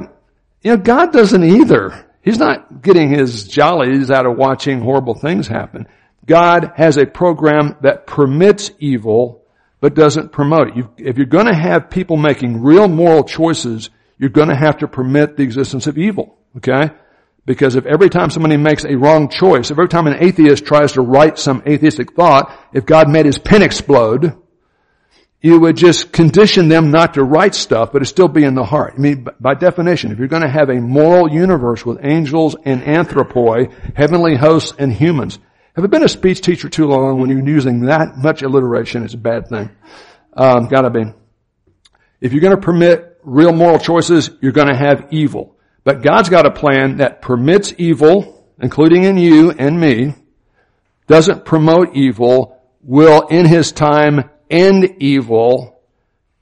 you 0.61 0.71
know, 0.71 0.77
God 0.77 1.11
doesn't 1.13 1.43
either. 1.43 2.04
He's 2.25 2.39
not 2.39 2.81
getting 2.81 3.09
his 3.09 3.47
jollies 3.47 4.09
out 4.09 4.25
of 4.25 4.35
watching 4.35 4.81
horrible 4.81 5.13
things 5.13 5.47
happen. 5.47 5.87
God 6.25 6.71
has 6.75 6.97
a 6.97 7.05
program 7.05 7.77
that 7.81 8.07
permits 8.07 8.71
evil, 8.79 9.43
but 9.79 9.93
doesn't 9.93 10.31
promote 10.31 10.69
it. 10.69 10.85
if 10.97 11.17
you're 11.17 11.27
to 11.45 11.53
have 11.53 11.91
people 11.91 12.17
making 12.17 12.63
real 12.63 12.87
moral 12.87 13.23
choices, 13.23 13.91
you're 14.17 14.31
to 14.49 14.55
have 14.55 14.79
to 14.79 14.87
permit 14.87 15.37
the 15.37 15.43
existence 15.43 15.85
of 15.85 15.99
evil. 15.99 16.35
Okay? 16.57 16.89
Because 17.45 17.75
if 17.75 17.85
every 17.85 18.09
time 18.09 18.31
somebody 18.31 18.57
makes 18.57 18.85
a 18.85 18.97
wrong 18.97 19.29
choice, 19.29 19.69
if 19.69 19.77
every 19.77 19.87
time 19.87 20.07
an 20.07 20.17
atheist 20.19 20.65
tries 20.65 20.93
to 20.93 21.01
write 21.01 21.37
some 21.37 21.61
atheistic 21.67 22.13
thought, 22.13 22.51
if 22.73 22.87
God 22.87 23.07
made 23.07 23.27
his 23.27 23.37
pen 23.37 23.61
explode, 23.61 24.35
you 25.45 25.59
would 25.59 25.77
just 25.77 26.11
condition 26.11 26.69
them 26.69 26.89
not 26.89 27.13
to 27.13 27.23
write 27.23 27.53
stuff, 27.53 27.91
but 27.93 28.01
it 28.01 28.05
still 28.05 28.27
be 28.27 28.43
in 28.43 28.55
the 28.55 28.63
heart. 28.63 28.95
I 28.97 28.99
mean, 28.99 29.27
by 29.39 29.53
definition, 29.53 30.11
if 30.11 30.17
you're 30.17 30.27
going 30.27 30.41
to 30.41 30.49
have 30.49 30.69
a 30.69 30.81
moral 30.81 31.31
universe 31.31 31.85
with 31.85 32.03
angels 32.03 32.55
and 32.65 32.81
anthropoi, 32.81 33.71
heavenly 33.95 34.35
hosts 34.35 34.73
and 34.79 34.91
humans, 34.91 35.37
have 35.75 35.85
I 35.85 35.87
been 35.87 36.03
a 36.03 36.09
speech 36.09 36.41
teacher 36.41 36.67
too 36.67 36.87
long 36.87 37.19
when 37.19 37.29
you're 37.29 37.47
using 37.47 37.81
that 37.81 38.17
much 38.17 38.41
alliteration? 38.41 39.03
It's 39.03 39.13
a 39.13 39.17
bad 39.17 39.47
thing. 39.47 39.69
Um, 40.33 40.67
gotta 40.67 40.89
be. 40.89 41.03
If 42.19 42.33
you're 42.33 42.41
going 42.41 42.55
to 42.55 42.61
permit 42.61 43.19
real 43.21 43.53
moral 43.53 43.77
choices, 43.77 44.31
you're 44.41 44.51
going 44.51 44.69
to 44.69 44.75
have 44.75 45.09
evil. 45.11 45.57
But 45.83 46.01
God's 46.01 46.29
got 46.29 46.47
a 46.47 46.51
plan 46.51 46.97
that 46.97 47.21
permits 47.21 47.71
evil, 47.77 48.49
including 48.59 49.03
in 49.03 49.19
you 49.19 49.51
and 49.51 49.79
me, 49.79 50.15
doesn't 51.05 51.45
promote 51.45 51.95
evil, 51.95 52.63
will 52.81 53.27
in 53.27 53.45
His 53.45 53.71
time 53.71 54.31
end 54.49 54.97
evil 54.99 55.81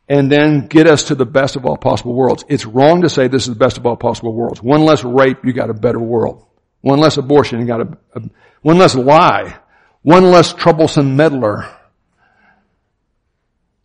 and 0.09 0.31
then 0.31 0.67
get 0.67 0.87
us 0.87 1.05
to 1.05 1.15
the 1.15 1.25
best 1.25 1.55
of 1.55 1.65
all 1.65 1.77
possible 1.77 2.13
worlds. 2.13 2.43
It's 2.47 2.65
wrong 2.65 3.01
to 3.01 3.09
say 3.09 3.27
this 3.27 3.43
is 3.43 3.49
the 3.49 3.59
best 3.59 3.77
of 3.77 3.85
all 3.85 3.95
possible 3.95 4.33
worlds. 4.33 4.61
One 4.61 4.83
less 4.83 5.03
rape, 5.03 5.45
you 5.45 5.53
got 5.53 5.69
a 5.69 5.73
better 5.73 5.99
world. 5.99 6.45
One 6.81 6.99
less 6.99 7.17
abortion, 7.17 7.61
you 7.61 7.65
got 7.65 7.81
a, 7.81 7.97
a 8.15 8.21
one 8.61 8.77
less 8.77 8.95
lie. 8.95 9.57
One 10.01 10.31
less 10.31 10.53
troublesome 10.53 11.15
meddler. 11.15 11.69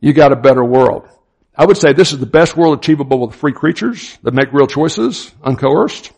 You 0.01 0.13
got 0.13 0.33
a 0.33 0.37
better 0.37 0.65
world. 0.65 1.09
I 1.57 1.65
would 1.65 1.77
say 1.77 1.93
this 1.93 2.13
is 2.13 2.19
the 2.19 2.27
best 2.27 2.57
world 2.57 2.79
achievable 2.79 3.27
with 3.27 3.37
free 3.37 3.53
creatures 3.53 4.19
that 4.23 4.35
make 4.35 4.53
real 4.53 4.67
choices, 4.67 5.33
uncoerced. 5.43 6.13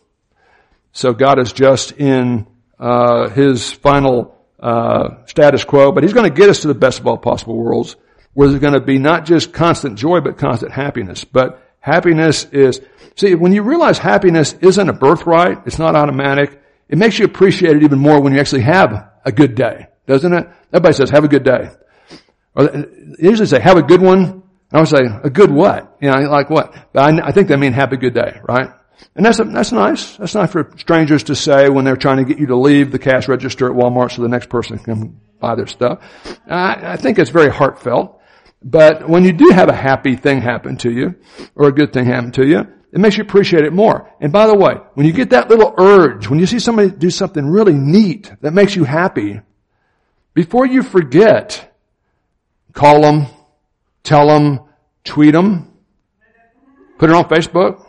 So 0.91 1.13
God 1.13 1.39
is 1.39 1.53
just 1.53 1.93
in 1.93 2.47
uh, 2.79 3.29
His 3.29 3.71
final 3.71 4.40
uh, 4.61 5.25
status 5.25 5.63
quo, 5.63 5.91
but 5.91 6.03
he's 6.03 6.13
going 6.13 6.29
to 6.29 6.35
get 6.35 6.49
us 6.49 6.61
to 6.61 6.67
the 6.67 6.75
best 6.75 6.99
of 6.99 7.07
all 7.07 7.17
possible 7.17 7.57
worlds 7.57 7.95
where 8.33 8.47
there's 8.47 8.61
going 8.61 8.73
to 8.73 8.79
be 8.81 8.97
not 8.97 9.25
just 9.25 9.51
constant 9.51 9.97
joy, 9.97 10.21
but 10.21 10.37
constant 10.37 10.71
happiness. 10.71 11.25
But 11.25 11.61
happiness 11.79 12.45
is, 12.45 12.81
see, 13.15 13.35
when 13.35 13.51
you 13.51 13.63
realize 13.63 13.97
happiness 13.97 14.53
isn't 14.53 14.89
a 14.89 14.93
birthright, 14.93 15.59
it's 15.65 15.79
not 15.79 15.95
automatic, 15.95 16.61
it 16.87 16.97
makes 16.97 17.19
you 17.19 17.25
appreciate 17.25 17.75
it 17.75 17.83
even 17.83 17.99
more 17.99 18.21
when 18.21 18.33
you 18.33 18.39
actually 18.39 18.61
have 18.61 19.09
a 19.25 19.31
good 19.31 19.55
day, 19.55 19.87
doesn't 20.07 20.33
it? 20.33 20.47
Everybody 20.71 20.93
says, 20.93 21.09
have 21.09 21.23
a 21.23 21.27
good 21.27 21.43
day. 21.43 21.69
Or 22.55 22.67
they 22.67 22.85
usually 23.19 23.47
say, 23.47 23.59
have 23.59 23.77
a 23.77 23.83
good 23.83 24.01
one. 24.01 24.43
I 24.73 24.79
would 24.79 24.87
say, 24.87 25.01
a 25.01 25.29
good 25.29 25.51
what? 25.51 25.97
You 26.01 26.11
know, 26.11 26.29
like 26.29 26.49
what? 26.49 26.73
But 26.93 27.01
I, 27.01 27.27
I 27.27 27.31
think 27.33 27.49
they 27.49 27.57
mean 27.57 27.73
have 27.73 27.91
a 27.91 27.97
good 27.97 28.13
day, 28.13 28.39
right? 28.47 28.69
And 29.15 29.25
that's, 29.25 29.37
that's 29.37 29.71
nice. 29.71 30.17
That's 30.17 30.35
nice 30.35 30.51
for 30.51 30.71
strangers 30.77 31.23
to 31.23 31.35
say 31.35 31.69
when 31.69 31.85
they're 31.85 31.97
trying 31.97 32.17
to 32.17 32.23
get 32.23 32.39
you 32.39 32.47
to 32.47 32.55
leave 32.55 32.91
the 32.91 32.99
cash 32.99 33.27
register 33.27 33.67
at 33.67 33.75
Walmart 33.75 34.11
so 34.11 34.21
the 34.21 34.29
next 34.29 34.49
person 34.49 34.79
can 34.79 35.19
buy 35.39 35.55
their 35.55 35.67
stuff. 35.67 35.99
I, 36.47 36.93
I 36.93 36.97
think 36.97 37.19
it's 37.19 37.29
very 37.29 37.49
heartfelt. 37.49 38.19
But 38.63 39.09
when 39.09 39.23
you 39.23 39.33
do 39.33 39.49
have 39.49 39.69
a 39.69 39.75
happy 39.75 40.15
thing 40.15 40.41
happen 40.41 40.77
to 40.77 40.91
you, 40.91 41.15
or 41.55 41.67
a 41.67 41.71
good 41.71 41.91
thing 41.91 42.05
happen 42.05 42.31
to 42.33 42.45
you, 42.45 42.59
it 42.93 42.99
makes 42.99 43.17
you 43.17 43.23
appreciate 43.23 43.63
it 43.63 43.73
more. 43.73 44.09
And 44.19 44.31
by 44.31 44.47
the 44.47 44.55
way, 44.55 44.75
when 44.93 45.05
you 45.05 45.13
get 45.13 45.31
that 45.31 45.49
little 45.49 45.73
urge, 45.77 46.27
when 46.27 46.39
you 46.39 46.45
see 46.45 46.59
somebody 46.59 46.91
do 46.91 47.09
something 47.09 47.45
really 47.45 47.73
neat 47.73 48.31
that 48.41 48.51
makes 48.53 48.75
you 48.75 48.83
happy, 48.83 49.41
before 50.33 50.67
you 50.67 50.83
forget, 50.83 51.73
call 52.73 53.01
them, 53.01 53.25
tell 54.03 54.27
them, 54.27 54.59
tweet 55.03 55.33
them, 55.33 55.73
put 56.99 57.09
it 57.09 57.15
on 57.15 57.25
Facebook, 57.25 57.85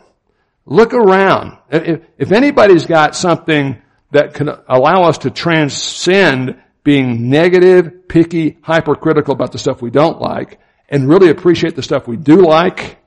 Look 0.65 0.93
around. 0.93 1.57
If, 1.69 2.31
anybody's 2.31 2.85
got 2.85 3.15
something 3.15 3.81
that 4.11 4.33
can 4.33 4.49
allow 4.67 5.03
us 5.03 5.19
to 5.19 5.31
transcend 5.31 6.61
being 6.83 7.29
negative, 7.29 8.07
picky, 8.07 8.57
hypercritical 8.61 9.33
about 9.33 9.51
the 9.51 9.57
stuff 9.57 9.81
we 9.81 9.89
don't 9.89 10.21
like, 10.21 10.59
and 10.87 11.09
really 11.09 11.29
appreciate 11.29 11.75
the 11.75 11.83
stuff 11.83 12.07
we 12.07 12.17
do 12.17 12.41
like, 12.45 12.97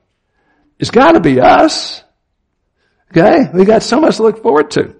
it's 0.79 0.91
gotta 0.91 1.19
be 1.19 1.39
us. 1.39 2.03
Okay? 3.11 3.49
We 3.53 3.65
got 3.65 3.83
so 3.83 3.99
much 3.99 4.17
to 4.17 4.23
look 4.23 4.43
forward 4.43 4.71
to. 4.71 4.95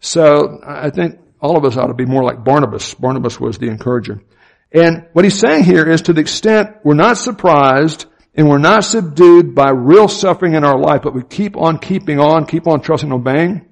So, 0.00 0.60
I 0.64 0.90
think 0.90 1.20
all 1.40 1.56
of 1.56 1.64
us 1.64 1.76
ought 1.76 1.88
to 1.88 1.94
be 1.94 2.06
more 2.06 2.24
like 2.24 2.42
Barnabas. 2.42 2.94
Barnabas 2.94 3.38
was 3.38 3.58
the 3.58 3.68
encourager. 3.68 4.22
And 4.72 5.06
what 5.12 5.24
he's 5.24 5.38
saying 5.38 5.64
here 5.64 5.88
is 5.88 6.02
to 6.02 6.12
the 6.12 6.20
extent 6.20 6.76
we're 6.84 6.94
not 6.94 7.18
surprised 7.18 8.06
and 8.34 8.48
we're 8.48 8.58
not 8.58 8.84
subdued 8.84 9.54
by 9.54 9.70
real 9.70 10.08
suffering 10.08 10.54
in 10.54 10.64
our 10.64 10.78
life, 10.78 11.02
but 11.02 11.14
we 11.14 11.22
keep 11.22 11.56
on 11.56 11.78
keeping 11.78 12.20
on, 12.20 12.46
keep 12.46 12.66
on 12.66 12.80
trusting 12.80 13.10
and 13.10 13.20
obeying, 13.20 13.68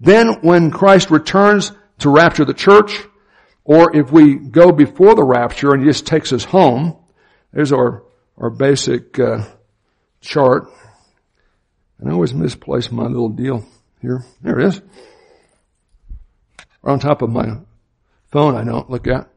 then 0.00 0.40
when 0.42 0.70
Christ 0.70 1.10
returns 1.10 1.72
to 1.98 2.10
rapture 2.10 2.44
the 2.44 2.54
church, 2.54 3.04
or 3.64 3.94
if 3.94 4.10
we 4.10 4.36
go 4.36 4.72
before 4.72 5.14
the 5.14 5.24
rapture 5.24 5.72
and 5.72 5.82
he 5.82 5.88
just 5.88 6.06
takes 6.06 6.32
us 6.32 6.44
home, 6.44 6.96
there's 7.52 7.72
our, 7.72 8.04
our 8.38 8.50
basic 8.50 9.18
uh, 9.18 9.44
chart. 10.20 10.70
And 11.98 12.08
I 12.08 12.12
always 12.12 12.32
misplace 12.32 12.90
my 12.90 13.04
little 13.04 13.28
deal 13.28 13.66
here. 14.00 14.24
There 14.40 14.58
it 14.60 14.66
is. 14.66 14.82
On 16.84 16.98
top 16.98 17.22
of 17.22 17.30
my 17.30 17.58
phone 18.30 18.54
I 18.54 18.64
don't 18.64 18.88
look 18.88 19.06
at. 19.06 19.28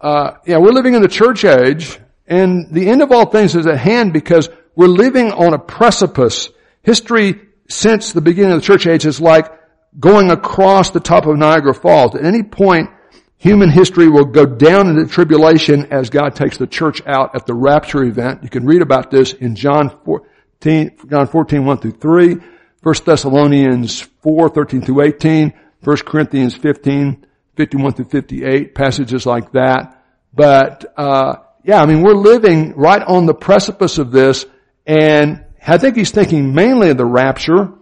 Uh, 0.00 0.32
yeah, 0.46 0.58
we're 0.58 0.72
living 0.72 0.94
in 0.94 1.02
the 1.02 1.08
church 1.08 1.44
age, 1.44 1.98
and 2.28 2.72
the 2.72 2.88
end 2.88 3.02
of 3.02 3.10
all 3.10 3.26
things 3.26 3.56
is 3.56 3.66
at 3.66 3.78
hand 3.78 4.12
because 4.12 4.48
we're 4.76 4.86
living 4.86 5.32
on 5.32 5.54
a 5.54 5.58
precipice. 5.58 6.50
History 6.82 7.40
since 7.68 8.12
the 8.12 8.20
beginning 8.20 8.52
of 8.52 8.60
the 8.60 8.66
church 8.66 8.86
age 8.86 9.06
is 9.06 9.20
like 9.20 9.50
going 9.98 10.30
across 10.30 10.90
the 10.90 11.00
top 11.00 11.26
of 11.26 11.36
Niagara 11.36 11.74
Falls. 11.74 12.14
At 12.14 12.24
any 12.24 12.42
point, 12.42 12.90
human 13.38 13.70
history 13.70 14.08
will 14.08 14.26
go 14.26 14.46
down 14.46 14.88
into 14.88 15.06
tribulation 15.06 15.86
as 15.90 16.10
God 16.10 16.36
takes 16.36 16.58
the 16.58 16.66
church 16.66 17.02
out 17.06 17.34
at 17.34 17.46
the 17.46 17.54
rapture 17.54 18.04
event. 18.04 18.42
You 18.42 18.50
can 18.50 18.66
read 18.66 18.82
about 18.82 19.10
this 19.10 19.32
in 19.32 19.56
John 19.56 19.90
14, 20.04 20.96
John 21.08 21.26
14, 21.26 21.64
1 21.64 21.78
through 21.78 21.92
3, 21.92 22.36
1 22.82 22.94
Thessalonians 23.04 24.02
4, 24.22 24.48
13 24.50 24.82
through 24.82 25.02
18, 25.02 25.52
1 25.82 25.96
Corinthians 25.98 26.54
15, 26.54 27.26
51 27.56 27.92
through 27.94 28.04
58, 28.04 28.74
passages 28.74 29.26
like 29.26 29.52
that. 29.52 30.04
But, 30.34 30.92
uh, 30.96 31.36
yeah, 31.64 31.82
I 31.82 31.86
mean, 31.86 32.02
we're 32.02 32.14
living 32.14 32.74
right 32.74 33.02
on 33.02 33.26
the 33.26 33.34
precipice 33.34 33.98
of 33.98 34.10
this, 34.10 34.46
and 34.86 35.44
I 35.66 35.78
think 35.78 35.96
he's 35.96 36.10
thinking 36.10 36.54
mainly 36.54 36.90
of 36.90 36.96
the 36.96 37.04
rapture, 37.04 37.72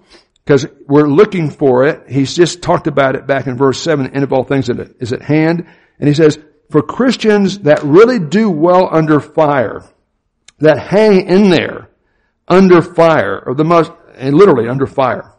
because 0.45 0.67
we're 0.87 1.09
looking 1.09 1.51
for 1.51 1.87
it. 1.87 2.09
He's 2.09 2.35
just 2.35 2.63
talked 2.63 2.87
about 2.87 3.17
it 3.17 3.27
back 3.27 3.49
in 3.49 3.57
verse 3.57 3.81
7, 3.81 4.15
end 4.15 4.23
of 4.23 4.33
all 4.33 4.45
things 4.45 4.69
is 4.69 5.13
at 5.13 5.23
hand. 5.23 5.67
And 5.99 6.09
he 6.09 6.15
says, 6.15 6.39
for 6.71 6.83
Christians 6.83 7.61
that 7.61 7.83
really 7.83 8.19
do 8.21 8.51
well 8.51 8.89
under 8.91 9.19
fire, 9.19 9.83
that 10.59 10.79
hang 10.79 11.27
in 11.29 11.51
there 11.51 11.91
under 12.49 12.81
fire, 12.81 13.43
or 13.45 13.55
the 13.55 13.65
most, 13.65 13.91
and 14.15 14.35
literally 14.35 14.69
under 14.69 14.87
fire. 14.87 15.33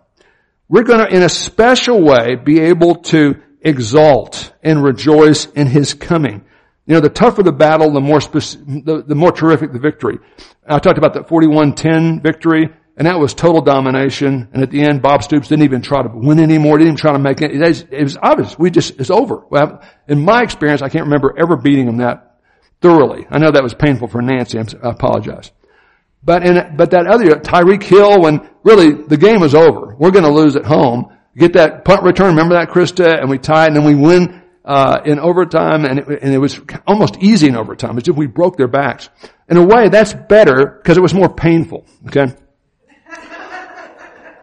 We're 0.67 0.83
going 0.83 0.99
to, 0.99 1.15
in 1.15 1.23
a 1.23 1.29
special 1.29 2.03
way, 2.03 2.35
be 2.35 2.59
able 2.59 2.95
to 2.95 3.41
exalt 3.61 4.51
and 4.61 4.83
rejoice 4.83 5.45
in 5.45 5.67
His 5.67 5.93
coming. 5.93 6.43
You 6.87 6.93
know, 6.93 7.01
the 7.01 7.09
tougher 7.09 7.43
the 7.43 7.51
battle, 7.51 7.91
the 7.91 7.99
more 7.99 8.19
speci- 8.19 8.85
the, 8.85 9.03
the 9.03 9.13
more 9.13 9.33
terrific 9.33 9.73
the 9.73 9.79
victory. 9.79 10.19
I 10.65 10.79
talked 10.79 10.97
about 10.97 11.13
that 11.15 11.27
41-10 11.27 12.23
victory, 12.23 12.69
and 12.95 13.05
that 13.05 13.19
was 13.19 13.33
total 13.33 13.61
domination. 13.61 14.47
And 14.53 14.63
at 14.63 14.71
the 14.71 14.81
end, 14.81 15.01
Bob 15.01 15.21
Stoops 15.21 15.49
didn't 15.49 15.65
even 15.65 15.81
try 15.81 16.01
to 16.01 16.09
win 16.13 16.39
anymore. 16.39 16.77
Didn't 16.77 16.93
even 16.93 16.97
try 16.97 17.11
to 17.11 17.19
make 17.19 17.41
it. 17.41 17.51
It 17.51 18.03
was, 18.03 18.17
obvious. 18.21 18.57
We 18.57 18.71
just, 18.71 18.99
it's 19.01 19.09
over. 19.09 19.43
Well, 19.49 19.83
in 20.07 20.23
my 20.23 20.41
experience, 20.41 20.81
I 20.81 20.87
can't 20.87 21.03
remember 21.03 21.35
ever 21.37 21.57
beating 21.57 21.87
him 21.89 21.97
that 21.97 22.39
thoroughly. 22.81 23.27
I 23.29 23.37
know 23.37 23.51
that 23.51 23.63
was 23.63 23.73
painful 23.73 24.07
for 24.07 24.21
Nancy. 24.21 24.57
I 24.57 24.63
apologize. 24.81 25.51
But 26.23 26.45
in, 26.45 26.75
but 26.77 26.91
that 26.91 27.05
other, 27.05 27.25
Tyreek 27.35 27.83
Hill, 27.83 28.21
when 28.21 28.49
really 28.63 28.91
the 28.91 29.17
game 29.17 29.41
was 29.41 29.55
over, 29.55 29.95
we're 29.99 30.11
going 30.11 30.25
to 30.25 30.31
lose 30.31 30.55
at 30.55 30.65
home. 30.65 31.13
Get 31.37 31.53
that 31.53 31.85
punt 31.85 32.03
return. 32.03 32.29
Remember 32.29 32.55
that, 32.55 32.69
Krista? 32.69 33.19
And 33.19 33.29
we 33.29 33.37
tie 33.37 33.67
and 33.67 33.75
then 33.75 33.83
we 33.83 33.93
win, 33.93 34.41
uh, 34.67 35.01
in 35.05 35.17
overtime 35.17 35.85
and 35.85 35.99
it, 35.99 36.07
and 36.21 36.33
it 36.33 36.37
was 36.37 36.59
almost 36.85 37.17
easy 37.19 37.47
in 37.47 37.55
overtime. 37.55 37.97
It's 37.97 38.05
just 38.05 38.17
we 38.17 38.27
broke 38.27 38.57
their 38.57 38.67
backs. 38.67 39.09
In 39.49 39.55
a 39.55 39.63
way, 39.63 39.87
that's 39.87 40.13
better 40.13 40.79
because 40.81 40.97
it 40.97 41.01
was 41.01 41.13
more 41.13 41.33
painful. 41.33 41.85
Okay. 42.07 42.35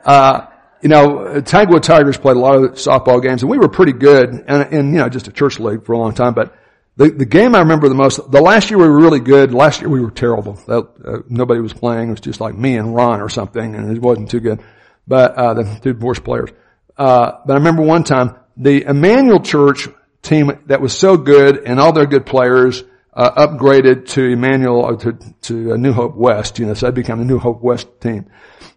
Uh, 0.05 0.49
you 0.83 0.91
know, 0.91 1.41
Tanglewood 1.41 1.83
Tigers 1.83 2.18
played 2.18 2.37
a 2.37 2.39
lot 2.39 2.57
of 2.57 2.72
softball 2.72 3.22
games 3.22 3.41
and 3.41 3.51
we 3.51 3.57
were 3.57 3.70
pretty 3.70 3.95
good 3.95 4.29
and, 4.29 4.47
and 4.47 4.93
you 4.93 4.99
know, 4.99 5.09
just 5.09 5.27
a 5.29 5.33
church 5.33 5.59
league 5.59 5.87
for 5.87 5.95
a 5.95 5.99
long 5.99 6.12
time, 6.12 6.35
but 6.35 6.55
the, 6.99 7.09
the 7.09 7.25
game 7.25 7.55
I 7.55 7.61
remember 7.61 7.89
the 7.89 7.95
most, 7.95 8.31
the 8.31 8.43
last 8.43 8.68
year 8.68 8.77
we 8.77 8.87
were 8.87 9.01
really 9.01 9.20
good. 9.20 9.55
Last 9.55 9.81
year 9.81 9.89
we 9.89 10.03
were 10.03 10.11
terrible. 10.11 10.53
That, 10.66 10.89
uh, 11.03 11.18
nobody 11.27 11.62
was 11.62 11.72
playing. 11.72 12.09
It 12.09 12.11
was 12.11 12.20
just 12.20 12.39
like 12.39 12.55
me 12.55 12.77
and 12.77 12.95
Ron 12.95 13.22
or 13.22 13.31
something, 13.31 13.75
and 13.75 13.97
it 13.97 14.03
wasn't 14.03 14.31
too 14.31 14.41
good. 14.41 14.62
But 15.09 15.35
uh, 15.37 15.55
the 15.55 15.81
two 15.83 15.95
worst 15.95 16.22
players. 16.22 16.51
Uh, 16.99 17.33
but 17.47 17.55
I 17.55 17.57
remember 17.57 17.83
one 17.83 18.05
time 18.05 18.37
the 18.59 18.83
Emmanuel 18.83 19.41
Church 19.41 19.89
team 20.25 20.51
that 20.66 20.81
was 20.81 20.97
so 20.97 21.16
good, 21.16 21.59
and 21.64 21.79
all 21.79 21.93
their 21.93 22.07
good 22.07 22.27
players 22.27 22.83
uh, 23.12 23.47
upgraded 23.47 24.09
to 24.09 24.25
Emmanuel 24.25 24.87
uh, 24.87 24.97
to 24.97 25.18
to 25.43 25.77
New 25.77 25.93
Hope 25.93 26.16
West. 26.16 26.59
You 26.59 26.66
know, 26.66 26.75
so 26.75 26.87
they 26.87 26.93
became 26.93 27.18
the 27.18 27.25
New 27.25 27.39
Hope 27.39 27.62
West 27.62 27.89
team. 28.01 28.31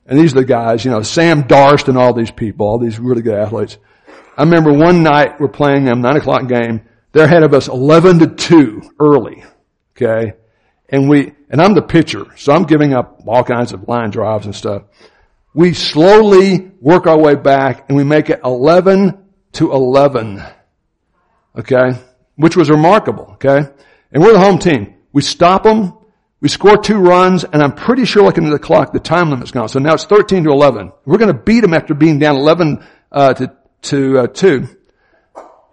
And 0.06 0.18
these 0.18 0.34
are 0.34 0.42
the 0.42 0.46
guys, 0.46 0.86
you 0.86 0.92
know, 0.92 1.02
Sam 1.02 1.48
Darst 1.48 1.90
and 1.90 1.98
all 1.98 2.14
these 2.14 2.32
people, 2.32 2.68
all 2.68 2.80
these 2.80 2.98
really 3.00 3.22
good 3.22 3.38
athletes. 3.38 3.78
I 4.38 4.44
remember 4.44 4.72
one 4.72 5.04
night 5.04 5.40
we're 5.40 5.50
playing 5.50 5.84
them 5.84 6.02
nine 6.02 6.16
o'clock 6.16 6.48
game 6.48 6.88
they're 7.18 7.26
ahead 7.26 7.42
of 7.42 7.54
us 7.54 7.68
11 7.68 8.20
to 8.20 8.28
2 8.28 8.92
early. 9.00 9.44
Okay. 9.96 10.34
And 10.90 11.10
we, 11.10 11.34
and 11.50 11.60
I'm 11.60 11.74
the 11.74 11.82
pitcher, 11.82 12.26
so 12.38 12.54
I'm 12.54 12.64
giving 12.64 12.94
up 12.94 13.24
all 13.26 13.44
kinds 13.44 13.74
of 13.74 13.88
line 13.88 14.12
drives 14.12 14.46
and 14.46 14.56
stuff. 14.56 14.84
We 15.56 15.74
slowly 15.74 16.72
work 16.80 17.08
our 17.08 17.18
way 17.18 17.34
back 17.34 17.90
and 17.90 17.98
we 17.98 18.04
make 18.04 18.30
it 18.30 18.42
11 18.44 19.18
to 19.54 19.72
11. 19.72 20.44
Okay. 21.58 22.00
Which 22.36 22.56
was 22.56 22.70
remarkable. 22.70 23.32
Okay. 23.34 23.70
And 24.12 24.24
we're 24.24 24.34
the 24.34 24.40
home 24.40 24.60
team. 24.60 24.96
We 25.12 25.22
stop 25.22 25.64
them. 25.64 25.94
We 26.40 26.50
score 26.50 26.78
two 26.78 26.98
runs 26.98 27.44
and 27.44 27.64
I'm 27.64 27.74
pretty 27.74 28.06
sure 28.06 28.24
looking 28.24 28.46
at 28.46 28.52
the 28.52 28.60
clock, 28.60 28.94
the 28.94 29.00
time 29.00 29.32
limit's 29.32 29.52
gone. 29.52 29.70
So 29.70 29.80
now 29.80 29.96
it's 29.96 30.06
13 30.06 30.44
to 30.44 30.52
11. 30.52 30.92
We're 31.06 31.18
going 31.18 31.34
to 31.34 31.40
beat 31.40 31.62
them 31.62 31.74
after 31.74 31.96
being 31.96 32.20
down 32.20 32.36
11, 32.36 32.86
uh, 33.12 33.34
to, 33.34 33.56
to, 33.84 34.20
uh, 34.20 34.28
2. 34.28 34.68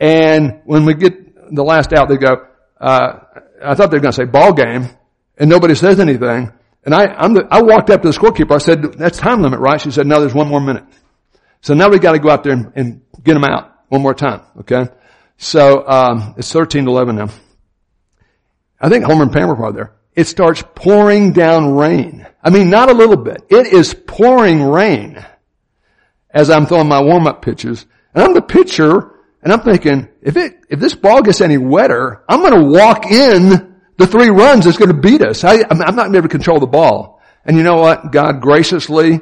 And 0.00 0.60
when 0.64 0.86
we 0.86 0.94
get 0.94 1.54
the 1.54 1.62
last 1.62 1.92
out, 1.92 2.08
they 2.08 2.16
go, 2.16 2.46
uh, 2.80 3.18
I 3.64 3.74
thought 3.74 3.90
they 3.90 3.96
were 3.96 4.02
going 4.02 4.12
to 4.12 4.16
say 4.16 4.24
ball 4.24 4.52
game, 4.52 4.88
and 5.38 5.48
nobody 5.48 5.74
says 5.74 6.00
anything. 6.00 6.52
And 6.84 6.94
I, 6.94 7.06
I'm 7.06 7.32
the, 7.34 7.48
I 7.50 7.62
walked 7.62 7.90
up 7.90 8.02
to 8.02 8.08
the 8.08 8.14
scorekeeper. 8.16 8.52
I 8.54 8.58
said, 8.58 8.82
"That's 8.98 9.16
time 9.16 9.40
limit, 9.40 9.58
right?" 9.58 9.80
She 9.80 9.90
said, 9.90 10.06
"No, 10.06 10.20
there's 10.20 10.34
one 10.34 10.48
more 10.48 10.60
minute." 10.60 10.84
So 11.62 11.72
now 11.72 11.88
we 11.88 11.98
got 11.98 12.12
to 12.12 12.18
go 12.18 12.28
out 12.28 12.44
there 12.44 12.52
and, 12.52 12.72
and, 12.76 13.00
get 13.22 13.32
them 13.32 13.44
out 13.44 13.72
one 13.88 14.02
more 14.02 14.12
time. 14.12 14.42
Okay, 14.60 14.86
so 15.36 15.86
um, 15.88 16.34
it's 16.36 16.52
thirteen 16.52 16.84
to 16.84 16.90
eleven 16.90 17.16
now. 17.16 17.28
I 18.80 18.88
think 18.88 19.04
Homer 19.04 19.22
and 19.24 19.32
Pam 19.32 19.48
were 19.48 19.56
probably 19.56 19.76
there. 19.76 19.94
It 20.14 20.26
starts 20.26 20.62
pouring 20.74 21.32
down 21.32 21.74
rain. 21.74 22.26
I 22.42 22.50
mean, 22.50 22.70
not 22.70 22.88
a 22.88 22.94
little 22.94 23.16
bit. 23.16 23.44
It 23.48 23.66
is 23.66 23.94
pouring 23.94 24.62
rain 24.62 25.24
as 26.30 26.50
I'm 26.50 26.66
throwing 26.66 26.88
my 26.88 27.00
warm 27.00 27.26
up 27.26 27.42
pitches. 27.42 27.86
And 28.14 28.22
I'm 28.22 28.34
the 28.34 28.42
pitcher 28.42 29.14
and 29.42 29.52
I'm 29.52 29.60
thinking, 29.60 30.08
if 30.22 30.36
it, 30.36 30.58
if 30.68 30.80
this 30.80 30.94
ball 30.94 31.22
gets 31.22 31.40
any 31.40 31.58
wetter, 31.58 32.22
I'm 32.28 32.40
going 32.40 32.60
to 32.60 32.78
walk 32.78 33.06
in 33.06 33.74
the 33.98 34.06
three 34.06 34.30
runs 34.30 34.64
that's 34.64 34.78
going 34.78 34.90
to 34.90 35.00
beat 35.00 35.22
us. 35.22 35.44
I, 35.44 35.54
am 35.54 35.78
not 35.78 35.94
going 35.94 36.06
to 36.06 36.10
be 36.12 36.18
able 36.18 36.28
to 36.28 36.32
control 36.32 36.60
the 36.60 36.66
ball. 36.66 37.20
And 37.44 37.56
you 37.56 37.62
know 37.62 37.76
what? 37.76 38.10
God 38.10 38.40
graciously 38.40 39.20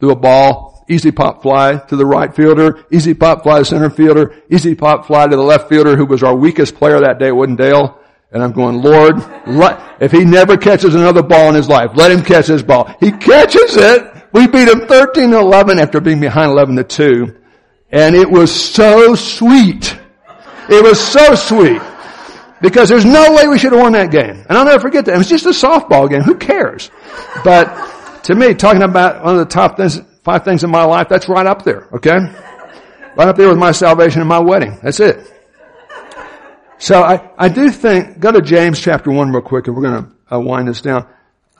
threw 0.00 0.10
a 0.10 0.16
ball, 0.16 0.77
easy 0.88 1.10
pop 1.10 1.42
fly 1.42 1.76
to 1.76 1.96
the 1.96 2.06
right 2.06 2.34
fielder, 2.34 2.84
easy 2.90 3.14
pop 3.14 3.42
fly 3.42 3.56
to 3.56 3.60
the 3.60 3.64
center 3.64 3.90
fielder, 3.90 4.34
easy 4.50 4.74
pop 4.74 5.06
fly 5.06 5.26
to 5.26 5.36
the 5.36 5.42
left 5.42 5.68
fielder 5.68 5.96
who 5.96 6.06
was 6.06 6.22
our 6.22 6.34
weakest 6.34 6.74
player 6.74 7.00
that 7.00 7.18
day, 7.18 7.28
at 7.28 7.34
Woodendale. 7.34 7.98
And 8.30 8.42
I'm 8.42 8.52
going, 8.52 8.82
Lord, 8.82 9.16
if 10.00 10.12
he 10.12 10.24
never 10.24 10.58
catches 10.58 10.94
another 10.94 11.22
ball 11.22 11.48
in 11.48 11.54
his 11.54 11.68
life, 11.68 11.92
let 11.94 12.10
him 12.10 12.22
catch 12.22 12.46
his 12.46 12.62
ball. 12.62 12.94
He 13.00 13.10
catches 13.10 13.76
it. 13.76 14.12
We 14.32 14.46
beat 14.46 14.68
him 14.68 14.86
13 14.86 15.30
to 15.30 15.38
11 15.38 15.78
after 15.78 16.00
being 16.00 16.20
behind 16.20 16.50
11 16.50 16.76
to 16.76 16.84
2. 16.84 17.36
And 17.90 18.14
it 18.14 18.30
was 18.30 18.54
so 18.54 19.14
sweet. 19.14 19.98
It 20.68 20.82
was 20.82 21.00
so 21.00 21.34
sweet. 21.34 21.80
Because 22.60 22.88
there's 22.90 23.06
no 23.06 23.32
way 23.32 23.48
we 23.48 23.58
should 23.58 23.72
have 23.72 23.80
won 23.80 23.92
that 23.92 24.10
game. 24.10 24.44
And 24.48 24.58
I'll 24.58 24.64
never 24.64 24.80
forget 24.80 25.06
that. 25.06 25.14
It 25.14 25.18
was 25.18 25.28
just 25.28 25.46
a 25.46 25.50
softball 25.50 26.10
game. 26.10 26.22
Who 26.22 26.34
cares? 26.34 26.90
But 27.44 28.22
to 28.24 28.34
me, 28.34 28.52
talking 28.52 28.82
about 28.82 29.24
one 29.24 29.38
of 29.38 29.38
the 29.38 29.52
top 29.52 29.76
things, 29.76 30.00
five 30.28 30.44
things 30.44 30.62
in 30.62 30.70
my 30.70 30.84
life, 30.84 31.08
that's 31.08 31.26
right 31.26 31.46
up 31.46 31.64
there. 31.64 31.88
Okay? 31.90 32.18
Right 33.16 33.28
up 33.28 33.36
there 33.36 33.48
with 33.48 33.56
my 33.56 33.72
salvation 33.72 34.20
and 34.20 34.28
my 34.28 34.38
wedding. 34.38 34.78
That's 34.82 35.00
it. 35.00 35.26
So 36.76 37.02
I, 37.02 37.30
I 37.38 37.48
do 37.48 37.70
think, 37.70 38.20
go 38.20 38.30
to 38.30 38.42
James 38.42 38.78
chapter 38.78 39.10
1 39.10 39.32
real 39.32 39.40
quick 39.40 39.68
and 39.68 39.74
we're 39.74 39.84
going 39.84 40.04
to 40.04 40.34
uh, 40.36 40.38
wind 40.38 40.68
this 40.68 40.82
down. 40.82 41.08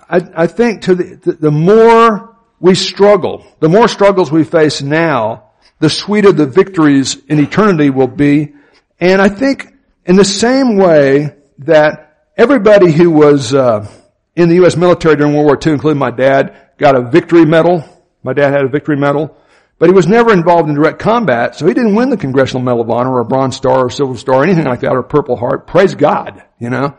I, 0.07 0.21
I 0.37 0.47
think 0.49 0.83
to 0.83 0.95
the, 0.95 1.15
the, 1.15 1.33
the 1.33 1.51
more 1.51 2.37
we 2.61 2.75
struggle, 2.75 3.47
the 3.61 3.71
more 3.71 3.89
struggles 3.89 4.31
we 4.31 4.45
face 4.45 4.83
now, 4.83 5.53
the 5.79 5.89
sweeter 5.89 6.33
the 6.33 6.47
victories 6.47 7.17
in 7.27 7.41
eternity 7.41 7.89
will 7.89 8.07
be. 8.07 8.53
And 9.01 9.23
I 9.23 9.31
think 9.31 9.73
in 10.05 10.17
the 10.17 10.27
same 10.27 10.77
way 10.77 11.35
that 11.61 12.19
everybody 12.37 12.93
who 12.93 13.11
was 13.11 13.55
uh, 13.55 13.91
in 14.37 14.51
the 14.51 14.57
U.S. 14.57 14.77
military 14.77 15.17
during 15.17 15.33
World 15.33 15.47
War 15.47 15.59
II, 15.67 15.73
including 15.73 15.99
my 15.99 16.11
dad, 16.11 16.75
got 16.77 16.97
a 16.97 17.01
victory 17.11 17.47
medal. 17.47 17.83
My 18.23 18.33
dad 18.33 18.53
had 18.53 18.65
a 18.65 18.69
victory 18.69 18.97
medal. 18.97 19.37
But 19.79 19.89
he 19.89 19.95
was 19.95 20.09
never 20.09 20.33
involved 20.33 20.69
in 20.69 20.75
direct 20.75 20.99
combat, 20.99 21.55
so 21.55 21.67
he 21.67 21.73
didn't 21.73 21.95
win 21.95 22.11
the 22.11 22.17
Congressional 22.17 22.65
Medal 22.65 22.81
of 22.81 22.91
Honor 22.91 23.13
or 23.13 23.21
a 23.21 23.25
Bronze 23.25 23.55
Star 23.57 23.87
or 23.87 23.91
Silver 23.91 24.17
Star 24.17 24.41
or 24.41 24.45
anything 24.45 24.65
like 24.65 24.81
that 24.81 24.93
or 24.97 25.05
Purple 25.05 25.37
Heart. 25.37 25.69
Praise 25.69 25.95
God, 25.95 26.43
you 26.59 26.69
know. 26.69 26.97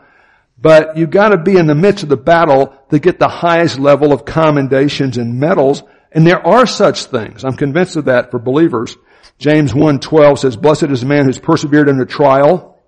But 0.58 0.96
you've 0.96 1.10
gotta 1.10 1.36
be 1.36 1.56
in 1.56 1.66
the 1.66 1.74
midst 1.74 2.04
of 2.04 2.08
the 2.08 2.16
battle 2.16 2.74
to 2.90 2.98
get 2.98 3.18
the 3.18 3.28
highest 3.28 3.78
level 3.78 4.12
of 4.12 4.24
commendations 4.24 5.18
and 5.18 5.38
medals 5.38 5.82
and 6.12 6.26
there 6.26 6.44
are 6.44 6.66
such 6.66 7.04
things. 7.04 7.44
I'm 7.44 7.56
convinced 7.56 7.96
of 7.96 8.06
that 8.06 8.30
for 8.30 8.38
believers. 8.38 8.96
James 9.38 9.72
1:12 9.72 10.38
says, 10.38 10.56
"Blessed 10.56 10.84
is 10.84 11.00
the 11.00 11.06
man 11.06 11.24
who's 11.24 11.38
persevered 11.38 11.88
in 11.88 12.00
a 12.00 12.06
trial, 12.06 12.78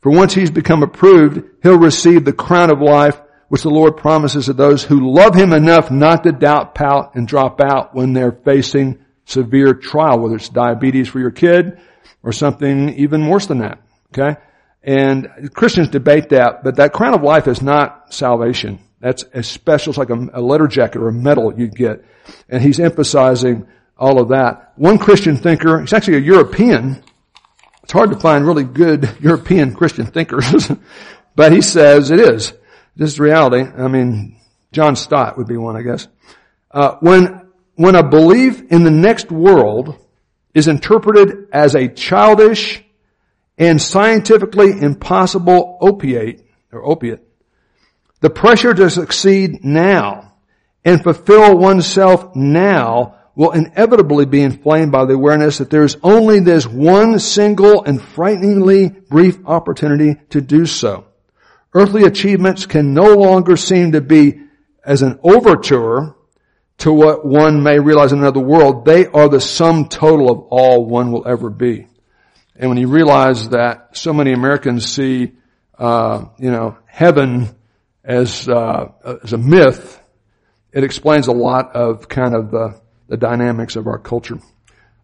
for 0.00 0.10
once 0.10 0.34
he's 0.34 0.50
become 0.50 0.82
approved, 0.82 1.42
he'll 1.62 1.78
receive 1.78 2.24
the 2.24 2.32
crown 2.32 2.70
of 2.70 2.80
life 2.80 3.20
which 3.48 3.62
the 3.62 3.70
Lord 3.70 3.96
promises 3.96 4.46
to 4.46 4.52
those 4.52 4.84
who 4.84 5.12
love 5.12 5.34
him 5.34 5.52
enough 5.52 5.90
not 5.90 6.24
to 6.24 6.32
doubt, 6.32 6.74
pout, 6.74 7.14
and 7.14 7.26
drop 7.26 7.60
out 7.60 7.94
when 7.94 8.12
they're 8.12 8.32
facing 8.32 9.04
severe 9.24 9.74
trial, 9.74 10.18
whether 10.18 10.36
it's 10.36 10.48
diabetes 10.48 11.08
for 11.08 11.18
your 11.18 11.30
kid 11.30 11.78
or 12.22 12.32
something 12.32 12.90
even 12.90 13.26
worse 13.26 13.46
than 13.46 13.58
that. 13.58 13.80
Okay? 14.12 14.38
And 14.82 15.50
Christians 15.54 15.88
debate 15.88 16.30
that, 16.30 16.62
but 16.64 16.76
that 16.76 16.92
crown 16.92 17.14
of 17.14 17.22
life 17.22 17.46
is 17.46 17.60
not 17.62 18.12
salvation. 18.12 18.80
That's 19.00 19.22
as 19.24 19.46
special, 19.46 19.90
it's 19.90 19.98
like 19.98 20.10
a, 20.10 20.28
a 20.34 20.40
letter 20.40 20.66
jacket 20.66 21.00
or 21.00 21.08
a 21.08 21.12
medal 21.12 21.52
you'd 21.56 21.74
get. 21.74 22.04
And 22.48 22.62
he's 22.62 22.80
emphasizing 22.80 23.66
all 23.96 24.20
of 24.20 24.28
that. 24.28 24.72
One 24.76 24.98
Christian 24.98 25.36
thinker, 25.36 25.80
he's 25.80 25.92
actually 25.92 26.18
a 26.18 26.20
European. 26.20 27.02
It's 27.82 27.92
hard 27.92 28.10
to 28.10 28.18
find 28.18 28.46
really 28.46 28.64
good 28.64 29.16
European 29.20 29.74
Christian 29.74 30.06
thinkers, 30.06 30.70
but 31.36 31.52
he 31.52 31.60
says 31.60 32.10
it 32.10 32.20
is. 32.20 32.52
This 32.98 33.12
is 33.12 33.20
reality. 33.20 33.62
I 33.62 33.86
mean, 33.86 34.40
John 34.72 34.96
Stott 34.96 35.38
would 35.38 35.46
be 35.46 35.56
one, 35.56 35.76
I 35.76 35.82
guess. 35.82 36.08
Uh, 36.68 36.96
when, 36.98 37.48
when 37.76 37.94
a 37.94 38.02
belief 38.02 38.60
in 38.72 38.82
the 38.82 38.90
next 38.90 39.30
world 39.30 39.94
is 40.52 40.66
interpreted 40.66 41.46
as 41.52 41.76
a 41.76 41.86
childish 41.86 42.82
and 43.56 43.80
scientifically 43.80 44.72
impossible 44.72 45.78
opiate, 45.80 46.44
or 46.72 46.84
opiate, 46.84 47.20
the 48.18 48.30
pressure 48.30 48.74
to 48.74 48.90
succeed 48.90 49.64
now 49.64 50.34
and 50.84 51.00
fulfill 51.00 51.56
oneself 51.56 52.34
now 52.34 53.14
will 53.36 53.52
inevitably 53.52 54.26
be 54.26 54.42
inflamed 54.42 54.90
by 54.90 55.04
the 55.04 55.14
awareness 55.14 55.58
that 55.58 55.70
there's 55.70 55.96
only 56.02 56.40
this 56.40 56.66
one 56.66 57.20
single 57.20 57.84
and 57.84 58.02
frighteningly 58.02 58.88
brief 58.88 59.38
opportunity 59.46 60.16
to 60.30 60.40
do 60.40 60.66
so. 60.66 61.04
Earthly 61.74 62.04
achievements 62.04 62.66
can 62.66 62.94
no 62.94 63.14
longer 63.14 63.56
seem 63.56 63.92
to 63.92 64.00
be 64.00 64.40
as 64.84 65.02
an 65.02 65.18
overture 65.22 66.14
to 66.78 66.92
what 66.92 67.26
one 67.26 67.62
may 67.62 67.78
realize 67.78 68.12
in 68.12 68.20
another 68.20 68.40
world. 68.40 68.84
They 68.84 69.06
are 69.06 69.28
the 69.28 69.40
sum 69.40 69.88
total 69.88 70.30
of 70.30 70.38
all 70.50 70.86
one 70.86 71.12
will 71.12 71.26
ever 71.26 71.50
be. 71.50 71.86
And 72.56 72.70
when 72.70 72.78
you 72.78 72.88
realize 72.88 73.50
that 73.50 73.96
so 73.96 74.12
many 74.12 74.32
Americans 74.32 74.86
see, 74.86 75.32
uh, 75.78 76.26
you 76.38 76.50
know, 76.50 76.78
heaven 76.86 77.54
as 78.02 78.48
uh, 78.48 78.92
as 79.22 79.32
a 79.32 79.38
myth, 79.38 80.00
it 80.72 80.84
explains 80.84 81.26
a 81.26 81.32
lot 81.32 81.74
of 81.76 82.08
kind 82.08 82.34
of 82.34 82.50
the, 82.50 82.80
the 83.08 83.16
dynamics 83.16 83.76
of 83.76 83.86
our 83.86 83.98
culture. 83.98 84.38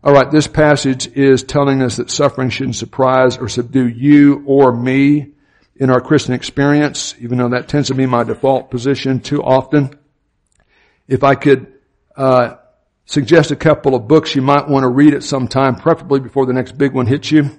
All 0.02 0.12
right, 0.12 0.30
this 0.30 0.46
passage 0.46 1.06
is 1.06 1.42
telling 1.42 1.82
us 1.82 1.96
that 1.96 2.10
suffering 2.10 2.50
shouldn't 2.50 2.76
surprise 2.76 3.36
or 3.36 3.48
subdue 3.48 3.88
you 3.88 4.42
or 4.46 4.74
me 4.74 5.33
in 5.76 5.90
our 5.90 6.00
Christian 6.00 6.34
experience, 6.34 7.14
even 7.18 7.38
though 7.38 7.48
that 7.48 7.68
tends 7.68 7.88
to 7.88 7.94
be 7.94 8.06
my 8.06 8.22
default 8.22 8.70
position 8.70 9.20
too 9.20 9.42
often. 9.42 9.98
If 11.08 11.24
I 11.24 11.34
could 11.34 11.72
uh, 12.16 12.56
suggest 13.06 13.50
a 13.50 13.56
couple 13.56 13.94
of 13.94 14.08
books 14.08 14.34
you 14.34 14.42
might 14.42 14.68
want 14.68 14.84
to 14.84 14.88
read 14.88 15.14
at 15.14 15.22
some 15.22 15.48
time, 15.48 15.76
preferably 15.76 16.20
before 16.20 16.46
the 16.46 16.52
next 16.52 16.78
big 16.78 16.92
one 16.92 17.06
hits 17.06 17.30
you. 17.30 17.50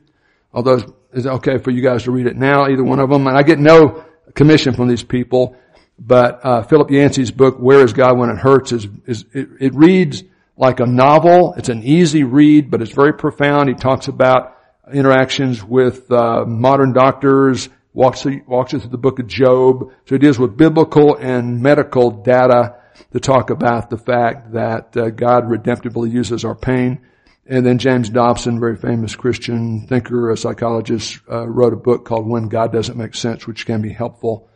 Although 0.53 0.95
it's 1.13 1.25
okay 1.25 1.57
for 1.57 1.71
you 1.71 1.81
guys 1.81 2.03
to 2.03 2.11
read 2.11 2.27
it 2.27 2.37
now, 2.37 2.67
either 2.67 2.83
one 2.83 2.99
of 2.99 3.09
them. 3.09 3.27
And 3.27 3.37
I 3.37 3.43
get 3.43 3.59
no 3.59 4.05
commission 4.33 4.73
from 4.73 4.87
these 4.87 5.03
people, 5.03 5.55
but 5.99 6.43
uh, 6.43 6.63
Philip 6.63 6.89
Yancey's 6.91 7.31
book, 7.31 7.57
"Where 7.57 7.81
Is 7.81 7.93
God 7.93 8.17
When 8.17 8.29
It 8.29 8.37
Hurts," 8.37 8.71
is, 8.71 8.87
is 9.05 9.25
it, 9.33 9.49
it 9.59 9.75
reads 9.75 10.23
like 10.57 10.79
a 10.79 10.85
novel. 10.85 11.53
It's 11.57 11.69
an 11.69 11.83
easy 11.83 12.23
read, 12.23 12.71
but 12.71 12.81
it's 12.81 12.91
very 12.91 13.13
profound. 13.13 13.69
He 13.69 13.75
talks 13.75 14.07
about 14.07 14.57
interactions 14.91 15.63
with 15.63 16.09
uh, 16.11 16.45
modern 16.45 16.93
doctors, 16.93 17.69
walks 17.95 18.25
walks 18.45 18.73
us 18.73 18.81
through 18.81 18.91
the 18.91 18.97
book 18.97 19.19
of 19.19 19.27
Job. 19.27 19.91
So 20.05 20.15
he 20.15 20.19
deals 20.19 20.37
with 20.37 20.57
biblical 20.57 21.15
and 21.15 21.61
medical 21.61 22.11
data 22.11 22.75
to 23.13 23.19
talk 23.19 23.49
about 23.49 23.89
the 23.89 23.97
fact 23.97 24.53
that 24.53 24.95
uh, 24.95 25.09
God 25.09 25.45
redemptively 25.45 26.11
uses 26.11 26.45
our 26.45 26.55
pain. 26.55 26.99
And 27.47 27.65
then 27.65 27.77
James 27.77 28.09
Dobson, 28.09 28.59
very 28.59 28.75
famous 28.75 29.15
Christian 29.15 29.87
thinker, 29.87 30.31
a 30.31 30.37
psychologist, 30.37 31.19
uh, 31.31 31.47
wrote 31.47 31.73
a 31.73 31.77
book 31.77 32.05
called 32.05 32.27
When 32.27 32.49
God 32.49 32.73
Doesn't 32.73 32.97
Make 32.97 33.15
Sense, 33.15 33.47
which 33.47 33.65
can 33.65 33.81
be 33.81 33.93
helpful. 33.93 34.49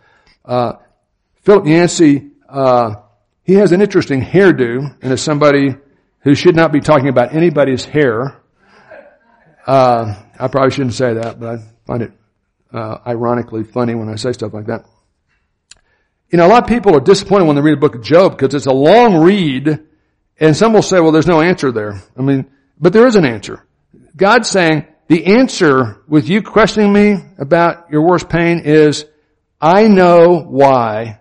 Uh, 0.43 0.73
Philip 1.41 1.67
Yancey, 1.67 2.31
uh, 2.49 2.95
he 3.43 3.53
has 3.55 3.71
an 3.71 3.81
interesting 3.81 4.21
hairdo, 4.21 4.97
and 5.01 5.13
as 5.13 5.21
somebody 5.21 5.75
who 6.21 6.35
should 6.35 6.55
not 6.55 6.71
be 6.71 6.79
talking 6.79 7.09
about 7.09 7.33
anybody's 7.33 7.85
hair, 7.85 8.41
uh, 9.67 10.15
I 10.39 10.47
probably 10.47 10.71
shouldn't 10.71 10.95
say 10.95 11.13
that, 11.13 11.39
but 11.39 11.59
I 11.59 11.63
find 11.85 12.01
it 12.01 12.11
uh, 12.73 12.97
ironically 13.05 13.63
funny 13.63 13.95
when 13.95 14.09
I 14.09 14.15
say 14.15 14.31
stuff 14.31 14.53
like 14.53 14.67
that. 14.67 14.85
You 16.29 16.37
know, 16.37 16.45
a 16.45 16.49
lot 16.49 16.63
of 16.63 16.69
people 16.69 16.95
are 16.95 16.99
disappointed 16.99 17.45
when 17.45 17.55
they 17.55 17.61
read 17.61 17.73
a 17.73 17.81
book 17.81 17.95
of 17.95 18.03
Job 18.03 18.37
because 18.37 18.53
it's 18.53 18.67
a 18.67 18.73
long 18.73 19.23
read 19.23 19.79
and 20.39 20.55
some 20.55 20.73
will 20.73 20.81
say, 20.81 20.99
well, 20.99 21.11
there's 21.11 21.27
no 21.27 21.41
answer 21.41 21.71
there. 21.71 22.01
I 22.17 22.21
mean, 22.21 22.49
but 22.79 22.93
there 22.93 23.07
is 23.07 23.15
an 23.15 23.25
answer. 23.25 23.65
God's 24.15 24.49
saying 24.49 24.85
the 25.07 25.25
answer 25.25 26.03
with 26.07 26.29
you 26.29 26.41
questioning 26.41 26.93
me 26.93 27.17
about 27.37 27.91
your 27.91 28.03
worst 28.03 28.29
pain 28.29 28.59
is, 28.59 29.05
I 29.59 29.87
know 29.87 30.39
why 30.39 31.19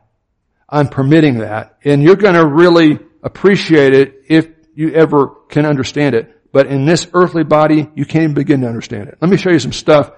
I'm 0.69 0.89
permitting 0.89 1.39
that 1.39 1.79
and 1.85 2.03
you're 2.03 2.17
going 2.17 2.35
to 2.35 2.47
really 2.47 2.99
appreciate 3.23 3.95
it 3.95 4.23
if 4.29 4.49
you 4.75 4.93
ever 4.93 5.29
can 5.49 5.65
understand 5.65 6.15
it. 6.15 6.35
But 6.53 6.67
in 6.67 6.85
this 6.85 7.09
earthly 7.15 7.45
body, 7.45 7.91
you 7.95 8.05
can't 8.05 8.25
even 8.25 8.35
begin 8.35 8.61
to 8.61 8.69
understand 8.69 9.09
it. 9.09 9.19
Let 9.21 9.31
me 9.31 9.37
show 9.37 9.51
you 9.51 9.59
some 9.59 9.73
stuff 9.73 10.13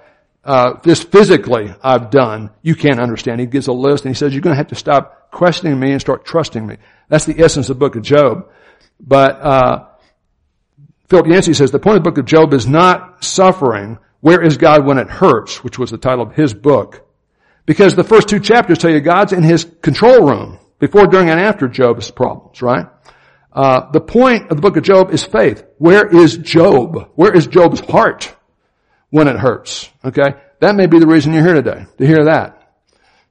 uh, 0.44 0.74
this 0.82 1.02
physically 1.02 1.74
I've 1.82 2.10
done, 2.10 2.50
you 2.62 2.74
can't 2.74 3.00
understand. 3.00 3.40
He 3.40 3.46
gives 3.46 3.66
a 3.66 3.72
list 3.72 4.04
and 4.04 4.14
he 4.14 4.18
says, 4.18 4.32
you're 4.32 4.42
going 4.42 4.54
to 4.54 4.58
have 4.58 4.68
to 4.68 4.74
stop 4.74 5.30
questioning 5.30 5.78
me 5.78 5.92
and 5.92 6.00
start 6.00 6.24
trusting 6.24 6.66
me. 6.66 6.78
That's 7.08 7.24
the 7.24 7.40
essence 7.42 7.68
of 7.68 7.76
the 7.76 7.80
book 7.80 7.96
of 7.96 8.02
Job. 8.02 8.48
But, 8.98 9.40
uh, 9.40 9.86
Philip 11.10 11.26
Yancey 11.26 11.54
says 11.54 11.72
the 11.72 11.80
point 11.80 11.96
of 11.96 12.04
the 12.04 12.10
book 12.10 12.18
of 12.18 12.24
Job 12.24 12.54
is 12.54 12.68
not 12.68 13.24
suffering. 13.24 13.98
Where 14.20 14.40
is 14.40 14.56
God 14.56 14.86
when 14.86 14.96
it 14.96 15.10
hurts? 15.10 15.64
Which 15.64 15.76
was 15.76 15.90
the 15.90 15.98
title 15.98 16.24
of 16.24 16.34
his 16.34 16.54
book. 16.54 17.04
Because 17.66 17.96
the 17.96 18.04
first 18.04 18.28
two 18.28 18.38
chapters 18.38 18.78
tell 18.78 18.92
you 18.92 19.00
God's 19.00 19.32
in 19.32 19.42
his 19.42 19.64
control 19.82 20.24
room 20.24 20.60
before, 20.78 21.08
during, 21.08 21.28
and 21.28 21.40
after 21.40 21.66
Job's 21.66 22.12
problems, 22.12 22.62
right? 22.62 22.86
Uh, 23.52 23.90
the 23.90 24.00
point 24.00 24.50
of 24.50 24.56
the 24.56 24.62
book 24.62 24.76
of 24.76 24.84
Job 24.84 25.12
is 25.12 25.24
faith. 25.24 25.64
Where 25.78 26.06
is 26.06 26.36
Job? 26.36 27.10
Where 27.16 27.34
is 27.34 27.48
Job's 27.48 27.80
heart? 27.80 28.34
When 29.10 29.28
it 29.28 29.36
hurts. 29.36 29.90
Okay? 30.04 30.34
That 30.60 30.76
may 30.76 30.86
be 30.86 30.98
the 30.98 31.06
reason 31.06 31.32
you're 31.32 31.44
here 31.44 31.54
today, 31.54 31.86
to 31.98 32.06
hear 32.06 32.24
that. 32.24 32.56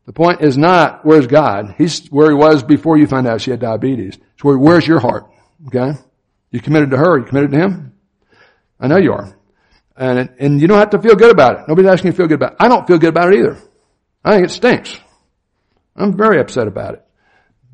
The 0.06 0.14
point 0.14 0.42
is 0.42 0.58
not, 0.58 1.06
where's 1.06 1.28
God? 1.28 1.76
He's 1.78 2.08
where 2.08 2.30
he 2.30 2.36
was 2.36 2.64
before 2.64 2.98
you 2.98 3.08
found 3.08 3.28
out 3.28 3.42
she 3.42 3.52
had 3.52 3.60
diabetes. 3.60 4.18
It's 4.34 4.44
where, 4.44 4.58
where's 4.58 4.88
your 4.88 5.00
heart? 5.00 5.30
Okay? 5.68 5.92
You 6.52 6.60
committed 6.60 6.92
to 6.92 6.98
her, 6.98 7.20
you 7.20 7.26
committed 7.26 7.52
to 7.52 7.58
him? 7.58 7.94
I 8.80 8.88
know 8.88 8.98
you 8.98 9.14
are. 9.14 9.36
And, 9.96 10.30
and 10.40 10.62
you 10.62 10.68
don't 10.68 10.80
have 10.80 10.92
to 10.92 11.02
feel 11.02 11.16
good 11.16 11.32
about 11.32 11.60
it. 11.60 11.68
Nobody's 11.68 11.92
asking 11.92 12.08
you 12.08 12.12
to 12.14 12.18
feel 12.18 12.28
good 12.28 12.36
about 12.36 12.54
it. 12.54 12.58
I 12.60 12.70
don't 12.70 12.88
feel 12.88 12.98
good 12.98 13.10
about 13.10 13.34
it 13.34 13.40
either. 13.40 13.58
I 14.24 14.34
think 14.34 14.48
it 14.48 14.52
stinks. 14.52 14.98
I'm 15.96 16.18
very 16.18 16.40
upset 16.40 16.68
about 16.68 16.96
it. 16.96 17.06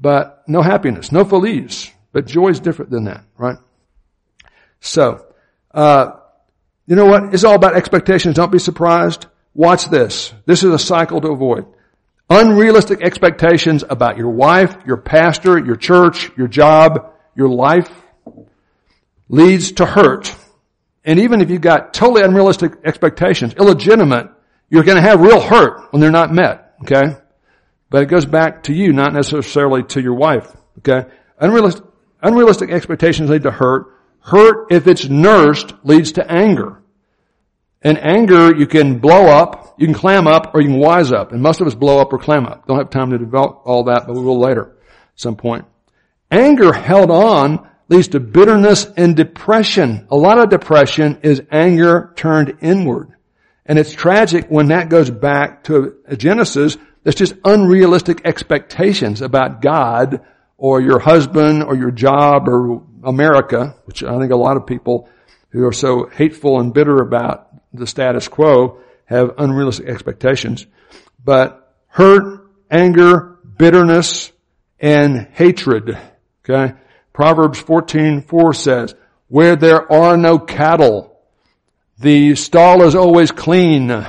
But 0.01 0.43
no 0.47 0.61
happiness, 0.61 1.11
no 1.11 1.23
feliz. 1.23 1.91
But 2.11 2.25
joy 2.25 2.49
is 2.49 2.59
different 2.59 2.91
than 2.91 3.05
that, 3.05 3.23
right? 3.37 3.57
So, 4.79 5.25
uh, 5.73 6.11
you 6.87 6.95
know 6.95 7.05
what? 7.05 7.33
It's 7.33 7.43
all 7.43 7.55
about 7.55 7.75
expectations. 7.75 8.35
Don't 8.35 8.51
be 8.51 8.59
surprised. 8.59 9.25
Watch 9.53 9.89
this. 9.89 10.33
This 10.45 10.63
is 10.63 10.73
a 10.73 10.79
cycle 10.79 11.21
to 11.21 11.29
avoid. 11.29 11.65
Unrealistic 12.29 13.01
expectations 13.01 13.83
about 13.87 14.17
your 14.17 14.29
wife, 14.29 14.75
your 14.85 14.97
pastor, 14.97 15.57
your 15.57 15.75
church, 15.75 16.31
your 16.37 16.47
job, 16.47 17.13
your 17.35 17.49
life 17.49 17.89
leads 19.29 19.73
to 19.73 19.85
hurt. 19.85 20.35
And 21.03 21.19
even 21.19 21.41
if 21.41 21.49
you've 21.49 21.61
got 21.61 21.93
totally 21.93 22.23
unrealistic 22.23 22.73
expectations, 22.83 23.53
illegitimate, 23.53 24.29
you're 24.69 24.83
going 24.83 24.97
to 24.97 25.07
have 25.07 25.21
real 25.21 25.39
hurt 25.39 25.91
when 25.91 26.01
they're 26.01 26.11
not 26.11 26.33
met. 26.33 26.73
Okay? 26.81 27.15
But 27.89 28.03
it 28.03 28.07
goes 28.07 28.25
back 28.25 28.63
to 28.63 28.73
you, 28.73 28.91
not 28.91 29.13
necessarily 29.13 29.83
to 29.83 30.01
your 30.01 30.15
wife. 30.15 30.51
Okay? 30.79 31.07
Unrealistic, 31.39 31.85
unrealistic 32.21 32.71
expectations 32.71 33.29
lead 33.29 33.43
to 33.43 33.51
hurt. 33.51 33.87
Hurt, 34.25 34.71
if 34.71 34.87
it's 34.87 35.07
nursed, 35.07 35.73
leads 35.83 36.13
to 36.13 36.31
anger. 36.31 36.81
And 37.83 37.99
anger, 37.99 38.55
you 38.55 38.65
can 38.65 38.97
blow 38.97 39.27
up, 39.27 39.75
you 39.77 39.85
can 39.85 39.93
clam 39.93 40.25
up, 40.25 40.55
or 40.55 40.61
you 40.61 40.69
can 40.69 40.79
wise 40.79 41.11
up. 41.11 41.31
And 41.31 41.43
most 41.43 41.61
of 41.61 41.67
us 41.67 41.75
blow 41.75 41.99
up 41.99 42.11
or 42.11 42.17
clam 42.17 42.47
up. 42.47 42.65
Don't 42.65 42.79
have 42.79 42.89
time 42.89 43.11
to 43.11 43.19
develop 43.19 43.61
all 43.65 43.83
that, 43.83 44.07
but 44.07 44.15
we 44.15 44.23
will 44.23 44.39
later 44.39 44.75
at 44.81 45.19
some 45.19 45.35
point. 45.35 45.65
Anger 46.31 46.73
held 46.73 47.11
on 47.11 47.69
leads 47.87 48.07
to 48.09 48.19
bitterness 48.19 48.87
and 48.97 49.15
depression. 49.15 50.07
A 50.09 50.15
lot 50.15 50.39
of 50.39 50.49
depression 50.49 51.19
is 51.21 51.43
anger 51.51 52.11
turned 52.15 52.57
inward. 52.61 53.13
And 53.67 53.77
it's 53.77 53.93
tragic 53.93 54.47
when 54.49 54.69
that 54.69 54.89
goes 54.89 55.11
back 55.11 55.65
to 55.65 55.97
Genesis 56.17 56.77
that's 57.03 57.15
just 57.15 57.35
unrealistic 57.43 58.21
expectations 58.25 59.21
about 59.21 59.61
God 59.61 60.21
or 60.57 60.81
your 60.81 60.97
husband 60.97 61.63
or 61.63 61.75
your 61.75 61.91
job 61.91 62.49
or 62.49 62.81
America, 63.05 63.75
which 63.85 64.03
I 64.03 64.17
think 64.19 64.31
a 64.31 64.37
lot 64.37 64.57
of 64.57 64.65
people 64.65 65.07
who 65.49 65.65
are 65.65 65.73
so 65.73 66.09
hateful 66.11 66.59
and 66.59 66.73
bitter 66.73 66.97
about 66.97 67.47
the 67.73 67.87
status 67.87 68.27
quo 68.27 68.79
have 69.05 69.35
unrealistic 69.37 69.87
expectations. 69.87 70.65
But 71.23 71.73
hurt, 71.87 72.49
anger, 72.69 73.37
bitterness, 73.57 74.31
and 74.79 75.27
hatred. 75.33 75.97
Okay? 76.43 76.73
Proverbs 77.13 77.61
14:4 77.61 78.53
says, 78.53 78.95
"Where 79.29 79.55
there 79.55 79.91
are 79.91 80.17
no 80.17 80.37
cattle, 80.37 81.17
the 81.99 82.35
stall 82.35 82.83
is 82.83 82.95
always 82.95 83.31
clean, 83.31 84.05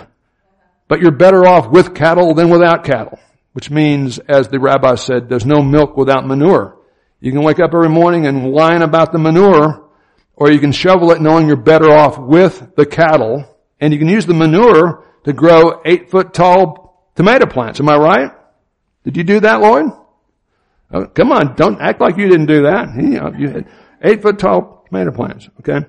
but 0.88 1.00
you're 1.00 1.12
better 1.12 1.46
off 1.46 1.70
with 1.70 1.94
cattle 1.94 2.34
than 2.34 2.50
without 2.50 2.84
cattle." 2.84 3.18
Which 3.52 3.70
means, 3.70 4.18
as 4.18 4.48
the 4.48 4.58
rabbi 4.58 4.96
said, 4.96 5.28
there's 5.28 5.46
no 5.46 5.62
milk 5.62 5.96
without 5.96 6.26
manure. 6.26 6.75
You 7.20 7.32
can 7.32 7.42
wake 7.42 7.60
up 7.60 7.74
every 7.74 7.88
morning 7.88 8.26
and 8.26 8.52
whine 8.52 8.82
about 8.82 9.12
the 9.12 9.18
manure, 9.18 9.88
or 10.34 10.50
you 10.50 10.58
can 10.58 10.72
shovel 10.72 11.10
it 11.12 11.20
knowing 11.20 11.46
you're 11.46 11.56
better 11.56 11.90
off 11.90 12.18
with 12.18 12.74
the 12.76 12.86
cattle, 12.86 13.44
and 13.80 13.92
you 13.92 13.98
can 13.98 14.08
use 14.08 14.26
the 14.26 14.34
manure 14.34 15.04
to 15.24 15.32
grow 15.32 15.80
eight 15.84 16.10
foot 16.10 16.34
tall 16.34 17.10
tomato 17.14 17.46
plants. 17.46 17.80
Am 17.80 17.88
I 17.88 17.96
right? 17.96 18.32
Did 19.04 19.16
you 19.16 19.24
do 19.24 19.40
that, 19.40 19.60
Lloyd? 19.60 19.86
Oh, 20.92 21.06
come 21.06 21.32
on, 21.32 21.56
don't 21.56 21.80
act 21.80 22.00
like 22.00 22.16
you 22.16 22.28
didn't 22.28 22.46
do 22.46 22.62
that. 22.62 22.94
You, 22.94 23.18
uh, 23.18 23.30
know, 23.30 23.38
you 23.38 23.48
had 23.48 23.68
eight 24.02 24.22
foot 24.22 24.38
tall 24.38 24.84
tomato 24.86 25.10
plants, 25.10 25.48
okay? 25.60 25.86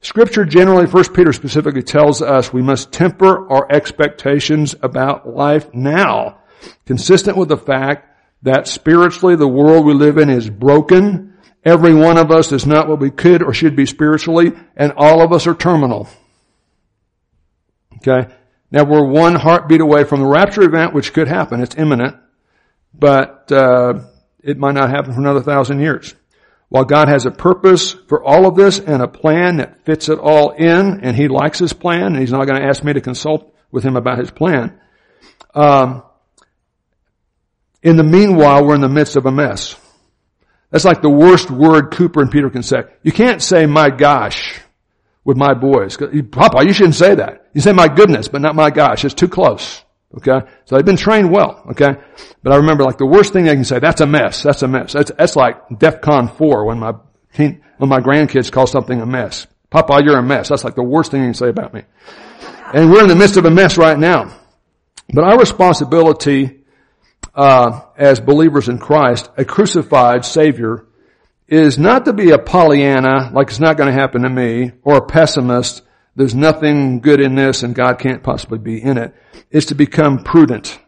Scripture 0.00 0.44
generally, 0.44 0.86
First 0.86 1.12
Peter 1.12 1.32
specifically 1.32 1.82
tells 1.82 2.22
us 2.22 2.52
we 2.52 2.62
must 2.62 2.92
temper 2.92 3.50
our 3.50 3.66
expectations 3.70 4.74
about 4.80 5.28
life 5.28 5.74
now, 5.74 6.38
consistent 6.86 7.36
with 7.36 7.48
the 7.48 7.56
fact 7.56 8.08
that 8.42 8.68
spiritually 8.68 9.36
the 9.36 9.48
world 9.48 9.84
we 9.84 9.94
live 9.94 10.18
in 10.18 10.30
is 10.30 10.48
broken. 10.48 11.34
Every 11.64 11.94
one 11.94 12.18
of 12.18 12.30
us 12.30 12.52
is 12.52 12.66
not 12.66 12.88
what 12.88 13.00
we 13.00 13.10
could 13.10 13.42
or 13.42 13.52
should 13.52 13.76
be 13.76 13.86
spiritually, 13.86 14.52
and 14.76 14.92
all 14.96 15.22
of 15.22 15.32
us 15.32 15.46
are 15.46 15.54
terminal. 15.54 16.08
Okay? 17.96 18.32
Now 18.70 18.84
we're 18.84 19.06
one 19.06 19.34
heartbeat 19.34 19.80
away 19.80 20.04
from 20.04 20.20
the 20.20 20.26
rapture 20.26 20.62
event, 20.62 20.94
which 20.94 21.12
could 21.12 21.28
happen. 21.28 21.60
It's 21.60 21.76
imminent, 21.76 22.16
but 22.94 23.50
uh, 23.50 24.00
it 24.42 24.58
might 24.58 24.74
not 24.74 24.90
happen 24.90 25.14
for 25.14 25.20
another 25.20 25.42
thousand 25.42 25.80
years. 25.80 26.14
While 26.68 26.84
God 26.84 27.08
has 27.08 27.24
a 27.24 27.30
purpose 27.30 27.92
for 27.92 28.22
all 28.22 28.46
of 28.46 28.54
this 28.54 28.78
and 28.78 29.02
a 29.02 29.08
plan 29.08 29.56
that 29.56 29.84
fits 29.86 30.10
it 30.10 30.18
all 30.18 30.50
in, 30.50 31.00
and 31.02 31.16
He 31.16 31.28
likes 31.28 31.58
His 31.58 31.72
plan, 31.72 32.08
and 32.08 32.18
He's 32.18 32.32
not 32.32 32.46
going 32.46 32.60
to 32.60 32.66
ask 32.66 32.84
me 32.84 32.92
to 32.92 33.00
consult 33.00 33.54
with 33.70 33.84
Him 33.84 33.96
about 33.96 34.18
His 34.18 34.30
plan. 34.30 34.78
Um, 35.54 36.02
in 37.82 37.96
the 37.96 38.04
meanwhile, 38.04 38.64
we're 38.64 38.74
in 38.74 38.80
the 38.80 38.88
midst 38.88 39.16
of 39.16 39.26
a 39.26 39.32
mess. 39.32 39.76
That's 40.70 40.84
like 40.84 41.00
the 41.00 41.10
worst 41.10 41.50
word 41.50 41.92
Cooper 41.92 42.20
and 42.20 42.30
Peter 42.30 42.50
can 42.50 42.62
say. 42.62 42.82
You 43.02 43.12
can't 43.12 43.42
say, 43.42 43.66
my 43.66 43.90
gosh, 43.90 44.60
with 45.24 45.36
my 45.36 45.54
boys. 45.54 45.96
Papa, 45.96 46.64
you 46.64 46.72
shouldn't 46.72 46.94
say 46.94 47.14
that. 47.14 47.46
You 47.54 47.60
say 47.60 47.72
my 47.72 47.88
goodness, 47.88 48.28
but 48.28 48.40
not 48.40 48.54
my 48.54 48.70
gosh. 48.70 49.04
It's 49.04 49.14
too 49.14 49.28
close. 49.28 49.82
Okay? 50.16 50.46
So 50.64 50.76
they've 50.76 50.84
been 50.84 50.96
trained 50.96 51.30
well. 51.30 51.62
Okay? 51.70 51.94
But 52.42 52.52
I 52.52 52.56
remember 52.56 52.84
like 52.84 52.98
the 52.98 53.06
worst 53.06 53.32
thing 53.32 53.44
they 53.44 53.54
can 53.54 53.64
say, 53.64 53.78
that's 53.78 54.00
a 54.00 54.06
mess. 54.06 54.42
That's 54.42 54.62
a 54.62 54.68
mess. 54.68 54.92
That's, 54.92 55.10
that's 55.16 55.36
like 55.36 55.68
DEFCON 55.68 56.36
4 56.36 56.64
when 56.64 56.78
my 56.78 56.92
teen, 57.34 57.62
when 57.78 57.88
my 57.88 58.00
grandkids 58.00 58.50
call 58.50 58.66
something 58.66 59.00
a 59.00 59.06
mess. 59.06 59.46
Papa, 59.70 60.00
you're 60.02 60.18
a 60.18 60.22
mess. 60.22 60.48
That's 60.48 60.64
like 60.64 60.74
the 60.74 60.82
worst 60.82 61.10
thing 61.10 61.20
you 61.20 61.26
can 61.28 61.34
say 61.34 61.48
about 61.48 61.74
me. 61.74 61.82
And 62.74 62.90
we're 62.90 63.02
in 63.02 63.08
the 63.08 63.16
midst 63.16 63.36
of 63.36 63.44
a 63.44 63.50
mess 63.50 63.78
right 63.78 63.98
now. 63.98 64.34
But 65.12 65.24
our 65.24 65.38
responsibility 65.38 66.64
uh, 67.38 67.82
as 67.96 68.18
believers 68.18 68.68
in 68.68 68.78
Christ, 68.78 69.30
a 69.36 69.44
crucified 69.44 70.24
Savior, 70.24 70.84
is 71.46 71.78
not 71.78 72.04
to 72.06 72.12
be 72.12 72.32
a 72.32 72.38
Pollyanna, 72.38 73.30
like 73.32 73.46
it's 73.46 73.60
not 73.60 73.76
going 73.76 73.94
to 73.94 73.98
happen 73.98 74.22
to 74.22 74.28
me, 74.28 74.72
or 74.82 74.96
a 74.96 75.06
pessimist, 75.06 75.82
there's 76.16 76.34
nothing 76.34 76.98
good 76.98 77.20
in 77.20 77.36
this 77.36 77.62
and 77.62 77.76
God 77.76 78.00
can't 78.00 78.24
possibly 78.24 78.58
be 78.58 78.82
in 78.82 78.98
it. 78.98 79.14
It's 79.52 79.66
to 79.66 79.76
become 79.76 80.24
prudent. 80.24 80.80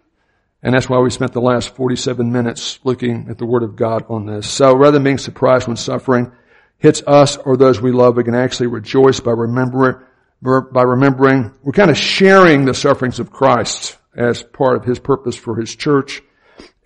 And 0.60 0.74
that's 0.74 0.88
why 0.88 0.98
we 0.98 1.10
spent 1.10 1.32
the 1.32 1.40
last 1.40 1.76
47 1.76 2.32
minutes 2.32 2.80
looking 2.82 3.28
at 3.30 3.38
the 3.38 3.46
Word 3.46 3.62
of 3.62 3.76
God 3.76 4.06
on 4.08 4.26
this. 4.26 4.50
So 4.50 4.74
rather 4.74 4.90
than 4.90 5.04
being 5.04 5.18
surprised 5.18 5.68
when 5.68 5.76
suffering 5.76 6.32
hits 6.78 7.00
us 7.06 7.36
or 7.36 7.56
those 7.56 7.80
we 7.80 7.92
love, 7.92 8.16
we 8.16 8.24
can 8.24 8.34
actually 8.34 8.66
rejoice 8.66 9.20
by 9.20 9.30
remembering, 9.30 10.04
by 10.42 10.82
remembering, 10.82 11.52
we're 11.62 11.72
kind 11.72 11.92
of 11.92 11.96
sharing 11.96 12.64
the 12.64 12.74
sufferings 12.74 13.20
of 13.20 13.30
Christ 13.30 13.96
as 14.16 14.42
part 14.42 14.76
of 14.76 14.84
His 14.84 14.98
purpose 14.98 15.36
for 15.36 15.54
His 15.54 15.76
church 15.76 16.22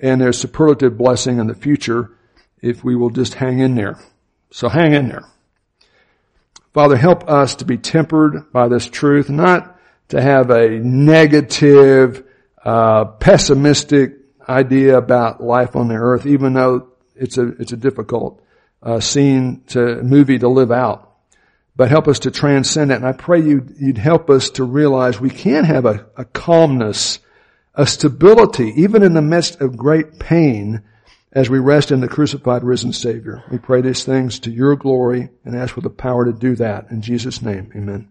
and 0.04 0.20
there's 0.20 0.36
superlative 0.36 0.98
blessing 0.98 1.38
in 1.38 1.46
the 1.46 1.54
future 1.54 2.10
if 2.60 2.84
we 2.84 2.94
will 2.94 3.08
just 3.08 3.32
hang 3.32 3.58
in 3.58 3.74
there. 3.74 3.98
So 4.50 4.68
hang 4.68 4.92
in 4.92 5.08
there. 5.08 5.24
Father, 6.74 6.96
help 6.96 7.28
us 7.30 7.54
to 7.56 7.64
be 7.64 7.78
tempered 7.78 8.52
by 8.52 8.68
this 8.68 8.86
truth, 8.86 9.30
not 9.30 9.80
to 10.08 10.20
have 10.20 10.50
a 10.50 10.68
negative, 10.68 12.22
uh, 12.62 13.06
pessimistic 13.06 14.16
idea 14.46 14.98
about 14.98 15.42
life 15.42 15.74
on 15.74 15.88
the 15.88 15.94
earth, 15.94 16.26
even 16.26 16.52
though 16.52 16.92
it's 17.16 17.38
a 17.38 17.48
it's 17.58 17.72
a 17.72 17.76
difficult 17.76 18.42
uh, 18.82 19.00
scene 19.00 19.62
to 19.68 20.02
movie 20.02 20.38
to 20.38 20.48
live 20.48 20.70
out. 20.70 21.16
But 21.76 21.88
help 21.88 22.08
us 22.08 22.18
to 22.20 22.30
transcend 22.30 22.92
it, 22.92 22.96
and 22.96 23.06
I 23.06 23.12
pray 23.12 23.40
you 23.40 23.66
you'd 23.78 23.96
help 23.96 24.28
us 24.28 24.50
to 24.50 24.64
realize 24.64 25.18
we 25.18 25.30
can 25.30 25.64
have 25.64 25.86
a, 25.86 26.06
a 26.14 26.26
calmness 26.26 27.20
a 27.74 27.86
stability, 27.86 28.72
even 28.76 29.02
in 29.02 29.14
the 29.14 29.22
midst 29.22 29.60
of 29.60 29.76
great 29.76 30.18
pain, 30.18 30.82
as 31.32 31.50
we 31.50 31.58
rest 31.58 31.90
in 31.90 32.00
the 32.00 32.08
crucified, 32.08 32.62
risen 32.62 32.92
Savior. 32.92 33.42
We 33.50 33.58
pray 33.58 33.80
these 33.80 34.04
things 34.04 34.38
to 34.40 34.50
your 34.50 34.76
glory 34.76 35.30
and 35.44 35.56
ask 35.56 35.74
for 35.74 35.80
the 35.80 35.90
power 35.90 36.24
to 36.24 36.32
do 36.32 36.54
that. 36.56 36.90
In 36.90 37.02
Jesus' 37.02 37.42
name, 37.42 37.72
amen. 37.74 38.08